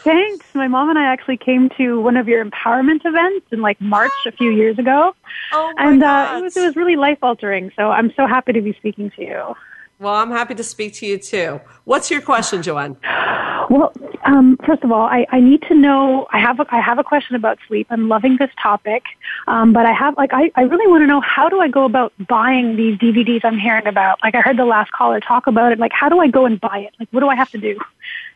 Thanks. 0.04 0.46
My 0.54 0.68
mom 0.68 0.90
and 0.90 1.00
I 1.00 1.06
actually 1.06 1.38
came 1.38 1.70
to 1.78 2.00
one 2.02 2.18
of 2.18 2.28
your 2.28 2.44
empowerment 2.44 3.06
events 3.06 3.48
in 3.52 3.62
like 3.62 3.80
March 3.82 4.12
a 4.26 4.32
few 4.32 4.52
years 4.52 4.78
ago. 4.78 5.16
Oh 5.52 5.74
my 5.78 5.88
and 5.88 6.04
uh, 6.04 6.36
it 6.38 6.44
was 6.44 6.58
it 6.58 6.62
was 6.62 6.76
really 6.76 6.96
life 6.96 7.20
altering. 7.22 7.72
So 7.76 7.90
I'm 7.92 8.14
so 8.16 8.28
happy 8.28 8.54
to 8.54 8.62
be 8.62 8.74
speaking 8.74 9.12
to 9.12 9.22
you. 9.22 9.56
Well, 10.00 10.16
I'm 10.16 10.32
happy 10.32 10.56
to 10.56 10.64
speak 10.64 10.94
to 10.96 11.06
you 11.06 11.18
too. 11.18 11.62
What's 11.86 12.12
your 12.12 12.22
question, 12.22 12.62
Joanne? 12.62 12.98
Well, 13.70 13.94
um, 14.26 14.58
first 14.66 14.84
of 14.84 14.92
all, 14.92 15.04
I, 15.04 15.26
I 15.30 15.40
need 15.40 15.62
to 15.64 15.74
know. 15.74 16.28
I 16.32 16.40
have 16.40 16.60
a, 16.60 16.66
I 16.70 16.82
have 16.82 17.00
a 17.00 17.04
question 17.04 17.36
about 17.36 17.58
sleep. 17.68 17.88
I'm 17.90 18.10
loving 18.10 18.38
this 18.38 18.52
topic, 18.62 19.04
um, 19.48 19.74
but 19.74 19.86
I 19.86 19.94
have 19.94 20.18
like 20.18 20.32
I, 20.34 20.52
I 20.56 20.64
really 20.64 20.88
want 20.88 21.02
to 21.02 21.08
know 21.08 21.22
how 21.22 21.50
do 21.50 21.62
I 21.62 21.68
go 21.68 21.86
about 21.86 22.14
buying 22.28 22.76
these 22.76 22.98
DVDs 22.98 23.42
I'm 23.44 23.58
hearing 23.58 23.88
about. 23.88 24.20
Like 24.22 24.36
I 24.36 24.42
heard 24.42 24.58
the 24.58 24.66
last 24.66 24.92
caller 24.92 25.20
talk 25.20 25.48
about 25.48 25.72
it. 25.72 25.80
Like 25.80 25.94
how 25.94 26.10
do 26.10 26.20
I 26.20 26.28
go 26.28 26.46
and 26.46 26.60
buy 26.60 26.80
it? 26.80 26.94
Like 27.00 27.08
what 27.12 27.22
do 27.22 27.30
I 27.30 27.36
have 27.36 27.50
to 27.52 27.58
do? 27.58 27.80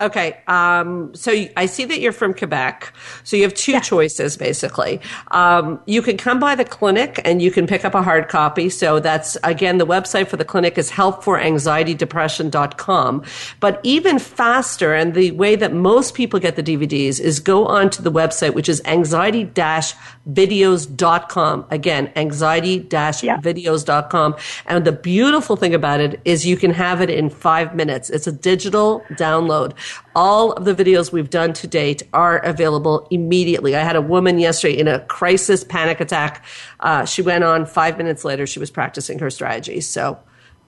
Okay, 0.01 0.37
um, 0.47 1.13
so 1.13 1.33
I 1.57 1.65
see 1.65 1.83
that 1.83 1.99
you're 1.99 2.13
from 2.13 2.33
Quebec. 2.33 2.93
So 3.25 3.35
you 3.35 3.43
have 3.43 3.53
two 3.53 3.73
yeah. 3.73 3.81
choices, 3.81 4.37
basically. 4.37 5.01
Um, 5.31 5.81
you 5.87 6.01
can 6.01 6.15
come 6.15 6.39
by 6.39 6.55
the 6.55 6.63
clinic 6.63 7.19
and 7.25 7.41
you 7.41 7.51
can 7.51 7.67
pick 7.67 7.83
up 7.83 7.93
a 7.93 8.01
hard 8.01 8.29
copy. 8.29 8.69
So 8.69 9.01
that's, 9.01 9.35
again, 9.43 9.77
the 9.77 9.85
website 9.85 10.29
for 10.29 10.37
the 10.37 10.45
clinic 10.45 10.77
is 10.77 10.89
helpforanxietydepression.com. 10.91 13.23
But 13.59 13.81
even 13.83 14.19
faster, 14.19 14.93
and 14.93 15.13
the 15.13 15.31
way 15.31 15.57
that 15.57 15.73
most 15.73 16.13
people 16.13 16.39
get 16.39 16.55
the 16.55 16.63
DVDs 16.63 17.19
is 17.19 17.41
go 17.41 17.67
onto 17.67 18.01
the 18.01 18.11
website, 18.11 18.53
which 18.53 18.69
is 18.69 18.81
anxiety-videos.com. 18.85 21.65
Again, 21.71 22.09
anxiety-videos.com. 22.15 24.35
And 24.65 24.85
the 24.85 24.93
beautiful 24.93 25.57
thing 25.57 25.73
about 25.73 25.99
it 25.99 26.21
is 26.23 26.45
you 26.45 26.55
can 26.55 26.71
have 26.71 27.01
it 27.01 27.09
in 27.09 27.29
five 27.29 27.75
minutes. 27.75 28.09
It's 28.09 28.27
a 28.27 28.31
digital 28.31 29.03
download. 29.11 29.73
All 30.15 30.51
of 30.53 30.65
the 30.65 30.75
videos 30.75 31.11
we've 31.11 31.29
done 31.29 31.53
to 31.53 31.67
date 31.67 32.03
are 32.13 32.39
available 32.39 33.07
immediately. 33.11 33.75
I 33.75 33.83
had 33.83 33.95
a 33.95 34.01
woman 34.01 34.39
yesterday 34.39 34.77
in 34.77 34.87
a 34.87 34.99
crisis 35.01 35.63
panic 35.63 35.99
attack. 35.99 36.45
Uh, 36.79 37.05
she 37.05 37.21
went 37.21 37.43
on 37.43 37.65
five 37.65 37.97
minutes 37.97 38.25
later. 38.25 38.47
She 38.47 38.59
was 38.59 38.71
practicing 38.71 39.19
her 39.19 39.29
strategy. 39.29 39.81
So 39.81 40.19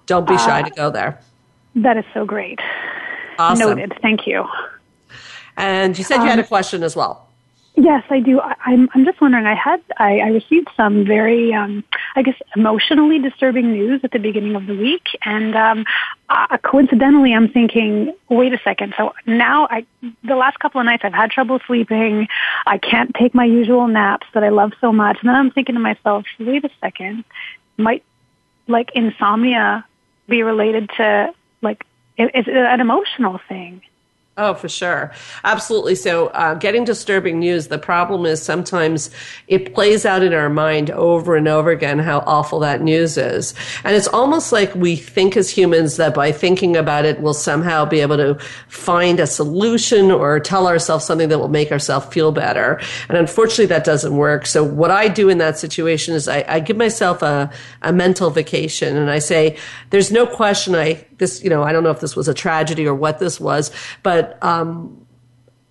don't 0.05 0.27
be 0.27 0.37
shy 0.37 0.61
uh, 0.61 0.63
to 0.63 0.71
go 0.71 0.89
there. 0.89 1.19
That 1.75 1.97
is 1.97 2.05
so 2.13 2.25
great. 2.25 2.59
Awesome. 3.39 3.69
Noted. 3.69 3.93
Thank 4.01 4.27
you. 4.27 4.45
And 5.57 5.97
you 5.97 6.03
said 6.03 6.17
you 6.17 6.23
um, 6.23 6.27
had 6.27 6.39
a 6.39 6.43
um, 6.43 6.47
question 6.47 6.83
as 6.83 6.95
well. 6.95 7.30
Yes, 7.75 8.03
I 8.09 8.19
do. 8.19 8.39
I, 8.41 8.55
I'm 8.65 8.89
I'm 8.93 9.05
just 9.05 9.21
wondering. 9.21 9.45
I 9.45 9.55
had 9.55 9.81
I, 9.97 10.19
I 10.19 10.27
received 10.27 10.67
some 10.75 11.05
very 11.05 11.53
um, 11.53 11.85
I 12.15 12.21
guess 12.21 12.35
emotionally 12.55 13.17
disturbing 13.19 13.71
news 13.71 14.01
at 14.03 14.11
the 14.11 14.19
beginning 14.19 14.55
of 14.55 14.67
the 14.67 14.75
week, 14.75 15.07
and 15.23 15.55
um, 15.55 15.85
uh, 16.27 16.57
coincidentally, 16.57 17.33
I'm 17.33 17.47
thinking, 17.47 18.13
wait 18.29 18.51
a 18.53 18.59
second. 18.61 18.93
So 18.97 19.13
now 19.25 19.67
I 19.71 19.85
the 20.23 20.35
last 20.35 20.59
couple 20.59 20.81
of 20.81 20.85
nights 20.85 21.03
I've 21.05 21.13
had 21.13 21.31
trouble 21.31 21.59
sleeping. 21.65 22.27
I 22.65 22.77
can't 22.77 23.15
take 23.15 23.33
my 23.33 23.45
usual 23.45 23.87
naps 23.87 24.27
that 24.33 24.43
I 24.43 24.49
love 24.49 24.73
so 24.81 24.91
much, 24.91 25.19
and 25.21 25.29
then 25.29 25.35
I'm 25.35 25.51
thinking 25.51 25.75
to 25.75 25.81
myself, 25.81 26.25
wait 26.39 26.65
a 26.65 26.69
second, 26.81 27.23
might 27.77 28.03
like 28.67 28.91
insomnia 28.95 29.85
be 30.27 30.43
related 30.43 30.89
to 30.97 31.33
like 31.61 31.85
is 32.17 32.47
it 32.47 32.49
an 32.49 32.81
emotional 32.81 33.39
thing? 33.47 33.81
Oh, 34.43 34.55
for 34.55 34.67
sure. 34.67 35.11
Absolutely. 35.43 35.93
So, 35.93 36.29
uh, 36.29 36.55
getting 36.55 36.83
disturbing 36.83 37.37
news, 37.37 37.67
the 37.67 37.77
problem 37.77 38.25
is 38.25 38.41
sometimes 38.41 39.11
it 39.47 39.75
plays 39.75 40.03
out 40.03 40.23
in 40.23 40.33
our 40.33 40.49
mind 40.49 40.89
over 40.89 41.35
and 41.35 41.47
over 41.47 41.69
again 41.69 41.99
how 41.99 42.23
awful 42.25 42.59
that 42.61 42.81
news 42.81 43.17
is. 43.17 43.53
And 43.83 43.95
it's 43.95 44.07
almost 44.07 44.51
like 44.51 44.73
we 44.73 44.95
think 44.95 45.37
as 45.37 45.51
humans 45.51 45.97
that 45.97 46.15
by 46.15 46.31
thinking 46.31 46.75
about 46.75 47.05
it, 47.05 47.21
we'll 47.21 47.35
somehow 47.35 47.85
be 47.85 47.99
able 47.99 48.17
to 48.17 48.33
find 48.67 49.19
a 49.19 49.27
solution 49.27 50.09
or 50.09 50.39
tell 50.39 50.65
ourselves 50.65 51.05
something 51.05 51.29
that 51.29 51.37
will 51.37 51.47
make 51.47 51.71
ourselves 51.71 52.07
feel 52.07 52.31
better. 52.31 52.81
And 53.09 53.19
unfortunately, 53.19 53.67
that 53.67 53.83
doesn't 53.83 54.17
work. 54.17 54.47
So, 54.47 54.63
what 54.63 54.89
I 54.89 55.07
do 55.07 55.29
in 55.29 55.37
that 55.37 55.59
situation 55.59 56.15
is 56.15 56.27
I, 56.27 56.43
I 56.47 56.61
give 56.61 56.77
myself 56.77 57.21
a, 57.21 57.51
a 57.83 57.93
mental 57.93 58.31
vacation 58.31 58.97
and 58.97 59.11
I 59.11 59.19
say, 59.19 59.59
there's 59.91 60.11
no 60.11 60.25
question 60.25 60.73
I, 60.73 61.05
this, 61.21 61.41
you 61.41 61.49
know, 61.49 61.63
I 61.63 61.71
don't 61.71 61.83
know 61.83 61.91
if 61.91 62.01
this 62.01 62.17
was 62.17 62.27
a 62.27 62.33
tragedy 62.33 62.85
or 62.85 62.93
what 62.93 63.19
this 63.19 63.39
was, 63.39 63.71
but 64.03 64.43
um, 64.43 65.05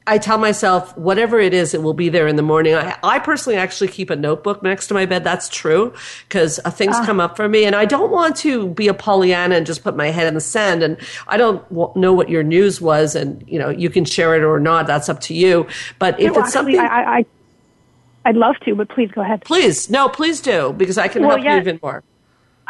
I 0.06 0.16
tell 0.16 0.38
myself 0.38 0.96
whatever 0.96 1.38
it 1.38 1.52
is, 1.52 1.74
it 1.74 1.82
will 1.82 1.94
be 1.94 2.08
there 2.08 2.26
in 2.26 2.36
the 2.36 2.42
morning. 2.42 2.74
I, 2.74 2.96
I 3.02 3.18
personally 3.18 3.58
actually 3.58 3.88
keep 3.88 4.08
a 4.08 4.16
notebook 4.16 4.62
next 4.62 4.86
to 4.86 4.94
my 4.94 5.06
bed. 5.06 5.24
That's 5.24 5.48
true 5.48 5.92
because 6.26 6.58
uh, 6.64 6.70
things 6.70 6.96
uh. 6.96 7.04
come 7.04 7.20
up 7.20 7.36
for 7.36 7.48
me, 7.48 7.64
and 7.64 7.76
I 7.76 7.84
don't 7.84 8.10
want 8.10 8.36
to 8.36 8.68
be 8.68 8.88
a 8.88 8.94
Pollyanna 8.94 9.56
and 9.56 9.66
just 9.66 9.84
put 9.84 9.96
my 9.96 10.06
head 10.06 10.26
in 10.26 10.34
the 10.34 10.40
sand. 10.40 10.82
And 10.82 10.96
I 11.26 11.36
don't 11.36 11.68
w- 11.68 11.92
know 11.96 12.12
what 12.12 12.30
your 12.30 12.42
news 12.42 12.80
was, 12.80 13.14
and 13.14 13.44
you 13.46 13.58
know 13.58 13.68
you 13.68 13.90
can 13.90 14.04
share 14.04 14.34
it 14.34 14.42
or 14.42 14.58
not. 14.58 14.86
That's 14.86 15.08
up 15.08 15.20
to 15.22 15.34
you. 15.34 15.66
But 15.98 16.18
if 16.18 16.32
no, 16.32 16.40
it's 16.40 16.52
something, 16.52 16.78
I, 16.78 17.18
I, 17.18 17.26
I'd 18.24 18.36
love 18.36 18.56
to, 18.64 18.74
but 18.74 18.88
please 18.88 19.10
go 19.10 19.20
ahead. 19.20 19.42
Please, 19.44 19.90
no, 19.90 20.08
please 20.08 20.40
do 20.40 20.72
because 20.72 20.96
I 20.96 21.08
can 21.08 21.22
well, 21.22 21.32
help 21.32 21.44
yeah. 21.44 21.54
you 21.54 21.60
even 21.60 21.78
more. 21.82 22.02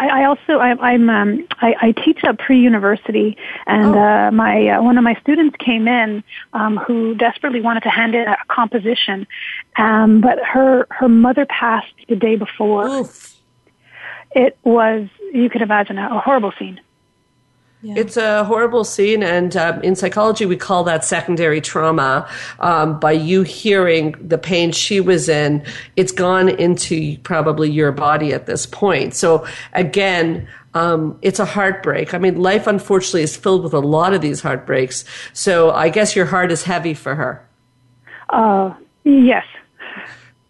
I, 0.00 0.22
I 0.22 0.24
also 0.24 0.58
I, 0.58 0.70
I'm 0.80 1.10
um, 1.10 1.46
I, 1.60 1.74
I 1.82 1.92
teach 1.92 2.24
at 2.24 2.38
pre-university, 2.38 3.36
and 3.66 3.94
oh. 3.94 3.98
uh, 3.98 4.30
my 4.30 4.68
uh, 4.68 4.82
one 4.82 4.96
of 4.96 5.04
my 5.04 5.14
students 5.20 5.56
came 5.58 5.86
in 5.86 6.24
um, 6.54 6.78
who 6.78 7.14
desperately 7.14 7.60
wanted 7.60 7.82
to 7.82 7.90
hand 7.90 8.14
in 8.14 8.26
a 8.26 8.36
composition, 8.48 9.26
um, 9.76 10.22
but 10.22 10.38
her 10.38 10.86
her 10.90 11.08
mother 11.08 11.44
passed 11.44 11.92
the 12.08 12.16
day 12.16 12.36
before. 12.36 12.86
Oof. 12.88 13.36
It 14.32 14.56
was 14.64 15.08
you 15.34 15.50
could 15.50 15.60
imagine 15.60 15.98
a, 15.98 16.16
a 16.16 16.18
horrible 16.18 16.52
scene. 16.58 16.80
Yeah. 17.82 17.94
It's 17.96 18.18
a 18.18 18.44
horrible 18.44 18.84
scene, 18.84 19.22
and 19.22 19.56
um, 19.56 19.82
in 19.82 19.96
psychology, 19.96 20.44
we 20.44 20.56
call 20.56 20.84
that 20.84 21.02
secondary 21.02 21.62
trauma. 21.62 22.28
Um, 22.58 23.00
by 23.00 23.12
you 23.12 23.42
hearing 23.42 24.14
the 24.20 24.36
pain 24.36 24.72
she 24.72 25.00
was 25.00 25.30
in, 25.30 25.64
it's 25.96 26.12
gone 26.12 26.50
into 26.50 27.16
probably 27.18 27.70
your 27.70 27.90
body 27.90 28.34
at 28.34 28.44
this 28.44 28.66
point. 28.66 29.14
So, 29.14 29.46
again, 29.72 30.46
um, 30.74 31.18
it's 31.22 31.38
a 31.38 31.46
heartbreak. 31.46 32.12
I 32.12 32.18
mean, 32.18 32.42
life 32.42 32.66
unfortunately 32.66 33.22
is 33.22 33.34
filled 33.34 33.64
with 33.64 33.72
a 33.72 33.80
lot 33.80 34.12
of 34.12 34.20
these 34.20 34.42
heartbreaks. 34.42 35.06
So, 35.32 35.70
I 35.70 35.88
guess 35.88 36.14
your 36.14 36.26
heart 36.26 36.52
is 36.52 36.64
heavy 36.64 36.92
for 36.92 37.14
her. 37.14 37.48
Uh, 38.28 38.74
yes. 39.04 39.46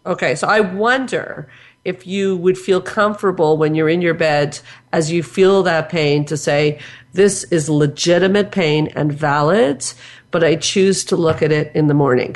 Okay, 0.05 0.35
so 0.35 0.49
I 0.49 0.59
wonder 0.59 1.47
if 1.83 2.05
you 2.05 2.37
would 2.37 2.57
feel 2.57 2.81
comfortable 2.81 3.57
when 3.57 3.73
you're 3.73 3.89
in 3.89 4.01
your 4.01 4.13
bed 4.13 4.59
as 4.93 5.11
you 5.11 5.23
feel 5.23 5.63
that 5.63 5.89
pain 5.89 6.25
to 6.25 6.37
say, 6.37 6.79
this 7.13 7.43
is 7.45 7.69
legitimate 7.69 8.51
pain 8.51 8.87
and 8.95 9.11
valid, 9.11 9.85
but 10.31 10.43
I 10.43 10.55
choose 10.55 11.03
to 11.05 11.15
look 11.15 11.41
at 11.41 11.51
it 11.51 11.75
in 11.75 11.87
the 11.87 11.93
morning. 11.93 12.35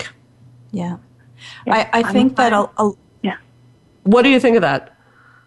Yeah. 0.71 0.97
yeah 1.65 1.89
I, 1.93 2.01
I 2.01 2.11
think 2.11 2.35
that 2.35 2.53
I'll, 2.53 2.71
I'll, 2.77 2.97
yeah. 3.21 3.37
What 4.03 4.23
do 4.23 4.29
you 4.29 4.39
think 4.39 4.57
of 4.57 4.61
that? 4.61 4.95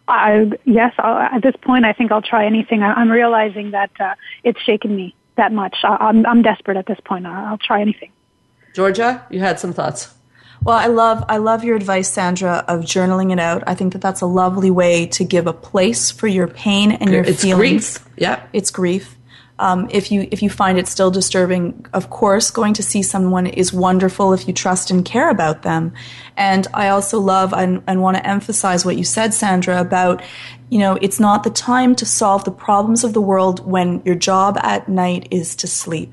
I, 0.09 0.51
yes, 0.65 0.95
I'll, 0.99 1.19
at 1.19 1.43
this 1.43 1.55
point, 1.61 1.85
I 1.85 1.93
think 1.93 2.11
I'll 2.11 2.23
try 2.23 2.47
anything. 2.47 2.83
I, 2.83 3.01
am 3.01 3.11
realizing 3.11 3.73
that 3.73 3.91
uh, 4.01 4.15
it's 4.43 4.61
shaken 4.63 4.97
me 4.97 5.15
that 5.37 5.53
much. 5.53 5.77
I, 5.85 5.95
am 5.95 6.01
I'm, 6.01 6.27
I'm 6.27 6.43
desperate 6.43 6.79
at 6.79 6.87
this 6.87 6.99
point. 7.05 7.27
I'll, 7.27 7.47
I'll 7.47 7.59
try 7.59 7.83
anything. 7.83 8.11
Georgia, 8.75 9.27
you 9.31 9.41
had 9.41 9.61
some 9.61 9.73
thoughts. 9.73 10.15
Well, 10.63 10.77
I 10.77 10.87
love 10.87 11.25
I 11.29 11.37
love 11.37 11.63
your 11.63 11.77
advice, 11.77 12.11
Sandra, 12.11 12.65
of 12.67 12.81
journaling 12.81 13.33
it 13.33 13.39
out. 13.39 13.63
I 13.67 13.75
think 13.75 13.93
that 13.93 14.03
that's 14.03 14.21
a 14.21 14.27
lovely 14.27 14.71
way 14.71 15.07
to 15.07 15.25
give 15.25 15.47
a 15.47 15.53
place 15.53 16.11
for 16.11 16.27
your 16.27 16.49
pain 16.49 16.93
and 16.93 17.11
your 17.11 17.23
it's 17.23 17.43
feelings. 17.43 17.99
Grief. 17.99 18.15
Yeah, 18.17 18.43
it's 18.53 18.71
grief. 18.71 19.17
Um, 19.61 19.89
if 19.91 20.13
you 20.13 20.29
if 20.31 20.43
you 20.43 20.51
find 20.51 20.79
it 20.79 20.87
still 20.87 21.11
disturbing, 21.11 21.85
of 21.93 22.11
course, 22.11 22.51
going 22.51 22.75
to 22.75 22.83
see 22.83 23.03
someone 23.03 23.47
is 23.47 23.73
wonderful 23.73 24.33
if 24.33 24.47
you 24.47 24.55
trust 24.55 24.91
and 24.91 25.05
care 25.05 25.31
about 25.31 25.63
them. 25.63 25.93
And 26.37 26.69
I 26.73 26.89
also 26.89 27.19
love 27.19 27.53
and, 27.53 27.83
and 27.89 28.01
want 28.01 28.17
to 28.17 28.27
emphasize 28.27 28.85
what 28.85 28.97
you 28.97 29.05
said, 29.05 29.35
Sandra, 29.35 29.81
about 29.81 30.23
you 30.71 30.79
know 30.79 30.95
it's 31.03 31.19
not 31.19 31.43
the 31.43 31.51
time 31.51 31.97
to 31.97 32.07
solve 32.07 32.45
the 32.45 32.53
problems 32.53 33.03
of 33.03 33.15
the 33.15 33.21
world 33.21 33.67
when 33.67 34.01
your 34.05 34.15
job 34.15 34.59
at 34.63 34.89
night 34.89 35.27
is 35.33 35.57
to 35.57 35.67
sleep. 35.67 36.13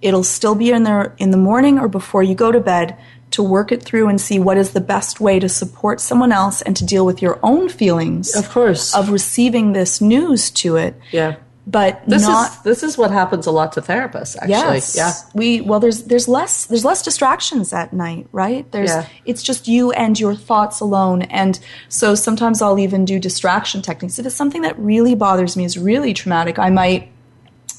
It'll 0.00 0.24
still 0.24 0.54
be 0.54 0.70
in 0.70 0.84
the 0.84 1.12
in 1.18 1.32
the 1.32 1.36
morning 1.36 1.80
or 1.80 1.88
before 1.88 2.22
you 2.22 2.36
go 2.36 2.52
to 2.52 2.60
bed 2.60 2.96
to 3.32 3.42
work 3.42 3.72
it 3.72 3.82
through 3.82 4.08
and 4.08 4.20
see 4.20 4.38
what 4.38 4.56
is 4.56 4.70
the 4.70 4.80
best 4.80 5.20
way 5.20 5.40
to 5.40 5.48
support 5.48 6.00
someone 6.00 6.30
else 6.30 6.62
and 6.62 6.76
to 6.76 6.86
deal 6.86 7.04
with 7.04 7.20
your 7.20 7.40
own 7.42 7.68
feelings. 7.68 8.36
Of 8.36 8.48
course. 8.50 8.94
Of 8.94 9.10
receiving 9.10 9.72
this 9.72 10.00
news 10.00 10.52
to 10.52 10.76
it. 10.76 10.94
Yeah 11.10 11.34
but 11.66 12.00
this 12.06 12.22
not, 12.22 12.52
is 12.52 12.62
this 12.62 12.82
is 12.84 12.96
what 12.96 13.10
happens 13.10 13.46
a 13.46 13.50
lot 13.50 13.72
to 13.72 13.82
therapists 13.82 14.36
actually. 14.36 14.50
Yes, 14.50 14.94
yeah. 14.96 15.12
We 15.34 15.60
well 15.60 15.80
there's 15.80 16.04
there's 16.04 16.28
less 16.28 16.66
there's 16.66 16.84
less 16.84 17.02
distractions 17.02 17.72
at 17.72 17.92
night 17.92 18.28
right? 18.30 18.70
There's 18.70 18.90
yeah. 18.90 19.08
it's 19.24 19.42
just 19.42 19.66
you 19.66 19.90
and 19.90 20.18
your 20.18 20.36
thoughts 20.36 20.78
alone. 20.78 21.22
And 21.22 21.58
so 21.88 22.14
sometimes 22.14 22.62
i'll 22.62 22.78
even 22.78 23.04
do 23.04 23.18
distraction 23.18 23.82
techniques. 23.82 24.18
If 24.18 24.26
it's 24.26 24.36
something 24.36 24.62
that 24.62 24.78
really 24.78 25.16
bothers 25.16 25.56
me 25.56 25.64
is 25.64 25.76
really 25.76 26.14
traumatic 26.14 26.58
i 26.58 26.70
might 26.70 27.10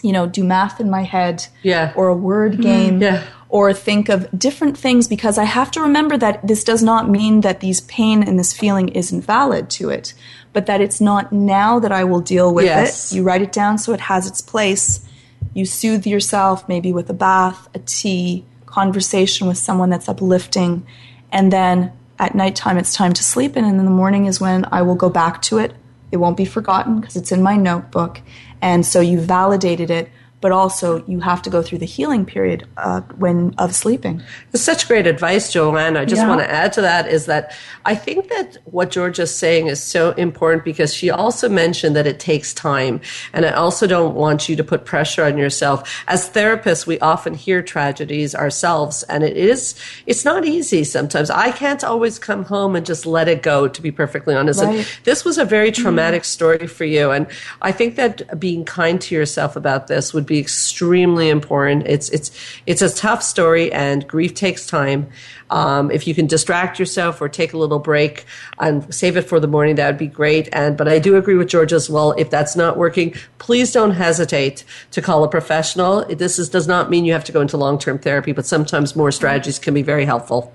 you 0.04 0.12
know 0.12 0.28
do 0.28 0.44
math 0.44 0.80
in 0.80 0.90
my 0.90 1.04
head 1.04 1.46
yeah. 1.64 1.94
or 1.96 2.08
a 2.08 2.16
word 2.16 2.54
mm-hmm. 2.54 2.62
game. 2.62 3.02
Yeah 3.02 3.24
or 3.50 3.74
think 3.74 4.10
of 4.10 4.28
different 4.38 4.78
things 4.78 5.08
because 5.08 5.38
I 5.38 5.45
have 5.45 5.72
to 5.72 5.82
remember 5.82 6.18
that 6.18 6.45
this 6.45 6.64
does 6.64 6.84
not 6.84 7.10
mean 7.10 7.41
that 7.41 7.62
these 7.62 7.82
pain 7.82 8.22
and 8.24 8.38
this 8.38 8.54
feeling 8.54 8.89
isn't 8.89 9.22
valid 9.22 9.70
to 9.72 9.89
it, 9.89 10.14
but 10.52 10.66
that 10.66 10.82
it's 10.82 11.00
not 11.00 11.32
now 11.32 11.80
that 11.80 11.91
I 11.91 12.04
will 12.04 12.20
deal 12.20 12.54
with 12.54 12.66
yes. 12.66 13.12
it. 13.12 13.16
You 13.16 13.24
write 13.24 13.41
it 13.41 13.54
down 13.54 13.78
so 13.78 13.93
it 13.93 14.02
has 14.02 14.28
its 14.28 14.41
place. 14.41 15.06
You 15.54 15.66
soothe 15.66 16.06
yourself 16.06 16.68
maybe 16.68 16.91
with 16.91 17.10
a 17.10 17.14
bath, 17.14 17.70
a 17.74 17.80
tea, 17.80 18.45
conversation 18.66 19.48
with 19.48 19.58
someone 19.58 19.89
that's 19.89 20.10
uplifting, 20.10 20.86
and 21.32 21.52
then 21.52 21.93
at 22.20 22.36
nighttime 22.36 22.78
it's 22.78 22.93
time 22.93 23.14
to 23.14 23.24
sleep 23.24 23.56
and 23.56 23.66
in 23.66 23.78
the 23.78 23.84
morning 23.84 24.26
is 24.26 24.41
when 24.41 24.66
I 24.72 24.82
will 24.82 24.95
go 24.95 25.10
back 25.10 25.41
to 25.43 25.58
it. 25.58 25.74
It 26.12 26.18
won't 26.18 26.38
be 26.38 26.45
forgotten 26.45 27.00
because 27.00 27.16
it's 27.16 27.32
in 27.32 27.41
my 27.41 27.56
notebook. 27.56 28.22
And 28.62 28.86
so 28.86 29.02
you 29.02 29.20
validated 29.20 29.89
it 29.91 30.10
but 30.40 30.52
also 30.52 31.04
you 31.08 31.20
have 31.20 31.42
to 31.42 31.50
go 31.50 31.62
through 31.62 31.80
the 31.80 31.86
healing 31.86 32.26
period 32.26 32.68
uh, 32.78 33.02
when 33.18 33.56
of 33.58 33.74
sleeping. 33.74 34.22
It's 34.54 34.62
such 34.64 34.88
great 34.88 35.08
advice, 35.08 35.52
Joanne. 35.52 35.98
I 35.98 36.06
just 36.06 36.22
Yeah. 36.22 36.30
want 36.30 36.42
to 36.42 36.52
add 36.52 36.74
to 36.74 36.82
that 36.82 37.08
is 37.08 37.26
that 37.26 37.54
I 37.86 37.96
think 37.96 38.30
that 38.30 38.58
what 38.66 38.92
Georgia's 38.92 39.34
saying 39.34 39.68
is 39.68 39.82
so 39.82 40.12
important 40.12 40.64
because 40.64 40.94
she 40.94 41.10
also 41.10 41.50
mentioned 41.50 41.96
that 41.96 42.06
it 42.06 42.20
takes 42.20 42.54
time. 42.54 43.02
And 43.34 43.46
I 43.46 43.52
also 43.52 43.88
don't 43.88 44.14
want 44.14 44.48
you 44.48 44.56
to 44.56 44.64
put 44.64 44.86
pressure 44.86 45.24
on 45.24 45.38
yourself. 45.38 46.04
As 46.08 46.30
therapists, 46.30 46.86
we 46.86 47.00
often 47.00 47.34
hear 47.34 47.64
tragedies 47.64 48.36
ourselves 48.36 49.04
and 49.04 49.24
it 49.24 49.36
is, 49.36 49.74
it's 50.06 50.24
not 50.24 50.46
easy 50.46 50.84
sometimes. 50.84 51.32
I 51.32 51.52
can't 51.52 51.84
always 51.84 52.20
come 52.20 52.46
home 52.46 52.76
and 52.76 52.86
just 52.86 53.06
let 53.08 53.28
it 53.28 53.42
go, 53.42 53.68
to 53.68 53.82
be 53.82 53.92
perfectly 53.92 54.36
honest. 54.36 54.62
And 54.62 54.86
this 55.04 55.26
was 55.26 55.40
a 55.40 55.46
very 55.46 55.72
traumatic 55.72 56.26
story 56.26 56.68
for 56.68 56.86
you. 56.86 57.10
And 57.10 57.26
I 57.62 57.72
think 57.72 57.96
that 57.96 58.40
being 58.40 58.66
kind 58.66 59.02
to 59.02 59.16
yourself 59.16 59.56
about 59.56 59.88
this 59.88 60.14
would 60.14 60.26
be 60.28 60.39
extremely 60.39 61.30
important. 61.30 61.88
It's, 61.88 62.09
it's, 62.09 62.32
it's 62.65 62.82
a 62.82 62.93
tough 62.93 63.23
story 63.23 63.71
and 63.71 64.07
grief 64.07 64.34
takes 64.34 64.67
time. 64.67 65.09
Um, 65.49 65.89
if 65.91 66.07
you 66.07 66.13
can 66.13 66.28
distract 66.28 66.78
yourself 66.78 67.21
or 67.21 67.30
take 67.30 67.53
a 67.53 67.57
little 67.57 67.80
break 67.80 68.25
and 68.59 68.93
save 68.93 69.15
it 69.15 69.23
for 69.23 69.39
the 69.39 69.47
morning, 69.47 69.75
that 69.75 69.88
would 69.88 69.97
be 69.97 70.07
great. 70.07 70.49
And, 70.51 70.78
but 70.78 70.88
I 70.88 70.99
do 70.99 71.15
agree 71.15 71.36
with 71.36 71.47
George 71.47 71.73
as 71.73 71.89
well. 71.89 72.11
If 72.11 72.30
that's 72.30 72.55
not 72.55 72.78
working, 72.78 73.15
please 73.39 73.71
don't 73.71 73.91
hesitate 73.91 74.63
to 74.91 75.01
call 75.01 75.23
a 75.23 75.30
professional. 75.30 76.05
This 76.05 76.38
is, 76.38 76.49
does 76.49 76.67
not 76.67 76.89
mean 76.89 77.05
you 77.05 77.13
have 77.13 77.23
to 77.25 77.32
go 77.32 77.41
into 77.41 77.57
long-term 77.57 77.99
therapy, 77.99 78.34
but 78.34 78.45
sometimes 78.45 78.95
more 78.95 79.11
strategies 79.11 79.57
can 79.57 79.73
be 79.73 79.84
very 79.84 80.05
helpful. 80.05 80.53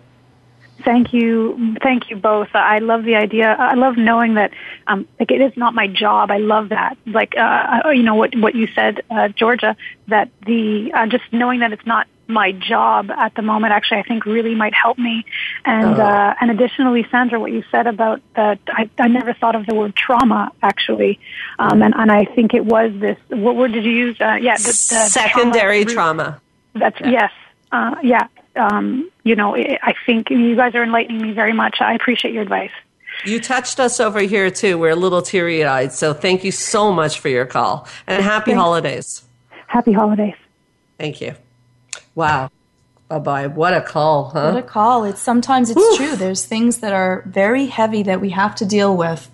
Thank 0.84 1.12
you, 1.12 1.76
thank 1.82 2.10
you 2.10 2.16
both. 2.16 2.48
I 2.54 2.78
love 2.78 3.04
the 3.04 3.16
idea. 3.16 3.54
I 3.58 3.74
love 3.74 3.96
knowing 3.96 4.34
that, 4.34 4.52
um, 4.86 5.06
like 5.18 5.30
it 5.30 5.40
is 5.40 5.56
not 5.56 5.74
my 5.74 5.86
job. 5.86 6.30
I 6.30 6.38
love 6.38 6.70
that. 6.70 6.96
Like, 7.06 7.34
uh, 7.36 7.90
you 7.90 8.02
know 8.02 8.14
what 8.14 8.34
what 8.36 8.54
you 8.54 8.68
said, 8.74 9.02
uh, 9.10 9.28
Georgia, 9.28 9.76
that 10.08 10.30
the 10.46 10.92
uh, 10.92 11.06
just 11.06 11.24
knowing 11.32 11.60
that 11.60 11.72
it's 11.72 11.86
not 11.86 12.06
my 12.28 12.52
job 12.52 13.10
at 13.10 13.34
the 13.34 13.42
moment. 13.42 13.72
Actually, 13.72 13.98
I 13.98 14.02
think 14.04 14.26
really 14.26 14.54
might 14.54 14.74
help 14.74 14.98
me. 14.98 15.24
And 15.64 15.98
uh, 15.98 16.34
and 16.40 16.50
additionally, 16.50 17.06
Sandra, 17.10 17.38
what 17.38 17.52
you 17.52 17.62
said 17.70 17.86
about 17.86 18.20
that, 18.34 18.58
I, 18.68 18.90
I 18.98 19.08
never 19.08 19.34
thought 19.34 19.54
of 19.54 19.66
the 19.66 19.74
word 19.74 19.94
trauma 19.94 20.50
actually, 20.62 21.20
um, 21.58 21.82
and 21.82 21.94
and 21.94 22.10
I 22.10 22.24
think 22.24 22.54
it 22.54 22.64
was 22.64 22.92
this. 22.98 23.18
What 23.28 23.56
word 23.56 23.72
did 23.72 23.84
you 23.84 23.92
use? 23.92 24.20
Uh, 24.20 24.38
yeah, 24.40 24.56
the, 24.56 24.64
the 24.64 24.72
Secondary 24.72 25.84
trauma. 25.84 26.40
That's 26.74 26.98
yes, 27.00 27.30
uh, 27.70 27.96
yeah. 28.02 28.26
Um, 28.56 29.10
you 29.24 29.34
know, 29.34 29.56
I 29.56 29.78
I 29.82 29.94
think 30.06 30.30
you 30.30 30.56
guys 30.56 30.74
are 30.74 30.82
enlightening 30.82 31.22
me 31.22 31.32
very 31.32 31.52
much. 31.52 31.80
I 31.80 31.94
appreciate 31.94 32.34
your 32.34 32.42
advice. 32.42 32.70
You 33.24 33.40
touched 33.40 33.78
us 33.78 34.00
over 34.00 34.20
here 34.20 34.50
too. 34.50 34.78
We're 34.78 34.90
a 34.90 34.96
little 34.96 35.22
teary 35.22 35.64
eyed. 35.64 35.92
So 35.92 36.12
thank 36.12 36.44
you 36.44 36.50
so 36.50 36.92
much 36.92 37.20
for 37.20 37.28
your 37.28 37.46
call 37.46 37.86
and 38.06 38.22
happy 38.22 38.52
Thanks. 38.52 38.60
holidays. 38.60 39.22
Happy 39.66 39.92
holidays. 39.92 40.34
Thank 40.98 41.20
you. 41.20 41.34
Wow. 42.14 42.50
Bye 43.08 43.18
bye. 43.18 43.46
What 43.46 43.74
a 43.74 43.80
call, 43.80 44.30
huh? 44.30 44.52
What 44.52 44.64
a 44.64 44.66
call. 44.66 45.04
It's 45.04 45.20
sometimes 45.20 45.70
it's 45.70 45.96
true. 45.96 46.16
There's 46.16 46.44
things 46.46 46.78
that 46.78 46.92
are 46.92 47.22
very 47.26 47.66
heavy 47.66 48.02
that 48.04 48.20
we 48.20 48.30
have 48.30 48.54
to 48.56 48.66
deal 48.66 48.96
with. 48.96 49.30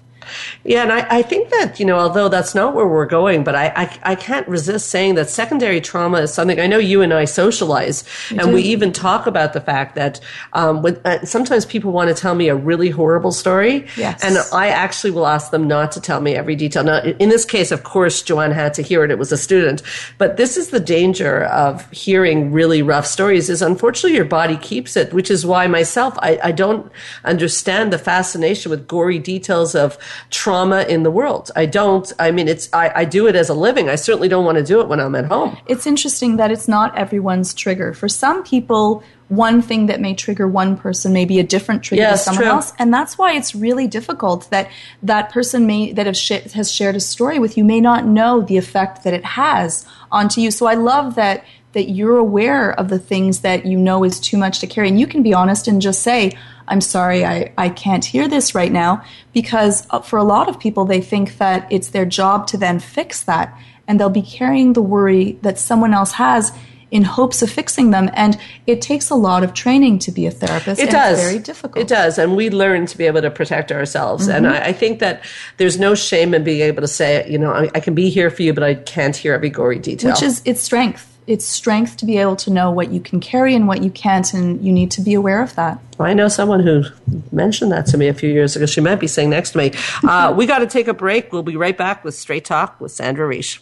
Yeah, 0.65 0.83
and 0.83 0.93
I, 0.93 1.07
I 1.19 1.23
think 1.23 1.51
that, 1.51 1.79
you 1.81 1.87
know, 1.87 1.99
although 1.99 2.29
that's 2.29 2.55
not 2.55 2.75
where 2.75 2.87
we're 2.87 3.07
going, 3.07 3.45
but 3.45 3.55
I, 3.55 3.67
I, 3.77 3.99
I 4.13 4.15
can't 4.15 4.47
resist 4.49 4.91
saying 4.91 5.15
that 5.17 5.29
secondary 5.31 5.81
trauma 5.81 6.19
is 6.23 6.33
something 6.33 6.61
I 6.61 6.67
know 6.67 6.79
you 6.79 7.03
and 7.03 7.13
I 7.13 7.25
socialize, 7.25 8.05
and 8.31 8.53
we 8.53 8.63
even 8.63 8.93
talk 8.93 9.27
about 9.27 9.53
the 9.53 9.61
fact 9.61 9.95
that 9.95 10.21
um, 10.53 10.83
when, 10.83 11.01
uh, 11.05 11.25
sometimes 11.25 11.65
people 11.67 11.93
want 11.93 12.09
to 12.09 12.15
tell 12.21 12.35
me 12.35 12.49
a 12.49 12.55
really 12.57 12.91
horrible 12.91 13.33
story, 13.33 13.87
Yes. 13.97 14.23
and 14.25 14.39
I 14.53 14.69
actually 14.69 15.11
will 15.11 15.27
ask 15.27 15.51
them 15.51 15.67
not 15.69 15.93
to 15.93 16.01
tell 16.01 16.21
me 16.21 16.35
every 16.35 16.57
detail. 16.57 16.85
Now, 16.85 16.99
in 17.03 17.29
this 17.29 17.45
case, 17.45 17.71
of 17.73 17.85
course, 17.85 18.23
Joanne 18.23 18.53
had 18.53 18.75
to 18.75 18.83
hear 18.83 19.05
it. 19.05 19.11
It 19.11 19.19
was 19.19 19.33
a 19.33 19.37
student, 19.37 19.83
but 20.19 20.37
this 20.37 20.57
is 20.57 20.71
the 20.71 20.81
danger 20.81 21.45
of 21.45 21.91
hearing 21.91 22.53
really 22.53 22.83
rough 22.83 23.07
stories 23.07 23.49
is 23.51 23.63
unfortunately 23.63 24.17
your 24.17 24.25
body 24.25 24.57
keeps 24.57 24.97
it, 24.97 25.13
which 25.13 25.31
is 25.31 25.45
why 25.47 25.67
myself, 25.67 26.15
I, 26.19 26.39
I 26.45 26.53
don't 26.53 26.91
understand 27.25 27.93
the 27.93 27.99
fascination 27.99 28.71
with 28.71 28.87
gory 28.89 29.19
details 29.19 29.75
of 29.75 29.99
trauma 30.31 30.83
in 30.83 31.03
the 31.03 31.11
world. 31.11 31.51
I 31.57 31.67
don't, 31.67 32.13
I 32.19 32.31
mean, 32.31 32.49
it's, 32.49 32.69
I, 32.73 32.93
I 32.95 33.05
do 33.05 33.27
it 33.27 33.37
as 33.37 33.49
a 33.49 33.55
living. 33.55 33.89
I 33.89 33.95
certainly 33.97 34.29
don't 34.29 34.45
want 34.45 34.59
to 34.59 34.65
do 34.65 34.81
it 34.81 34.89
when 34.89 35.01
I'm 35.01 35.15
at 35.15 35.27
home. 35.27 35.57
It's 35.67 35.87
interesting 35.87 36.37
that 36.37 36.51
it's 36.51 36.69
not 36.69 36.97
everyone's 36.97 37.55
trigger. 37.55 37.93
For 37.95 38.09
some 38.09 38.43
people, 38.45 39.03
one 39.29 39.61
thing 39.61 39.87
that 39.87 40.01
may 40.01 40.15
trigger 40.15 40.49
one 40.49 40.77
person 40.77 41.13
may 41.13 41.25
be 41.27 41.39
a 41.39 41.43
different 41.43 41.83
trigger 41.83 42.03
Yes, 42.03 42.25
to 42.25 42.31
someone 42.31 42.45
true. 42.45 42.53
else, 42.53 42.73
and 42.79 42.93
that's 42.93 43.19
why 43.19 43.35
it's 43.35 43.55
really 43.55 43.87
difficult 43.87 44.49
that 44.51 44.71
that 45.03 45.31
person 45.31 45.67
may 45.67 45.93
that 45.93 46.07
have 46.07 46.17
sh- 46.17 46.51
has 46.55 46.73
shared 46.73 46.97
a 46.97 47.01
story 47.01 47.39
with 47.39 47.59
you 47.59 47.65
may 47.65 47.81
not 47.81 48.07
know 48.07 48.41
the 48.41 48.57
effect 48.57 49.05
that 49.05 49.13
it 49.13 49.25
has 49.25 49.85
onto 50.11 50.41
you. 50.41 50.51
So 50.51 50.65
I 50.67 50.75
love 50.75 51.15
that 51.17 51.45
that 51.73 51.91
you're 51.91 52.17
aware 52.17 52.73
of 52.81 52.89
the 52.89 52.99
things 52.99 53.41
that 53.41 53.67
you 53.67 53.77
know 53.77 54.03
is 54.03 54.19
too 54.19 54.39
much 54.39 54.61
to 54.61 54.67
carry, 54.67 54.89
and 54.89 54.99
you 54.99 55.07
can 55.07 55.23
be 55.23 55.35
honest 55.35 55.69
and 55.69 55.83
just 55.83 56.03
say. 56.03 56.37
I'm 56.69 56.81
sorry, 56.81 57.25
I, 57.25 57.53
I 57.59 57.69
can't 57.69 58.05
hear 58.05 58.29
this 58.29 58.55
right 58.55 58.71
now 58.73 59.05
because 59.33 59.87
uh, 59.91 60.01
for 60.01 60.19
a 60.19 60.25
lot 60.25 60.49
of 60.49 60.59
people, 60.61 60.85
they 60.85 61.01
think 61.01 61.39
that 61.39 61.67
it's 61.73 61.89
their 61.89 62.07
job 62.07 62.47
to 62.49 62.57
then 62.57 62.79
fix 62.79 63.23
that. 63.23 63.59
And 63.87 63.99
they'll 63.99 64.11
be 64.11 64.23
carrying 64.23 64.75
the 64.75 64.83
worry 64.83 65.39
that 65.41 65.59
someone 65.59 65.95
else 65.95 66.13
has 66.13 66.53
in 66.91 67.05
hopes 67.05 67.43
of 67.43 67.51
fixing 67.51 67.91
them. 67.91 68.11
And 68.13 68.39
it 68.67 68.83
takes 68.83 69.11
a 69.11 69.15
lot 69.15 69.43
of 69.43 69.55
training 69.55 69.99
to 70.01 70.11
be 70.11 70.27
a 70.27 70.31
therapist. 70.31 70.81
It 70.81 70.85
and 70.85 70.93
does. 70.93 71.19
It's 71.19 71.29
very 71.29 71.39
difficult. 71.39 71.83
It 71.83 71.89
does. 71.89 72.19
And 72.19 72.37
we 72.37 72.51
learn 72.51 72.87
to 72.87 72.99
be 72.99 73.05
able 73.05 73.23
to 73.23 73.31
protect 73.31 73.73
ourselves. 73.73 74.29
And 74.29 74.47
I, 74.47 74.67
I 74.67 74.73
think 74.73 75.01
that 75.01 75.25
there's 75.57 75.79
no 75.79 75.95
shame 75.95 76.35
in 76.35 76.45
being 76.45 76.61
able 76.61 76.83
to 76.83 76.89
say, 76.89 77.29
you 77.31 77.39
know, 77.39 77.53
I, 77.53 77.71
I 77.75 77.81
can 77.81 77.95
be 77.95 78.11
here 78.11 78.31
for 78.31 78.43
you, 78.43 78.53
but 78.53 78.63
I 78.63 78.75
can't 78.75 79.17
hear 79.17 79.35
every 79.35 79.51
gory 79.51 79.79
detail. 79.79 80.13
Which 80.13 80.23
is, 80.23 80.43
it's 80.45 80.63
strength. 80.63 81.18
It's 81.29 81.45
strength 81.45 81.99
to 81.99 82.07
be 82.07 82.17
able 82.17 82.37
to 82.37 82.51
know 82.51 82.71
what 82.71 82.91
you 82.91 83.01
can 83.01 83.21
carry 83.21 83.55
and 83.55 83.69
what 83.69 83.83
you 83.83 83.91
can't. 83.91 84.33
And 84.33 84.65
you 84.65 84.73
need 84.73 84.91
to 84.93 85.03
be 85.03 85.13
aware 85.13 85.43
of 85.43 85.55
that. 85.57 85.79
I 86.01 86.15
know 86.15 86.29
someone 86.29 86.61
who 86.61 86.85
mentioned 87.31 87.71
that 87.71 87.85
to 87.89 87.99
me 87.99 88.09
a 88.09 88.15
few 88.15 88.31
years 88.31 88.57
ago. 88.57 88.65
She 88.65 88.81
might 88.81 88.97
be 88.97 89.07
sitting 89.07 89.29
next 89.29 89.51
to 89.51 89.59
me. 89.59 89.73
Uh, 90.03 90.33
we 90.37 90.47
got 90.47 90.61
to 90.61 90.67
take 90.67 90.89
a 90.89 90.95
break. 90.95 91.31
We'll 91.31 91.43
be 91.43 91.55
right 91.55 91.77
back 91.77 92.03
with 92.03 92.15
Straight 92.15 92.47
Talk 92.47 92.81
with 92.81 92.93
Sandra 92.93 93.29
Reish. 93.29 93.59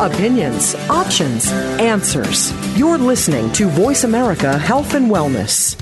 Opinions, 0.00 0.74
options, 0.90 1.52
answers. 1.78 2.52
You're 2.76 2.98
listening 2.98 3.52
to 3.52 3.68
Voice 3.68 4.02
America 4.02 4.58
Health 4.58 4.94
and 4.94 5.08
Wellness. 5.08 5.80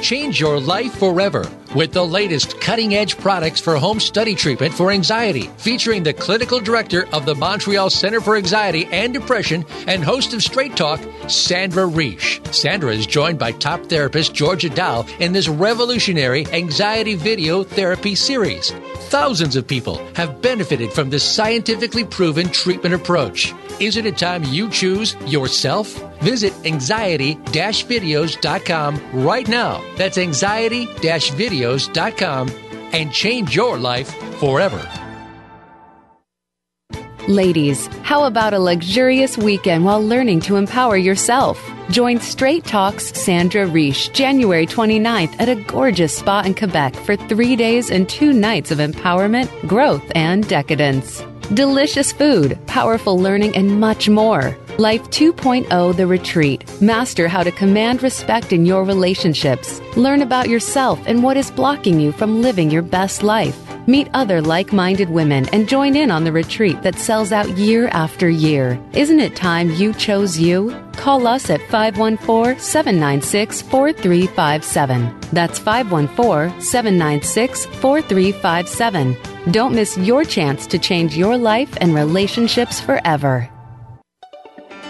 Change 0.00 0.38
your 0.38 0.60
life 0.60 0.98
forever 0.98 1.44
with 1.76 1.92
the 1.92 2.04
latest 2.04 2.58
cutting 2.58 2.94
edge 2.94 3.18
products 3.18 3.60
for 3.60 3.76
home 3.76 4.00
study 4.00 4.34
treatment 4.34 4.72
for 4.72 4.90
anxiety, 4.90 5.50
featuring 5.58 6.02
the 6.02 6.14
clinical 6.14 6.58
director 6.58 7.06
of 7.12 7.26
the 7.26 7.34
Montreal 7.34 7.90
Center 7.90 8.22
for 8.22 8.36
Anxiety 8.36 8.86
and 8.86 9.12
Depression 9.12 9.62
and 9.86 10.02
host 10.02 10.32
of 10.32 10.42
Straight 10.42 10.74
Talk, 10.74 10.98
Sandra 11.28 11.84
Reish. 11.84 12.40
Sandra 12.54 12.94
is 12.94 13.06
joined 13.06 13.38
by 13.38 13.52
top 13.52 13.84
therapist 13.84 14.32
Georgia 14.32 14.70
Dow 14.70 15.04
in 15.20 15.34
this 15.34 15.48
revolutionary 15.48 16.46
anxiety 16.46 17.14
video 17.14 17.62
therapy 17.62 18.14
series. 18.14 18.70
Thousands 19.10 19.54
of 19.54 19.68
people 19.68 19.98
have 20.14 20.40
benefited 20.40 20.90
from 20.92 21.10
this 21.10 21.22
scientifically 21.22 22.04
proven 22.04 22.48
treatment 22.48 22.94
approach. 22.94 23.52
Is 23.78 23.98
it 23.98 24.06
a 24.06 24.12
time 24.12 24.42
you 24.44 24.70
choose 24.70 25.14
yourself? 25.26 26.02
Visit 26.20 26.54
anxiety-videos.com 26.64 29.00
right 29.12 29.48
now. 29.48 29.84
That's 29.96 30.16
and 32.92 33.12
change 33.12 33.54
your 33.54 33.78
life 33.78 34.14
forever. 34.38 34.88
Ladies, 37.28 37.88
how 38.04 38.24
about 38.24 38.54
a 38.54 38.60
luxurious 38.60 39.36
weekend 39.36 39.84
while 39.84 40.00
learning 40.00 40.40
to 40.42 40.54
empower 40.54 40.96
yourself? 40.96 41.60
Join 41.90 42.20
Straight 42.20 42.64
Talks 42.64 43.06
Sandra 43.20 43.66
Reish 43.66 44.12
January 44.12 44.64
29th 44.64 45.34
at 45.40 45.48
a 45.48 45.56
gorgeous 45.56 46.16
spa 46.16 46.42
in 46.42 46.54
Quebec 46.54 46.94
for 46.94 47.16
three 47.16 47.56
days 47.56 47.90
and 47.90 48.08
two 48.08 48.32
nights 48.32 48.70
of 48.70 48.78
empowerment, 48.78 49.48
growth, 49.66 50.04
and 50.14 50.46
decadence. 50.48 51.20
Delicious 51.54 52.10
food, 52.10 52.58
powerful 52.66 53.20
learning, 53.20 53.56
and 53.56 53.78
much 53.78 54.08
more. 54.08 54.56
Life 54.78 55.04
2.0 55.10 55.96
The 55.96 56.06
Retreat. 56.06 56.82
Master 56.82 57.28
how 57.28 57.44
to 57.44 57.52
command 57.52 58.02
respect 58.02 58.52
in 58.52 58.66
your 58.66 58.82
relationships. 58.82 59.80
Learn 59.96 60.22
about 60.22 60.48
yourself 60.48 61.00
and 61.06 61.22
what 61.22 61.36
is 61.36 61.52
blocking 61.52 62.00
you 62.00 62.10
from 62.10 62.42
living 62.42 62.68
your 62.68 62.82
best 62.82 63.22
life. 63.22 63.65
Meet 63.86 64.08
other 64.14 64.42
like 64.42 64.72
minded 64.72 65.08
women 65.08 65.48
and 65.50 65.68
join 65.68 65.94
in 65.94 66.10
on 66.10 66.24
the 66.24 66.32
retreat 66.32 66.82
that 66.82 66.96
sells 66.96 67.30
out 67.30 67.56
year 67.56 67.86
after 67.88 68.28
year. 68.28 68.80
Isn't 68.92 69.20
it 69.20 69.36
time 69.36 69.70
you 69.70 69.92
chose 69.94 70.36
you? 70.38 70.74
Call 70.94 71.26
us 71.26 71.50
at 71.50 71.60
514 71.68 72.58
796 72.60 73.62
4357. 73.62 75.20
That's 75.32 75.58
514 75.60 76.60
796 76.60 77.66
4357. 77.66 79.16
Don't 79.52 79.74
miss 79.74 79.96
your 79.98 80.24
chance 80.24 80.66
to 80.66 80.78
change 80.78 81.16
your 81.16 81.38
life 81.38 81.76
and 81.80 81.94
relationships 81.94 82.80
forever. 82.80 83.48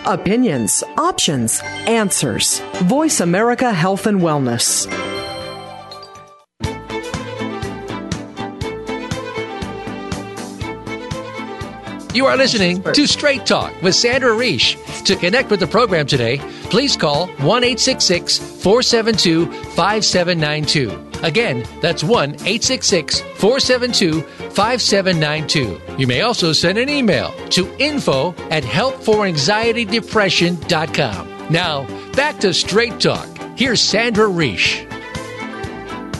Opinions, 0.07 0.83
options, 0.97 1.61
answers. 1.87 2.61
Voice 2.85 3.21
America 3.21 3.73
Health 3.73 4.07
and 4.07 4.21
Wellness. 4.21 4.87
You 12.17 12.25
are 12.25 12.39
listening 12.39 12.83
to 12.83 13.07
Straight 13.07 13.45
Talk 13.45 13.83
with 13.83 13.95
Sandra 13.95 14.31
Reish. 14.31 15.05
To 15.05 15.17
connect 15.17 15.51
with 15.51 15.61
the 15.61 15.67
program 15.67 16.07
today, 16.07 16.39
please 16.71 16.97
call 16.97 17.27
1 17.27 17.63
472 17.63 19.53
5792. 19.53 21.09
Again, 21.23 21.63
that's 21.83 22.03
1 22.03 22.39
472 22.39 24.23
5792. 24.23 25.79
You 25.99 26.07
may 26.07 26.23
also 26.23 26.55
send 26.55 26.79
an 26.79 26.89
email 26.89 27.35
to 27.51 27.71
info 27.77 28.31
at 28.49 28.63
helpforanxietydepression.com. 28.63 31.49
Now, 31.51 32.13
back 32.13 32.41
to 32.41 32.55
Straight 32.55 32.99
Talk. 32.99 33.29
Here's 33.59 33.83
Sandra 33.83 34.29
Reish. 34.29 34.86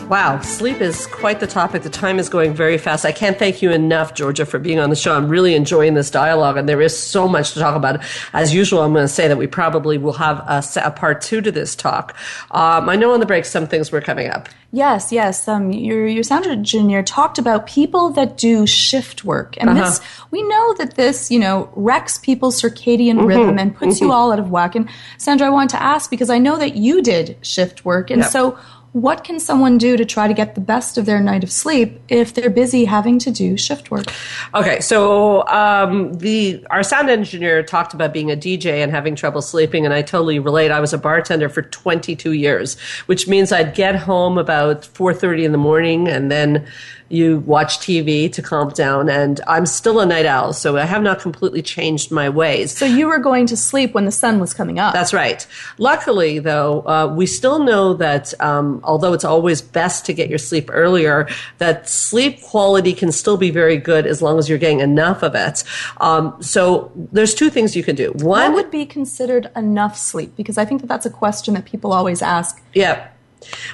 Wow, 0.09 0.41
sleep 0.41 0.81
is 0.81 1.05
quite 1.09 1.41
the 1.41 1.49
topic. 1.49 1.83
The 1.83 1.91
time 1.91 2.21
is 2.21 2.29
going 2.29 2.55
very 2.55 2.79
fast. 2.79 3.05
I 3.05 3.11
can't 3.11 3.37
thank 3.37 3.61
you 3.61 3.73
enough, 3.73 4.15
Georgia, 4.15 4.47
for 4.47 4.61
being 4.61 4.79
on 4.79 4.89
the 4.89 4.95
show. 4.95 5.17
I'm 5.17 5.29
really 5.29 5.57
enjoying 5.57 5.95
this 5.95 6.13
dialogue, 6.13 6.57
and 6.57 6.69
there 6.69 6.81
is 6.81 6.97
so 6.97 7.27
much 7.27 7.55
to 7.55 7.59
talk 7.59 7.75
about. 7.75 8.05
As 8.33 8.55
usual, 8.55 8.83
I'm 8.83 8.93
going 8.93 9.03
to 9.03 9.13
say 9.13 9.27
that 9.27 9.37
we 9.37 9.49
probably 9.49 9.99
will 9.99 10.13
have 10.13 10.39
a, 10.47 10.63
a 10.85 10.93
part 10.93 11.23
two 11.23 11.41
to 11.41 11.51
this 11.51 11.75
talk. 11.75 12.17
Um, 12.53 12.89
I 12.89 12.95
know 12.95 13.15
on 13.15 13.21
the 13.21 13.27
break 13.27 13.45
some 13.45 13.67
things 13.67 13.91
were 13.91 14.01
coming 14.01 14.29
up. 14.29 14.49
Yes, 14.71 15.11
yes. 15.11 15.49
Um, 15.49 15.73
your 15.73 16.07
your 16.07 16.23
sound 16.23 16.47
engineer 16.47 17.03
talked 17.03 17.39
about 17.39 17.67
people 17.67 18.11
that 18.11 18.37
do 18.37 18.65
shift 18.65 19.25
work, 19.25 19.57
and 19.59 19.71
uh-huh. 19.71 19.81
this 19.81 20.01
we 20.31 20.43
know 20.43 20.75
that 20.75 20.95
this 20.95 21.33
you 21.33 21.39
know 21.41 21.69
wrecks 21.75 22.19
people's 22.19 22.61
circadian 22.61 23.15
mm-hmm. 23.15 23.27
rhythm 23.27 23.59
and 23.59 23.75
puts 23.75 23.97
mm-hmm. 23.97 24.07
you 24.07 24.13
all 24.13 24.33
out 24.33 24.39
of 24.39 24.51
whack. 24.51 24.77
And 24.77 24.89
Sandra, 25.19 25.49
I 25.49 25.51
want 25.51 25.71
to 25.71 25.83
ask 25.83 26.11
because 26.11 26.31
I 26.31 26.39
know 26.39 26.57
that 26.59 26.77
you 26.77 27.03
did 27.03 27.39
shift 27.43 27.85
work, 27.85 28.11
and 28.11 28.21
yep. 28.23 28.31
so 28.31 28.59
what 28.97 29.25
can 29.25 29.39
someone 29.39 29.77
do 29.77 29.95
to 29.95 30.07
try 30.07 30.27
to 30.27 30.33
get 30.33 30.55
the 30.55 30.61
best 30.61 30.97
of 30.97 31.05
their 31.05 31.21
night 31.21 31.45
of 31.45 31.53
sleep 31.53 32.01
if 32.09 32.33
they're 32.33 32.49
busy 32.49 32.87
having 32.87 33.19
to 33.19 33.31
do 33.31 33.55
shift 33.55 33.91
work? 33.91 34.07
Okay, 34.55 34.81
so 34.81 35.47
um, 35.49 36.15
the 36.15 36.65
our 36.71 36.83
sound 36.83 37.11
engineer 37.11 37.63
talked 37.63 37.93
about 37.93 38.15
being 38.15 38.31
a 38.31 38.37
DJ 38.37 38.83
and 38.83 38.91
having 38.91 39.15
trouble 39.15 39.43
sleeping, 39.43 39.85
and 39.85 39.93
I 39.93 40.01
totally 40.01 40.39
relate. 40.39 40.71
I 40.71 40.81
was 40.81 40.95
a 40.95 40.99
bartender 40.99 41.51
for 41.51 41.61
22 41.61 42.33
years, 42.33 42.81
which 43.05 43.29
means 43.29 43.53
I'd 43.53 43.75
get 43.75 43.97
home 43.97 44.39
about 44.39 44.87
4:30 44.87 45.45
in 45.45 45.53
the 45.53 45.59
morning, 45.59 46.09
and 46.09 46.31
then 46.31 46.67
you 47.09 47.39
watch 47.41 47.79
TV 47.79 48.33
to 48.33 48.43
calm 48.43 48.71
down. 48.71 49.09
And 49.09 49.41
I'm 49.47 49.67
still 49.67 50.01
a 50.01 50.07
night 50.07 50.27
owl, 50.27 50.53
so 50.53 50.77
I 50.77 50.85
have 50.85 51.03
not 51.03 51.21
completely 51.21 51.63
changed 51.63 52.11
my 52.11 52.29
ways. 52.29 52.77
So 52.77 52.85
you 52.85 53.07
were 53.07 53.19
going 53.19 53.47
to 53.47 53.57
sleep 53.57 53.95
when 53.95 54.05
the 54.05 54.13
sun 54.13 54.41
was 54.41 54.53
coming 54.55 54.79
up. 54.79 54.93
That's 54.93 55.13
right. 55.13 55.47
Luckily, 55.79 56.39
though, 56.39 56.87
uh, 56.87 57.13
we 57.15 57.27
still 57.27 57.63
know 57.63 57.95
that 57.95 58.39
um, 58.41 58.81
although 58.85 59.13
it's 59.13 59.25
always 59.25 59.63
best 59.63 60.07
to 60.07 60.13
get 60.13 60.29
your 60.29 60.39
sleep 60.39 60.69
earlier, 60.73 61.29
that 61.59 61.89
sleep 61.89 62.43
quality 62.43 62.93
can 62.93 63.13
still 63.13 63.37
be 63.37 63.51
very 63.51 63.77
good 63.77 64.07
as 64.07 64.23
long 64.23 64.39
as 64.39 64.49
you're 64.49 64.59
getting 64.59 64.81
enough 64.81 65.23
of 65.23 65.35
it. 65.35 65.65
Um, 65.99 66.37
so 66.41 66.91
there's 67.13 67.35
two 67.35 67.51
things 67.51 67.77
you 67.77 67.83
can 67.83 67.97
do. 67.97 68.13
One 68.13 68.53
what 68.53 68.65
would 68.65 68.71
be 68.71 68.87
considered 68.87 69.51
enough 69.55 69.97
sleep 69.97 70.37
because 70.37 70.59
I 70.59 70.65
think 70.65 70.81
that 70.81 70.87
that's 70.89 71.07
a 71.07 71.11
question 71.11 71.55
that 71.55 71.65
people 71.65 71.93
always 71.93 72.23
ask. 72.23 72.63
Yeah. 72.75 73.09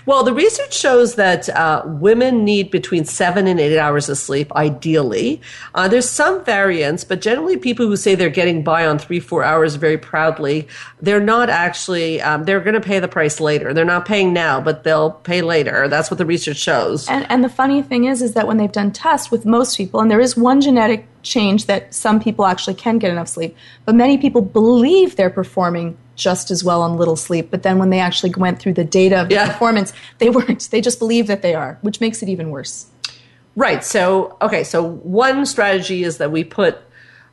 Well, 0.07 0.25
the 0.25 0.35
research 0.35 0.75
shows 0.75 1.15
that 1.15 1.49
uh, 1.49 1.83
women 1.87 2.45
need 2.45 2.71
between 2.71 3.05
seven 3.05 3.47
and 3.47 3.61
eight 3.61 3.79
hours 3.79 4.09
of 4.09 4.19
sleep, 4.19 4.53
ideally. 4.55 5.41
Uh, 5.75 5.89
there's 5.89 6.09
some 6.09 6.45
variance, 6.45 7.05
but 7.05 7.21
generally, 7.21 7.57
people 7.57 7.87
who 7.87 7.97
say 7.97 8.15
they're 8.15 8.29
getting 8.29 8.63
by 8.63 8.87
on 8.87 8.99
three, 8.99 9.21
four 9.21 9.45
hours 9.45 9.77
very 9.77 9.99
proudly, 9.99 10.69
they're 11.01 11.21
not 11.21 11.49
actually, 11.49 12.21
um, 12.21 12.45
they're 12.45 12.61
going 12.61 12.75
to 12.75 12.81
pay 12.81 12.99
the 12.99 13.09
price 13.09 13.41
later. 13.41 13.73
They're 13.73 13.85
not 13.85 14.05
paying 14.05 14.33
now, 14.33 14.61
but 14.61 14.85
they'll 14.85 15.13
pay 15.13 15.43
later. 15.43 15.89
That's 15.89 16.11
what 16.11 16.19
the 16.19 16.27
research 16.27 16.59
shows. 16.59 17.09
And, 17.09 17.31
and 17.31 17.45
the 17.45 17.49
funny 17.49 17.83
thing 17.83 18.05
is, 18.05 18.23
is 18.23 18.35
that 18.35 18.47
when 18.47 18.57
they've 18.57 18.73
done 18.73 18.93
tests 18.93 19.31
with 19.31 19.47
most 19.47 19.77
people, 19.77 20.01
and 20.01 20.11
there 20.11 20.21
is 20.21 20.37
one 20.37 20.61
genetic 20.61 21.07
change 21.23 21.67
that 21.67 21.95
some 21.95 22.21
people 22.21 22.47
actually 22.47 22.75
can 22.75 22.99
get 22.99 23.11
enough 23.11 23.29
sleep, 23.29 23.57
but 23.85 23.95
many 23.95 24.19
people 24.19 24.43
believe 24.43 25.17
they're 25.17 25.31
performing 25.31 25.97
just 26.15 26.51
as 26.51 26.63
well 26.63 26.83
on 26.83 26.97
little 26.97 27.17
sleep. 27.17 27.51
But 27.51 27.63
then 27.63 27.79
when 27.79 27.91
they 27.91 28.01
actually 28.01 28.31
went 28.37 28.59
through 28.59 28.75
the 28.75 28.85
data 28.85 29.23
of 29.23 29.29
the 29.29 29.37
yeah. 29.37 29.53
performance, 29.53 29.93
they 30.19 30.31
weren't. 30.31 30.71
They 30.71 30.81
just 30.81 30.99
believe 30.99 31.27
that 31.27 31.43
they 31.43 31.55
are, 31.55 31.79
which 31.83 32.01
makes 32.01 32.23
it 32.23 32.29
even 32.29 32.51
worse. 32.51 32.87
Right. 33.55 33.85
So, 33.85 34.37
okay. 34.41 34.65
So 34.65 34.83
one 34.83 35.45
strategy 35.47 36.05
is 36.05 36.19
that 36.19 36.33
we 36.33 36.45
put 36.45 36.79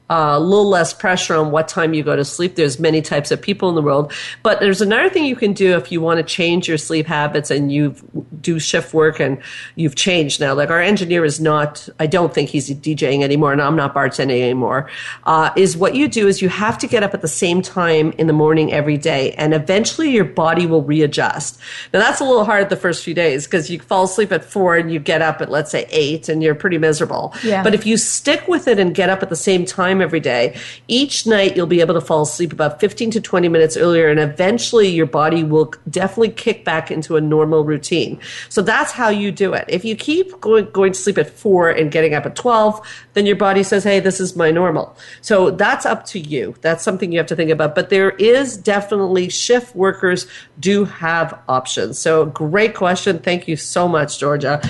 a 0.09 0.39
little 0.39 0.67
less 0.67 0.93
pressure 0.93 1.35
on 1.35 1.51
what 1.51 1.67
time 1.67 1.93
you 1.93 2.03
go 2.03 2.15
to 2.15 2.25
sleep. 2.25 2.55
There's 2.55 2.79
many 2.79 3.01
types 3.01 3.31
of 3.31 3.41
people 3.41 3.69
in 3.69 3.75
the 3.75 3.81
world, 3.81 4.11
but 4.41 4.59
there's 4.59 4.81
another 4.81 5.09
thing 5.09 5.25
you 5.25 5.35
can 5.35 5.53
do 5.53 5.75
if 5.75 5.91
you 5.91 6.01
want 6.01 6.17
to 6.17 6.23
change 6.23 6.67
your 6.67 6.77
sleep 6.77 7.05
habits 7.05 7.51
and 7.51 7.71
you 7.71 7.95
do 8.41 8.59
shift 8.59 8.93
work 8.93 9.19
and 9.19 9.39
you've 9.75 9.95
changed 9.95 10.39
now. 10.39 10.53
Like 10.53 10.71
our 10.71 10.81
engineer 10.81 11.25
is 11.25 11.39
not, 11.39 11.87
I 11.99 12.07
don't 12.07 12.33
think 12.33 12.49
he's 12.49 12.69
DJing 12.69 13.21
anymore, 13.21 13.51
and 13.51 13.61
I'm 13.61 13.75
not 13.75 13.93
bartending 13.93 14.41
anymore. 14.41 14.89
Uh, 15.25 15.51
is 15.55 15.77
what 15.77 15.93
you 15.93 16.07
do 16.07 16.27
is 16.27 16.41
you 16.41 16.49
have 16.49 16.77
to 16.79 16.87
get 16.87 17.03
up 17.03 17.13
at 17.13 17.21
the 17.21 17.27
same 17.27 17.61
time 17.61 18.11
in 18.17 18.27
the 18.27 18.33
morning 18.33 18.73
every 18.73 18.97
day, 18.97 19.33
and 19.33 19.53
eventually 19.53 20.09
your 20.09 20.25
body 20.25 20.65
will 20.65 20.81
readjust. 20.81 21.59
Now 21.93 21.99
that's 21.99 22.19
a 22.19 22.23
little 22.23 22.45
hard 22.45 22.69
the 22.69 22.75
first 22.75 23.03
few 23.03 23.13
days 23.13 23.45
because 23.45 23.69
you 23.69 23.79
fall 23.79 24.05
asleep 24.05 24.31
at 24.31 24.43
four 24.43 24.75
and 24.75 24.91
you 24.91 24.99
get 24.99 25.21
up 25.21 25.41
at 25.41 25.51
let's 25.51 25.69
say 25.69 25.85
eight, 25.91 26.29
and 26.29 26.41
you're 26.41 26.55
pretty 26.55 26.79
miserable. 26.79 27.33
Yeah. 27.43 27.63
But 27.63 27.75
if 27.75 27.85
you 27.85 27.97
stick 27.97 28.47
with 28.47 28.67
it 28.67 28.79
and 28.79 28.95
get 28.95 29.09
up 29.09 29.21
at 29.21 29.29
the 29.29 29.35
same 29.35 29.65
time 29.65 29.98
time 29.99 30.05
every 30.05 30.19
day. 30.19 30.57
Each 30.87 31.27
night 31.27 31.55
you'll 31.55 31.67
be 31.67 31.81
able 31.81 31.93
to 31.93 32.01
fall 32.01 32.23
asleep 32.23 32.53
about 32.53 32.79
15 32.79 33.11
to 33.11 33.21
20 33.21 33.49
minutes 33.49 33.77
earlier 33.77 34.09
and 34.09 34.19
eventually 34.19 34.87
your 34.87 35.05
body 35.05 35.43
will 35.43 35.73
definitely 35.89 36.29
kick 36.29 36.65
back 36.65 36.91
into 36.91 37.15
a 37.15 37.21
normal 37.21 37.63
routine. 37.63 38.19
So 38.49 38.61
that's 38.61 38.91
how 38.91 39.09
you 39.09 39.31
do 39.31 39.53
it. 39.53 39.65
If 39.67 39.85
you 39.85 39.95
keep 39.95 40.39
going, 40.41 40.69
going 40.71 40.93
to 40.93 40.99
sleep 40.99 41.17
at 41.17 41.29
four 41.29 41.69
and 41.69 41.91
getting 41.91 42.13
up 42.13 42.25
at 42.25 42.35
12, 42.35 42.79
then 43.13 43.25
your 43.25 43.35
body 43.35 43.63
says, 43.63 43.83
Hey, 43.83 43.99
this 43.99 44.19
is 44.19 44.35
my 44.35 44.51
normal. 44.51 44.95
So 45.21 45.51
that's 45.51 45.85
up 45.85 46.05
to 46.07 46.19
you. 46.19 46.55
That's 46.61 46.83
something 46.83 47.11
you 47.11 47.19
have 47.19 47.27
to 47.27 47.35
think 47.35 47.51
about. 47.51 47.75
But 47.75 47.89
there 47.89 48.11
is 48.11 48.57
definitely 48.57 49.29
shift 49.29 49.75
workers 49.75 50.27
do 50.59 50.85
have 50.85 51.39
options. 51.47 51.97
So 51.99 52.25
great 52.25 52.75
question. 52.75 53.19
Thank 53.19 53.47
you 53.47 53.55
so 53.55 53.87
much, 53.87 54.19
Georgia. 54.19 54.61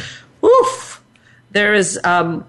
Oof. 0.43 1.03
There 1.51 1.73
is, 1.73 1.99
um, 2.03 2.45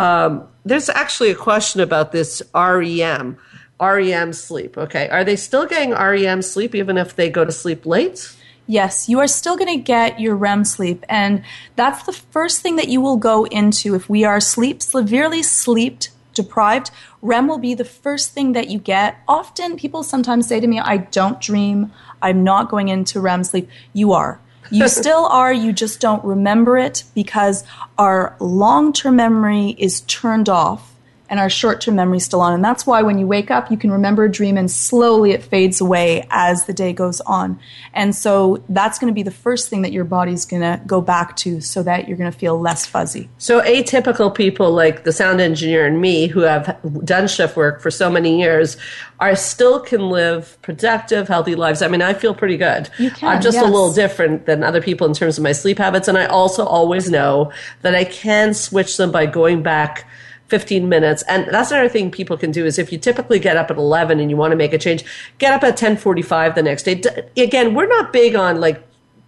um, 0.00 0.48
there's 0.64 0.88
actually 0.88 1.30
a 1.30 1.34
question 1.34 1.80
about 1.80 2.12
this 2.12 2.42
REM, 2.54 3.36
REM 3.80 4.32
sleep. 4.32 4.78
Okay, 4.78 5.08
are 5.08 5.24
they 5.24 5.36
still 5.36 5.66
getting 5.66 5.90
REM 5.92 6.42
sleep 6.42 6.74
even 6.74 6.96
if 6.96 7.16
they 7.16 7.28
go 7.28 7.44
to 7.44 7.52
sleep 7.52 7.84
late? 7.84 8.34
Yes, 8.66 9.08
you 9.08 9.18
are 9.18 9.26
still 9.26 9.56
going 9.56 9.78
to 9.78 9.82
get 9.82 10.20
your 10.20 10.36
REM 10.36 10.64
sleep, 10.64 11.04
and 11.08 11.42
that's 11.76 12.04
the 12.04 12.12
first 12.12 12.62
thing 12.62 12.76
that 12.76 12.88
you 12.88 13.00
will 13.00 13.16
go 13.16 13.44
into 13.46 13.94
if 13.94 14.08
we 14.08 14.24
are 14.24 14.40
sleep 14.40 14.80
severely 14.80 15.42
sleep 15.42 16.02
deprived. 16.32 16.90
REM 17.20 17.48
will 17.48 17.58
be 17.58 17.74
the 17.74 17.84
first 17.84 18.32
thing 18.32 18.52
that 18.52 18.70
you 18.70 18.78
get. 18.78 19.18
Often, 19.28 19.76
people 19.76 20.02
sometimes 20.02 20.46
say 20.46 20.60
to 20.60 20.66
me, 20.66 20.78
"I 20.78 20.96
don't 20.98 21.40
dream. 21.40 21.92
I'm 22.22 22.42
not 22.44 22.70
going 22.70 22.88
into 22.88 23.20
REM 23.20 23.44
sleep." 23.44 23.68
You 23.92 24.12
are. 24.12 24.40
You 24.70 24.88
still 24.88 25.26
are, 25.26 25.52
you 25.52 25.72
just 25.72 26.00
don't 26.00 26.24
remember 26.24 26.78
it 26.78 27.04
because 27.14 27.64
our 27.98 28.36
long 28.38 28.92
term 28.92 29.16
memory 29.16 29.74
is 29.78 30.02
turned 30.02 30.48
off 30.48 30.89
and 31.30 31.38
our 31.38 31.48
short 31.48 31.80
term 31.80 31.94
memory 31.94 32.16
is 32.16 32.24
still 32.24 32.40
on. 32.40 32.52
And 32.52 32.62
that's 32.62 32.84
why 32.84 33.02
when 33.02 33.16
you 33.16 33.26
wake 33.26 33.52
up, 33.52 33.70
you 33.70 33.76
can 33.76 33.92
remember 33.92 34.24
a 34.24 34.30
dream 34.30 34.58
and 34.58 34.68
slowly 34.68 35.30
it 35.30 35.44
fades 35.44 35.80
away 35.80 36.26
as 36.28 36.66
the 36.66 36.72
day 36.72 36.92
goes 36.92 37.20
on. 37.20 37.58
And 37.94 38.14
so 38.14 38.62
that's 38.68 38.98
going 38.98 39.12
to 39.12 39.14
be 39.14 39.22
the 39.22 39.30
first 39.30 39.68
thing 39.68 39.82
that 39.82 39.92
your 39.92 40.04
body's 40.04 40.44
going 40.44 40.62
to 40.62 40.82
go 40.86 41.00
back 41.00 41.36
to 41.36 41.60
so 41.60 41.84
that 41.84 42.08
you're 42.08 42.18
going 42.18 42.30
to 42.30 42.36
feel 42.36 42.60
less 42.60 42.84
fuzzy. 42.84 43.30
So 43.38 43.62
atypical 43.62 44.34
people 44.34 44.72
like 44.72 45.04
the 45.04 45.12
sound 45.12 45.40
engineer 45.40 45.86
and 45.86 46.00
me 46.00 46.26
who 46.26 46.40
have 46.40 46.76
done 47.04 47.28
shift 47.28 47.56
work 47.56 47.80
for 47.80 47.92
so 47.92 48.10
many 48.10 48.40
years 48.40 48.76
are 49.20 49.36
still 49.36 49.78
can 49.78 50.08
live 50.08 50.60
productive, 50.62 51.28
healthy 51.28 51.54
lives. 51.54 51.80
I 51.80 51.86
mean, 51.88 52.02
I 52.02 52.12
feel 52.12 52.34
pretty 52.34 52.56
good. 52.56 52.90
You 52.98 53.12
can, 53.12 53.28
I'm 53.28 53.40
just 53.40 53.54
yes. 53.54 53.64
a 53.64 53.66
little 53.66 53.92
different 53.92 54.46
than 54.46 54.64
other 54.64 54.82
people 54.82 55.06
in 55.06 55.14
terms 55.14 55.38
of 55.38 55.44
my 55.44 55.52
sleep 55.52 55.78
habits. 55.78 56.08
And 56.08 56.18
I 56.18 56.26
also 56.26 56.64
always 56.66 57.08
know 57.08 57.52
that 57.82 57.94
I 57.94 58.02
can 58.04 58.52
switch 58.52 58.96
them 58.96 59.12
by 59.12 59.26
going 59.26 59.62
back 59.62 60.08
15 60.50 60.88
minutes. 60.88 61.22
And 61.28 61.46
that's 61.48 61.70
another 61.70 61.88
thing 61.88 62.10
people 62.10 62.36
can 62.36 62.50
do 62.50 62.66
is 62.66 62.78
if 62.78 62.92
you 62.92 62.98
typically 62.98 63.38
get 63.38 63.56
up 63.56 63.70
at 63.70 63.76
11 63.76 64.20
and 64.20 64.30
you 64.30 64.36
want 64.36 64.50
to 64.50 64.56
make 64.56 64.72
a 64.72 64.78
change, 64.78 65.04
get 65.38 65.52
up 65.52 65.62
at 65.62 65.70
1045 65.70 66.54
the 66.56 66.62
next 66.62 66.82
day. 66.82 67.00
Again, 67.36 67.74
we're 67.74 67.86
not 67.86 68.12
big 68.12 68.34
on 68.34 68.60
like 68.60 68.82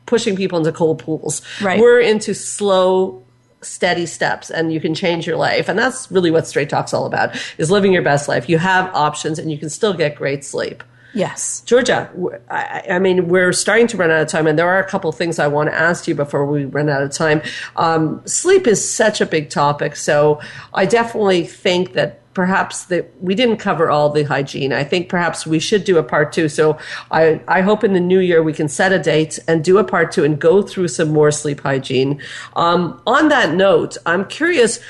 pushing 0.06 0.36
people 0.36 0.58
into 0.58 0.72
cold 0.72 0.98
pools. 0.98 1.40
Right. 1.62 1.80
We're 1.80 2.00
into 2.00 2.34
slow, 2.34 3.22
steady 3.62 4.06
steps 4.06 4.50
and 4.50 4.72
you 4.72 4.80
can 4.80 4.94
change 4.94 5.26
your 5.26 5.36
life. 5.36 5.68
And 5.68 5.78
that's 5.78 6.10
really 6.10 6.32
what 6.32 6.48
Straight 6.48 6.68
Talk's 6.68 6.92
all 6.92 7.06
about 7.06 7.36
is 7.58 7.70
living 7.70 7.92
your 7.92 8.02
best 8.02 8.28
life. 8.28 8.48
You 8.48 8.58
have 8.58 8.92
options 8.94 9.38
and 9.38 9.50
you 9.50 9.58
can 9.58 9.70
still 9.70 9.94
get 9.94 10.16
great 10.16 10.44
sleep. 10.44 10.82
Yes. 11.14 11.62
Georgia, 11.66 12.10
I 12.50 12.98
mean, 12.98 13.28
we're 13.28 13.52
starting 13.52 13.86
to 13.88 13.96
run 13.96 14.10
out 14.10 14.22
of 14.22 14.28
time, 14.28 14.46
and 14.46 14.58
there 14.58 14.68
are 14.68 14.78
a 14.78 14.88
couple 14.88 15.10
of 15.10 15.16
things 15.16 15.38
I 15.38 15.46
want 15.46 15.70
to 15.70 15.74
ask 15.74 16.08
you 16.08 16.14
before 16.14 16.46
we 16.46 16.64
run 16.64 16.88
out 16.88 17.02
of 17.02 17.10
time. 17.10 17.42
Um, 17.76 18.22
sleep 18.26 18.66
is 18.66 18.88
such 18.88 19.20
a 19.20 19.26
big 19.26 19.50
topic, 19.50 19.96
so 19.96 20.40
I 20.72 20.86
definitely 20.86 21.44
think 21.44 21.92
that 21.92 22.22
perhaps 22.34 22.84
that 22.86 23.12
we 23.20 23.34
didn't 23.34 23.58
cover 23.58 23.90
all 23.90 24.08
the 24.08 24.22
hygiene. 24.22 24.72
I 24.72 24.84
think 24.84 25.08
perhaps 25.08 25.46
we 25.46 25.58
should 25.58 25.84
do 25.84 25.98
a 25.98 26.02
part 26.02 26.32
two. 26.32 26.48
So 26.48 26.78
I, 27.10 27.40
I 27.46 27.60
hope 27.60 27.84
in 27.84 27.92
the 27.92 28.00
new 28.00 28.20
year 28.20 28.42
we 28.42 28.52
can 28.52 28.68
set 28.68 28.92
a 28.92 28.98
date 28.98 29.38
and 29.46 29.62
do 29.62 29.78
a 29.78 29.84
part 29.84 30.12
two 30.12 30.24
and 30.24 30.38
go 30.40 30.62
through 30.62 30.88
some 30.88 31.12
more 31.12 31.30
sleep 31.30 31.60
hygiene. 31.60 32.22
Um, 32.56 33.00
on 33.06 33.28
that 33.28 33.54
note, 33.54 33.96
I'm 34.06 34.24
curious 34.24 34.80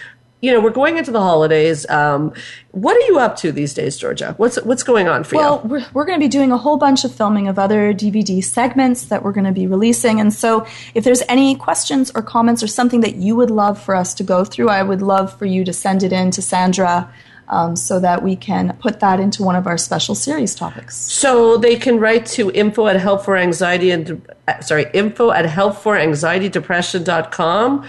you 0.43 0.51
know, 0.51 0.61
we're 0.61 0.70
going 0.70 0.99
into 0.99 1.12
the 1.12 1.20
holidays. 1.20 1.88
Um, 1.88 2.34
what 2.72 2.97
are 2.97 3.07
you 3.07 3.20
up 3.20 3.36
to 3.36 3.53
these 3.53 3.72
days, 3.72 3.97
Georgia? 3.97 4.34
What's 4.38 4.61
what's 4.62 4.82
going 4.82 5.09
on 5.09 5.22
for 5.22 5.36
well, 5.36 5.62
you? 5.62 5.68
Well, 5.68 5.68
we're, 5.68 5.86
we're 5.95 6.05
going 6.05 6.18
to 6.18 6.24
be 6.24 6.28
doing 6.28 6.51
a 6.51 6.59
whole 6.59 6.76
bunch 6.76 7.05
of 7.05 7.14
filming 7.14 7.47
of 7.47 7.61
other 7.61 7.95
DVD 7.95 8.43
segments 8.43 9.05
that 9.05 9.22
we're 9.22 9.32
going 9.32 9.47
to 9.47 9.53
be 9.53 9.68
releasing. 9.68 10.18
And 10.18 10.34
so, 10.34 10.66
if 10.95 11.05
there's 11.05 11.22
any 11.28 11.55
questions 11.55 12.11
or 12.12 12.22
comments 12.22 12.61
or 12.61 12.66
something 12.66 13.03
that 13.03 13.14
you 13.14 13.36
would 13.36 13.53
love 13.53 13.80
for 13.80 13.95
us 13.95 14.14
to 14.14 14.24
go 14.24 14.45
through, 14.45 14.68
I 14.68 14.82
would 14.82 15.01
love 15.01 15.38
for 15.38 15.47
you 15.47 15.64
to 15.64 15.72
send 15.72 16.03
it 16.03 16.12
in 16.12 16.32
to 16.32 16.43
Sandra. 16.43 17.11
Um, 17.49 17.76
so 17.76 18.01
that 18.01 18.22
we 18.22 18.34
can 18.34 18.74
put 18.80 19.01
that 19.01 19.20
into 19.20 19.43
one 19.43 19.57
of 19.57 19.66
our 19.66 19.76
special 19.76 20.14
series 20.14 20.55
topics. 20.55 20.97
So 20.97 21.59
they 21.59 21.76
can 21.76 22.01
write 22.01 22.24
to 22.26 22.51
info 22.51 22.86
at 22.86 22.99
help 22.99 23.24
for 23.24 23.36
anxiety 23.36 23.90
and 23.90 24.26
sorry 24.62 24.86
info 24.95 25.32
at 25.32 25.45
help 25.45 25.76
for 25.76 25.99
anxiety 25.99 26.49
depression.com 26.49 27.84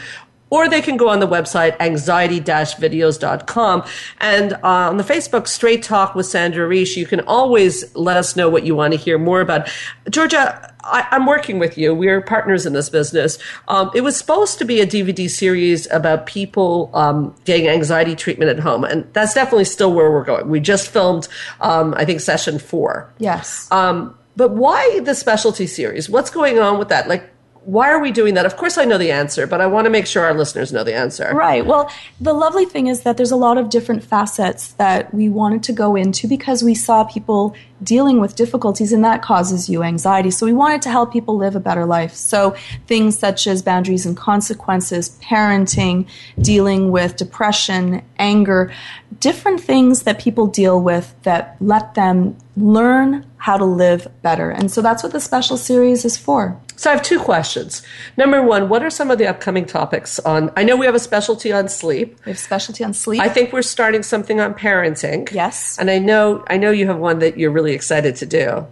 or 0.53 0.69
they 0.69 0.83
can 0.83 0.97
go 0.97 1.09
on 1.09 1.19
the 1.19 1.27
website 1.27 1.75
anxiety-videos.com 1.79 3.83
and 4.19 4.53
uh, 4.53 4.57
on 4.63 4.97
the 4.97 5.03
facebook 5.03 5.47
straight 5.47 5.81
talk 5.81 6.13
with 6.13 6.27
sandra 6.27 6.69
Reish, 6.69 6.95
you 6.95 7.07
can 7.07 7.21
always 7.21 7.95
let 7.95 8.17
us 8.17 8.35
know 8.35 8.49
what 8.49 8.63
you 8.63 8.75
want 8.75 8.93
to 8.93 8.97
hear 8.97 9.17
more 9.17 9.41
about. 9.41 9.67
Georgia 10.11 10.69
I, 10.83 11.07
am 11.11 11.25
working 11.25 11.59
with 11.59 11.77
you. 11.77 11.95
We're 11.95 12.21
partners 12.21 12.65
in 12.65 12.73
this 12.73 12.89
business. 12.89 13.37
Um, 13.69 13.89
it 13.95 14.01
was 14.01 14.17
supposed 14.17 14.59
to 14.59 14.65
be 14.65 14.81
a 14.81 14.85
dvd 14.85 15.29
series 15.29 15.89
about 15.91 16.27
people 16.27 16.91
um, 16.93 17.35
getting 17.45 17.67
anxiety 17.67 18.15
treatment 18.15 18.51
at 18.51 18.59
home. 18.59 18.83
And 18.83 19.11
that's 19.13 19.33
definitely 19.33 19.65
still 19.65 19.91
where 19.93 20.11
we're 20.11 20.23
going. 20.23 20.49
We 20.49 20.59
just 20.59 20.89
filmed 20.89 21.27
um, 21.61 21.95
i 21.97 22.05
think 22.05 22.21
session 22.21 22.59
four. 22.59 23.11
Yes. 23.17 23.71
Um, 23.71 24.15
but 24.35 24.51
why 24.51 24.99
the 25.01 25.15
specialty 25.15 25.67
series? 25.67 26.09
What's 26.09 26.29
going 26.29 26.59
on 26.59 26.77
with 26.77 26.89
that? 26.89 27.07
Like 27.07 27.32
why 27.65 27.89
are 27.89 27.99
we 27.99 28.11
doing 28.11 28.33
that? 28.33 28.45
Of 28.45 28.57
course, 28.57 28.77
I 28.77 28.85
know 28.85 28.97
the 28.97 29.11
answer, 29.11 29.47
but 29.47 29.61
I 29.61 29.67
want 29.67 29.85
to 29.85 29.89
make 29.89 30.05
sure 30.05 30.23
our 30.25 30.33
listeners 30.33 30.73
know 30.73 30.83
the 30.83 30.93
answer. 30.93 31.31
Right. 31.33 31.65
Well, 31.65 31.89
the 32.19 32.33
lovely 32.33 32.65
thing 32.65 32.87
is 32.87 33.01
that 33.03 33.15
there's 33.15 33.31
a 33.31 33.37
lot 33.37 33.57
of 33.57 33.69
different 33.69 34.03
facets 34.03 34.73
that 34.73 35.13
we 35.13 35.29
wanted 35.29 35.63
to 35.63 35.73
go 35.73 35.95
into 35.95 36.27
because 36.27 36.61
we 36.61 36.75
saw 36.75 37.05
people 37.05 37.55
dealing 37.81 38.19
with 38.19 38.35
difficulties 38.35 38.91
and 38.91 39.03
that 39.03 39.21
causes 39.21 39.69
you 39.69 39.83
anxiety. 39.83 40.31
So 40.31 40.45
we 40.45 40.53
wanted 40.53 40.81
to 40.83 40.89
help 40.89 41.13
people 41.13 41.37
live 41.37 41.55
a 41.55 41.59
better 41.59 41.85
life. 41.85 42.13
So 42.13 42.55
things 42.87 43.17
such 43.17 43.47
as 43.47 43.61
boundaries 43.61 44.05
and 44.05 44.15
consequences, 44.15 45.17
parenting, 45.21 46.07
dealing 46.39 46.91
with 46.91 47.15
depression, 47.15 48.01
anger, 48.19 48.73
different 49.19 49.61
things 49.61 50.03
that 50.03 50.19
people 50.19 50.47
deal 50.47 50.81
with 50.81 51.15
that 51.23 51.55
let 51.59 51.95
them 51.95 52.35
learn 52.57 53.25
how 53.37 53.57
to 53.57 53.65
live 53.65 54.07
better. 54.21 54.49
And 54.49 54.71
so 54.71 54.81
that's 54.81 55.03
what 55.03 55.11
the 55.11 55.19
special 55.19 55.57
series 55.57 56.05
is 56.05 56.17
for. 56.17 56.59
So 56.83 56.89
I 56.89 56.95
have 56.95 57.01
two 57.01 57.17
questions. 57.21 57.81
Number 58.17 58.43
one, 58.43 58.67
what 58.67 58.83
are 58.83 58.89
some 58.89 59.09
of 59.09 59.17
the 59.17 59.25
upcoming 59.25 59.65
topics 59.65 60.19
on? 60.19 60.51
I 60.57 60.65
know 60.65 60.75
we 60.75 60.85
have 60.85 60.95
a 60.95 60.99
specialty 60.99 61.53
on 61.53 61.69
sleep. 61.69 62.19
We 62.25 62.31
have 62.31 62.37
specialty 62.37 62.83
on 62.83 62.93
sleep. 62.93 63.21
I 63.21 63.29
think 63.29 63.53
we're 63.53 63.61
starting 63.61 64.03
something 64.03 64.41
on 64.41 64.53
parenting. 64.53 65.31
Yes. 65.31 65.79
And 65.79 65.89
I 65.89 65.97
know 65.99 66.43
I 66.47 66.57
know 66.57 66.71
you 66.71 66.85
have 66.87 66.97
one 66.97 67.19
that 67.19 67.37
you're 67.37 67.51
really 67.51 67.71
excited 67.71 68.17
to 68.17 68.25
do. 68.25 68.67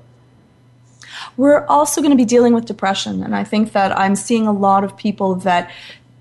We're 1.38 1.66
also 1.68 2.01
going 2.01 2.12
to 2.12 2.18
be 2.18 2.26
dealing 2.26 2.53
with 2.53 2.66
depression, 2.66 3.24
and 3.24 3.34
I 3.34 3.45
think 3.45 3.72
that 3.72 3.97
I'm 3.97 4.18
seeing 4.18 4.45
a 4.45 4.51
lot 4.51 4.84
of 4.84 4.97
people 4.97 5.36
that 5.36 5.72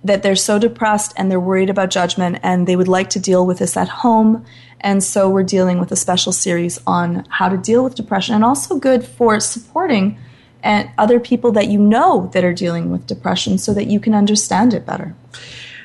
that 0.05 0.23
they're 0.23 0.37
so 0.37 0.61
depressed 0.61 1.13
and 1.17 1.29
they're 1.29 1.41
worried 1.41 1.71
about 1.71 1.91
judgment 1.91 2.39
and 2.45 2.69
they 2.69 2.77
would 2.77 2.87
like 2.87 3.11
to 3.11 3.19
deal 3.19 3.45
with 3.45 3.59
this 3.59 3.77
at 3.77 3.89
home. 3.89 4.47
And 4.81 5.03
so 5.03 5.29
we're 5.29 5.43
dealing 5.43 5.81
with 5.81 5.91
a 5.91 5.97
special 5.97 6.31
series 6.31 6.81
on 6.87 7.27
how 7.31 7.49
to 7.49 7.57
deal 7.57 7.83
with 7.83 7.97
depression 7.97 8.37
and 8.37 8.45
also 8.45 8.79
good 8.79 9.05
for 9.05 9.41
supporting 9.41 10.17
and 10.63 10.91
other 10.99 11.21
people 11.21 11.53
that 11.53 11.69
you 11.69 11.79
know 11.79 12.31
that 12.33 12.45
are 12.45 12.55
dealing 12.55 12.91
with 12.91 13.07
depression 13.07 13.59
so 13.59 13.73
that 13.75 13.87
you 13.87 14.01
can 14.01 14.15
understand 14.15 14.75
it 14.75 14.87
better. 14.87 15.15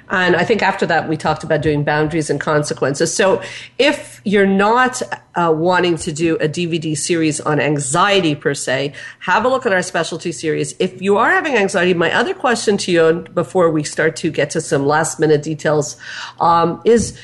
And 0.09 0.35
I 0.35 0.43
think 0.43 0.61
after 0.61 0.85
that, 0.85 1.09
we 1.09 1.17
talked 1.17 1.43
about 1.43 1.61
doing 1.61 1.83
boundaries 1.83 2.29
and 2.29 2.39
consequences. 2.39 3.13
So 3.13 3.41
if 3.79 4.21
you're 4.23 4.45
not 4.45 5.01
uh, 5.35 5.53
wanting 5.55 5.97
to 5.97 6.11
do 6.11 6.35
a 6.35 6.47
DVD 6.47 6.95
series 6.95 7.41
on 7.41 7.59
anxiety 7.59 8.35
per 8.35 8.53
se, 8.53 8.93
have 9.19 9.45
a 9.45 9.47
look 9.47 9.65
at 9.65 9.73
our 9.73 9.81
specialty 9.81 10.31
series. 10.31 10.75
If 10.79 11.01
you 11.01 11.17
are 11.17 11.31
having 11.31 11.55
anxiety, 11.55 11.93
my 11.95 12.13
other 12.13 12.33
question 12.33 12.77
to 12.77 12.91
you 12.91 13.25
before 13.33 13.71
we 13.71 13.83
start 13.83 14.15
to 14.17 14.29
get 14.29 14.51
to 14.51 14.61
some 14.61 14.85
last 14.85 15.19
minute 15.19 15.41
details 15.41 15.97
um, 16.39 16.81
is, 16.85 17.19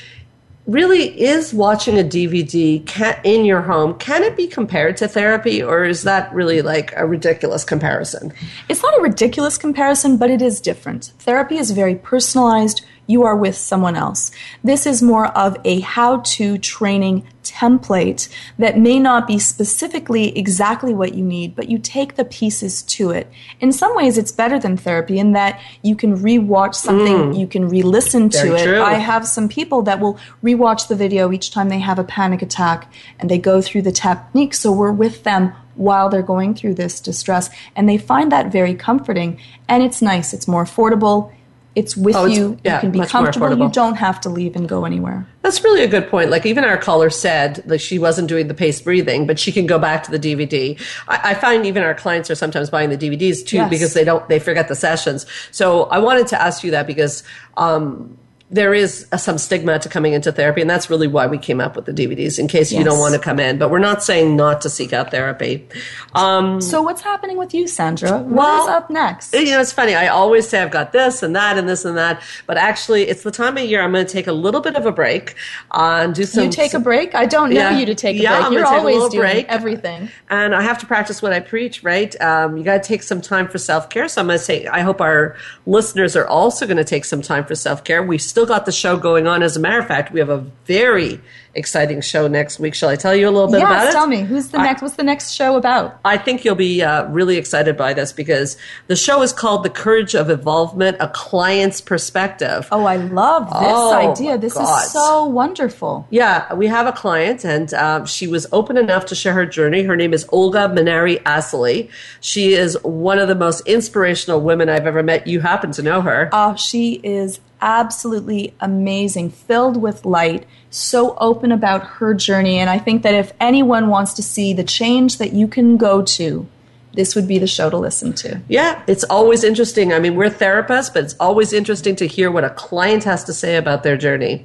really 0.66 1.20
is 1.20 1.52
watching 1.52 1.98
a 1.98 2.04
DVD 2.04 2.84
can, 2.86 3.18
in 3.24 3.44
your 3.44 3.62
home, 3.62 3.94
can 3.98 4.22
it 4.22 4.36
be 4.36 4.46
compared 4.46 4.96
to 4.98 5.08
therapy 5.08 5.62
or 5.62 5.84
is 5.84 6.04
that 6.04 6.32
really 6.32 6.62
like 6.62 6.92
a 6.96 7.06
ridiculous 7.06 7.64
comparison? 7.64 8.32
It's 8.68 8.82
not 8.82 8.98
a 8.98 9.02
ridiculous 9.02 9.58
comparison, 9.58 10.16
but 10.16 10.30
it 10.30 10.40
is 10.40 10.60
different. 10.60 11.12
Therapy 11.18 11.58
is 11.58 11.72
very 11.72 11.96
personalized. 11.96 12.84
You 13.06 13.24
are 13.24 13.36
with 13.36 13.56
someone 13.56 13.96
else. 13.96 14.30
This 14.62 14.86
is 14.86 15.02
more 15.02 15.26
of 15.36 15.56
a 15.64 15.80
how 15.80 16.20
to 16.20 16.58
training 16.58 17.26
template 17.42 18.28
that 18.58 18.78
may 18.78 18.98
not 18.98 19.26
be 19.26 19.38
specifically 19.38 20.36
exactly 20.38 20.94
what 20.94 21.14
you 21.14 21.24
need, 21.24 21.54
but 21.54 21.68
you 21.68 21.78
take 21.78 22.14
the 22.14 22.24
pieces 22.24 22.82
to 22.82 23.10
it. 23.10 23.30
In 23.60 23.72
some 23.72 23.94
ways, 23.96 24.18
it's 24.18 24.32
better 24.32 24.58
than 24.58 24.76
therapy 24.76 25.18
in 25.18 25.32
that 25.32 25.60
you 25.82 25.96
can 25.96 26.16
rewatch 26.16 26.74
something, 26.74 27.32
mm. 27.32 27.38
you 27.38 27.46
can 27.46 27.68
re 27.68 27.82
listen 27.82 28.28
to 28.30 28.54
it. 28.54 28.64
True. 28.64 28.82
I 28.82 28.94
have 28.94 29.26
some 29.26 29.48
people 29.48 29.82
that 29.82 30.00
will 30.00 30.18
rewatch 30.42 30.88
the 30.88 30.96
video 30.96 31.32
each 31.32 31.50
time 31.50 31.68
they 31.68 31.80
have 31.80 31.98
a 31.98 32.04
panic 32.04 32.42
attack 32.42 32.92
and 33.18 33.30
they 33.30 33.38
go 33.38 33.60
through 33.60 33.82
the 33.82 33.92
technique. 33.92 34.54
So 34.54 34.72
we're 34.72 34.92
with 34.92 35.24
them 35.24 35.52
while 35.74 36.08
they're 36.08 36.22
going 36.22 36.54
through 36.54 36.74
this 36.74 37.00
distress 37.00 37.50
and 37.74 37.88
they 37.88 37.98
find 37.98 38.30
that 38.30 38.52
very 38.52 38.74
comforting 38.74 39.38
and 39.68 39.82
it's 39.82 40.02
nice. 40.02 40.32
It's 40.32 40.46
more 40.46 40.64
affordable 40.64 41.32
it's 41.74 41.96
with 41.96 42.14
oh, 42.14 42.26
it's, 42.26 42.36
you. 42.36 42.58
Yeah, 42.64 42.76
you 42.76 42.80
can 42.80 42.90
be 42.90 43.06
comfortable. 43.06 43.56
You 43.56 43.70
don't 43.70 43.94
have 43.94 44.20
to 44.22 44.28
leave 44.28 44.56
and 44.56 44.68
go 44.68 44.84
anywhere. 44.84 45.26
That's 45.42 45.64
really 45.64 45.82
a 45.82 45.88
good 45.88 46.08
point. 46.08 46.30
Like 46.30 46.44
even 46.44 46.64
our 46.64 46.76
caller 46.76 47.08
said, 47.08 47.62
like 47.66 47.80
she 47.80 47.98
wasn't 47.98 48.28
doing 48.28 48.48
the 48.48 48.54
paced 48.54 48.84
breathing, 48.84 49.26
but 49.26 49.38
she 49.38 49.52
can 49.52 49.66
go 49.66 49.78
back 49.78 50.02
to 50.04 50.10
the 50.10 50.18
DVD. 50.18 50.80
I, 51.08 51.30
I 51.30 51.34
find 51.34 51.64
even 51.64 51.82
our 51.82 51.94
clients 51.94 52.30
are 52.30 52.34
sometimes 52.34 52.68
buying 52.70 52.90
the 52.90 52.98
DVDs 52.98 53.44
too 53.44 53.56
yes. 53.56 53.70
because 53.70 53.94
they 53.94 54.04
don't 54.04 54.28
they 54.28 54.38
forget 54.38 54.68
the 54.68 54.74
sessions. 54.74 55.26
So 55.50 55.84
I 55.84 55.98
wanted 55.98 56.26
to 56.28 56.40
ask 56.40 56.62
you 56.62 56.70
that 56.72 56.86
because 56.86 57.22
um, 57.56 58.18
there 58.52 58.74
is 58.74 59.06
a, 59.12 59.18
some 59.18 59.38
stigma 59.38 59.78
to 59.78 59.88
coming 59.88 60.12
into 60.12 60.30
therapy, 60.30 60.60
and 60.60 60.68
that's 60.68 60.90
really 60.90 61.08
why 61.08 61.26
we 61.26 61.38
came 61.38 61.60
up 61.60 61.74
with 61.74 61.86
the 61.86 61.92
DVDs 61.92 62.38
in 62.38 62.46
case 62.46 62.70
yes. 62.70 62.78
you 62.78 62.84
don't 62.84 62.98
want 62.98 63.14
to 63.14 63.20
come 63.20 63.40
in. 63.40 63.58
But 63.58 63.70
we're 63.70 63.78
not 63.78 64.02
saying 64.02 64.36
not 64.36 64.60
to 64.60 64.70
seek 64.70 64.92
out 64.92 65.10
therapy. 65.10 65.66
Um, 66.14 66.60
so, 66.60 66.82
what's 66.82 67.00
happening 67.00 67.38
with 67.38 67.54
you, 67.54 67.66
Sandra? 67.66 68.18
What 68.18 68.36
well, 68.36 68.68
up 68.68 68.90
next? 68.90 69.34
You 69.34 69.46
know, 69.46 69.60
it's 69.60 69.72
funny. 69.72 69.94
I 69.94 70.08
always 70.08 70.48
say 70.48 70.60
I've 70.62 70.70
got 70.70 70.92
this 70.92 71.22
and 71.22 71.34
that 71.34 71.56
and 71.56 71.68
this 71.68 71.84
and 71.84 71.96
that, 71.96 72.22
but 72.46 72.58
actually, 72.58 73.08
it's 73.08 73.22
the 73.22 73.30
time 73.30 73.56
of 73.56 73.64
year 73.64 73.82
I'm 73.82 73.92
going 73.92 74.06
to 74.06 74.12
take 74.12 74.26
a 74.26 74.32
little 74.32 74.60
bit 74.60 74.76
of 74.76 74.84
a 74.84 74.92
break 74.92 75.34
uh, 75.70 76.00
and 76.02 76.14
do 76.14 76.24
some. 76.24 76.44
You 76.44 76.50
take 76.50 76.74
a 76.74 76.78
break? 76.80 77.14
I 77.14 77.24
don't 77.24 77.50
know 77.50 77.70
yeah, 77.70 77.78
you 77.78 77.86
to 77.86 77.94
take 77.94 78.16
a 78.16 78.22
yeah, 78.22 78.36
break. 78.36 78.46
I'm 78.46 78.52
You're 78.52 78.66
always 78.66 79.08
doing 79.08 79.22
break. 79.22 79.46
everything. 79.48 80.10
And 80.28 80.54
I 80.54 80.60
have 80.60 80.78
to 80.78 80.86
practice 80.86 81.22
what 81.22 81.32
I 81.32 81.40
preach, 81.40 81.82
right? 81.82 82.18
Um, 82.20 82.56
you 82.56 82.64
got 82.64 82.82
to 82.82 82.86
take 82.86 83.02
some 83.02 83.20
time 83.20 83.48
for 83.48 83.58
self 83.58 83.88
care. 83.88 84.08
So 84.08 84.20
I'm 84.20 84.26
going 84.26 84.38
to 84.38 84.44
say, 84.44 84.66
I 84.66 84.80
hope 84.80 85.00
our 85.00 85.36
listeners 85.64 86.16
are 86.16 86.26
also 86.26 86.66
going 86.66 86.76
to 86.76 86.84
take 86.84 87.04
some 87.04 87.22
time 87.22 87.44
for 87.44 87.54
self 87.54 87.84
care. 87.84 88.02
We've 88.02 88.20
still 88.20 88.41
got 88.46 88.66
the 88.66 88.72
show 88.72 88.96
going 88.96 89.26
on. 89.26 89.42
As 89.42 89.56
a 89.56 89.60
matter 89.60 89.78
of 89.78 89.86
fact, 89.86 90.12
we 90.12 90.20
have 90.20 90.30
a 90.30 90.44
very 90.66 91.20
exciting 91.54 92.00
show 92.00 92.28
next 92.28 92.58
week. 92.58 92.74
Shall 92.74 92.88
I 92.88 92.96
tell 92.96 93.14
you 93.14 93.28
a 93.28 93.30
little 93.30 93.50
bit 93.50 93.60
yes, 93.60 93.70
about 93.70 93.86
it? 93.88 93.92
tell 93.92 94.06
me. 94.06 94.22
Who's 94.22 94.48
the 94.48 94.58
I, 94.58 94.64
next? 94.64 94.82
What's 94.82 94.96
the 94.96 95.02
next 95.02 95.32
show 95.32 95.56
about? 95.56 96.00
I 96.04 96.16
think 96.16 96.44
you'll 96.44 96.54
be 96.54 96.82
uh, 96.82 97.06
really 97.08 97.36
excited 97.36 97.76
by 97.76 97.94
this 97.94 98.12
because 98.12 98.56
the 98.86 98.96
show 98.96 99.22
is 99.22 99.32
called 99.32 99.64
"The 99.64 99.70
Courage 99.70 100.14
of 100.14 100.30
Evolvement: 100.30 100.96
A 101.00 101.08
Client's 101.08 101.80
Perspective." 101.80 102.68
Oh, 102.72 102.84
I 102.84 102.96
love 102.96 103.46
this 103.46 103.56
oh, 103.60 104.10
idea. 104.10 104.38
This 104.38 104.54
God. 104.54 104.84
is 104.84 104.92
so 104.92 105.26
wonderful. 105.26 106.06
Yeah, 106.10 106.52
we 106.54 106.66
have 106.68 106.86
a 106.86 106.92
client, 106.92 107.44
and 107.44 107.72
uh, 107.74 108.04
she 108.04 108.26
was 108.26 108.46
open 108.52 108.76
enough 108.76 109.06
to 109.06 109.14
share 109.14 109.34
her 109.34 109.46
journey. 109.46 109.82
Her 109.82 109.96
name 109.96 110.14
is 110.14 110.26
Olga 110.30 110.68
Manari 110.68 111.22
Asali. 111.24 111.90
She 112.20 112.54
is 112.54 112.80
one 112.82 113.18
of 113.18 113.28
the 113.28 113.34
most 113.34 113.66
inspirational 113.66 114.40
women 114.40 114.68
I've 114.68 114.86
ever 114.86 115.02
met. 115.02 115.26
You 115.26 115.40
happen 115.40 115.72
to 115.72 115.82
know 115.82 116.00
her. 116.00 116.30
Oh, 116.32 116.56
she 116.56 116.94
is 117.02 117.40
absolutely 117.62 118.54
amazing, 118.60 119.30
filled 119.30 119.80
with 119.80 120.04
light, 120.04 120.44
so 120.68 121.16
open 121.16 121.52
about 121.52 121.82
her 121.84 122.12
journey. 122.12 122.58
And 122.58 122.68
I 122.68 122.78
think 122.78 123.02
that 123.04 123.14
if 123.14 123.32
anyone 123.40 123.88
wants 123.88 124.12
to 124.14 124.22
see 124.22 124.52
the 124.52 124.64
change 124.64 125.16
that 125.18 125.32
you 125.32 125.48
can 125.48 125.78
go 125.78 126.02
to, 126.02 126.46
this 126.94 127.14
would 127.14 127.26
be 127.26 127.38
the 127.38 127.46
show 127.46 127.70
to 127.70 127.78
listen 127.78 128.12
to. 128.12 128.40
Yeah, 128.48 128.82
it's 128.86 129.04
always 129.04 129.44
interesting. 129.44 129.94
I 129.94 129.98
mean, 129.98 130.14
we're 130.14 130.28
therapists, 130.28 130.92
but 130.92 131.04
it's 131.04 131.16
always 131.18 131.52
interesting 131.52 131.96
to 131.96 132.06
hear 132.06 132.30
what 132.30 132.44
a 132.44 132.50
client 132.50 133.04
has 133.04 133.24
to 133.24 133.32
say 133.32 133.56
about 133.56 133.82
their 133.82 133.96
journey. 133.96 134.44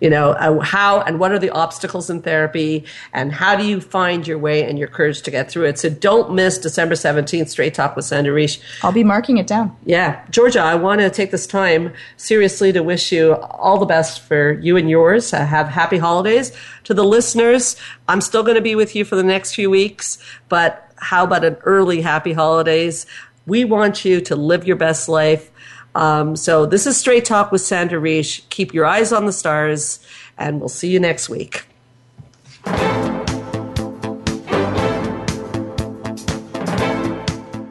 You 0.00 0.10
know, 0.10 0.30
uh, 0.30 0.58
how 0.60 1.00
and 1.02 1.20
what 1.20 1.32
are 1.32 1.38
the 1.38 1.50
obstacles 1.50 2.10
in 2.10 2.22
therapy 2.22 2.84
and 3.12 3.32
how 3.32 3.56
do 3.56 3.64
you 3.64 3.80
find 3.80 4.26
your 4.26 4.38
way 4.38 4.64
and 4.64 4.78
your 4.78 4.88
courage 4.88 5.22
to 5.22 5.30
get 5.30 5.50
through 5.50 5.66
it. 5.66 5.78
So 5.78 5.90
don't 5.90 6.34
miss 6.34 6.58
December 6.58 6.94
17th, 6.94 7.48
Straight 7.48 7.74
Talk 7.74 7.96
with 7.96 8.04
Sandra 8.04 8.34
Reish. 8.34 8.60
I'll 8.82 8.92
be 8.92 9.04
marking 9.04 9.36
it 9.36 9.46
down. 9.46 9.76
Yeah. 9.84 10.24
Georgia, 10.30 10.60
I 10.60 10.74
want 10.74 11.00
to 11.00 11.10
take 11.10 11.30
this 11.30 11.46
time 11.46 11.92
seriously 12.16 12.72
to 12.72 12.82
wish 12.82 13.12
you 13.12 13.34
all 13.34 13.78
the 13.78 13.86
best 13.86 14.20
for 14.20 14.52
you 14.52 14.76
and 14.76 14.88
yours. 14.88 15.32
Uh, 15.32 15.44
have 15.44 15.68
happy 15.68 15.98
holidays. 15.98 16.52
To 16.84 16.94
the 16.94 17.04
listeners, 17.04 17.76
I'm 18.08 18.20
still 18.20 18.42
going 18.42 18.56
to 18.56 18.62
be 18.62 18.74
with 18.74 18.96
you 18.96 19.04
for 19.04 19.16
the 19.16 19.22
next 19.22 19.54
few 19.54 19.70
weeks, 19.70 20.18
but 20.48 20.90
how 20.96 21.24
about 21.24 21.44
an 21.44 21.56
early 21.62 22.00
happy 22.00 22.32
holidays? 22.32 23.06
We 23.46 23.64
want 23.64 24.04
you 24.04 24.20
to 24.22 24.36
live 24.36 24.66
your 24.66 24.76
best 24.76 25.08
life. 25.08 25.50
Um, 25.94 26.36
so 26.36 26.66
this 26.66 26.86
is 26.86 26.96
Straight 26.96 27.24
Talk 27.24 27.50
with 27.52 27.60
Sandra 27.60 28.00
Reish. 28.00 28.42
Keep 28.50 28.74
your 28.74 28.86
eyes 28.86 29.12
on 29.12 29.26
the 29.26 29.32
stars, 29.32 30.00
and 30.38 30.60
we'll 30.60 30.68
see 30.68 30.90
you 30.90 31.00
next 31.00 31.28
week. 31.28 31.64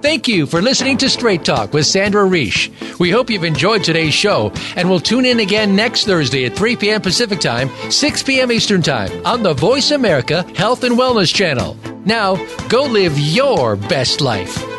Thank 0.02 0.28
you 0.28 0.48
for 0.48 0.62
listening 0.62 0.98
to 0.98 1.10
Straight 1.10 1.46
Talk 1.46 1.72
with 1.72 1.86
Sandra 1.86 2.24
Reish. 2.24 2.72
We 3.00 3.12
hope 3.12 3.30
you've 3.30 3.44
enjoyed 3.44 3.84
today's 3.84 4.14
show, 4.14 4.52
and 4.76 4.90
we'll 4.90 5.00
tune 5.00 5.24
in 5.24 5.40
again 5.40 5.76
next 5.76 6.06
Thursday 6.06 6.46
at 6.46 6.56
3 6.56 6.76
p.m. 6.78 7.02
Pacific 7.02 7.40
Time, 7.40 7.70
6 7.92 8.24
p.m. 8.24 8.52
Eastern 8.52 8.82
Time 8.82 9.26
on 9.26 9.44
the 9.44 9.54
Voice 9.54 9.92
America 9.92 10.44
Health 10.56 10.84
and 10.84 10.96
Wellness 10.96 11.34
Channel. 11.34 11.78
Now, 12.06 12.38
go 12.70 12.84
live 12.84 13.20
your 13.20 13.76
best 13.76 14.20
life. 14.20 14.79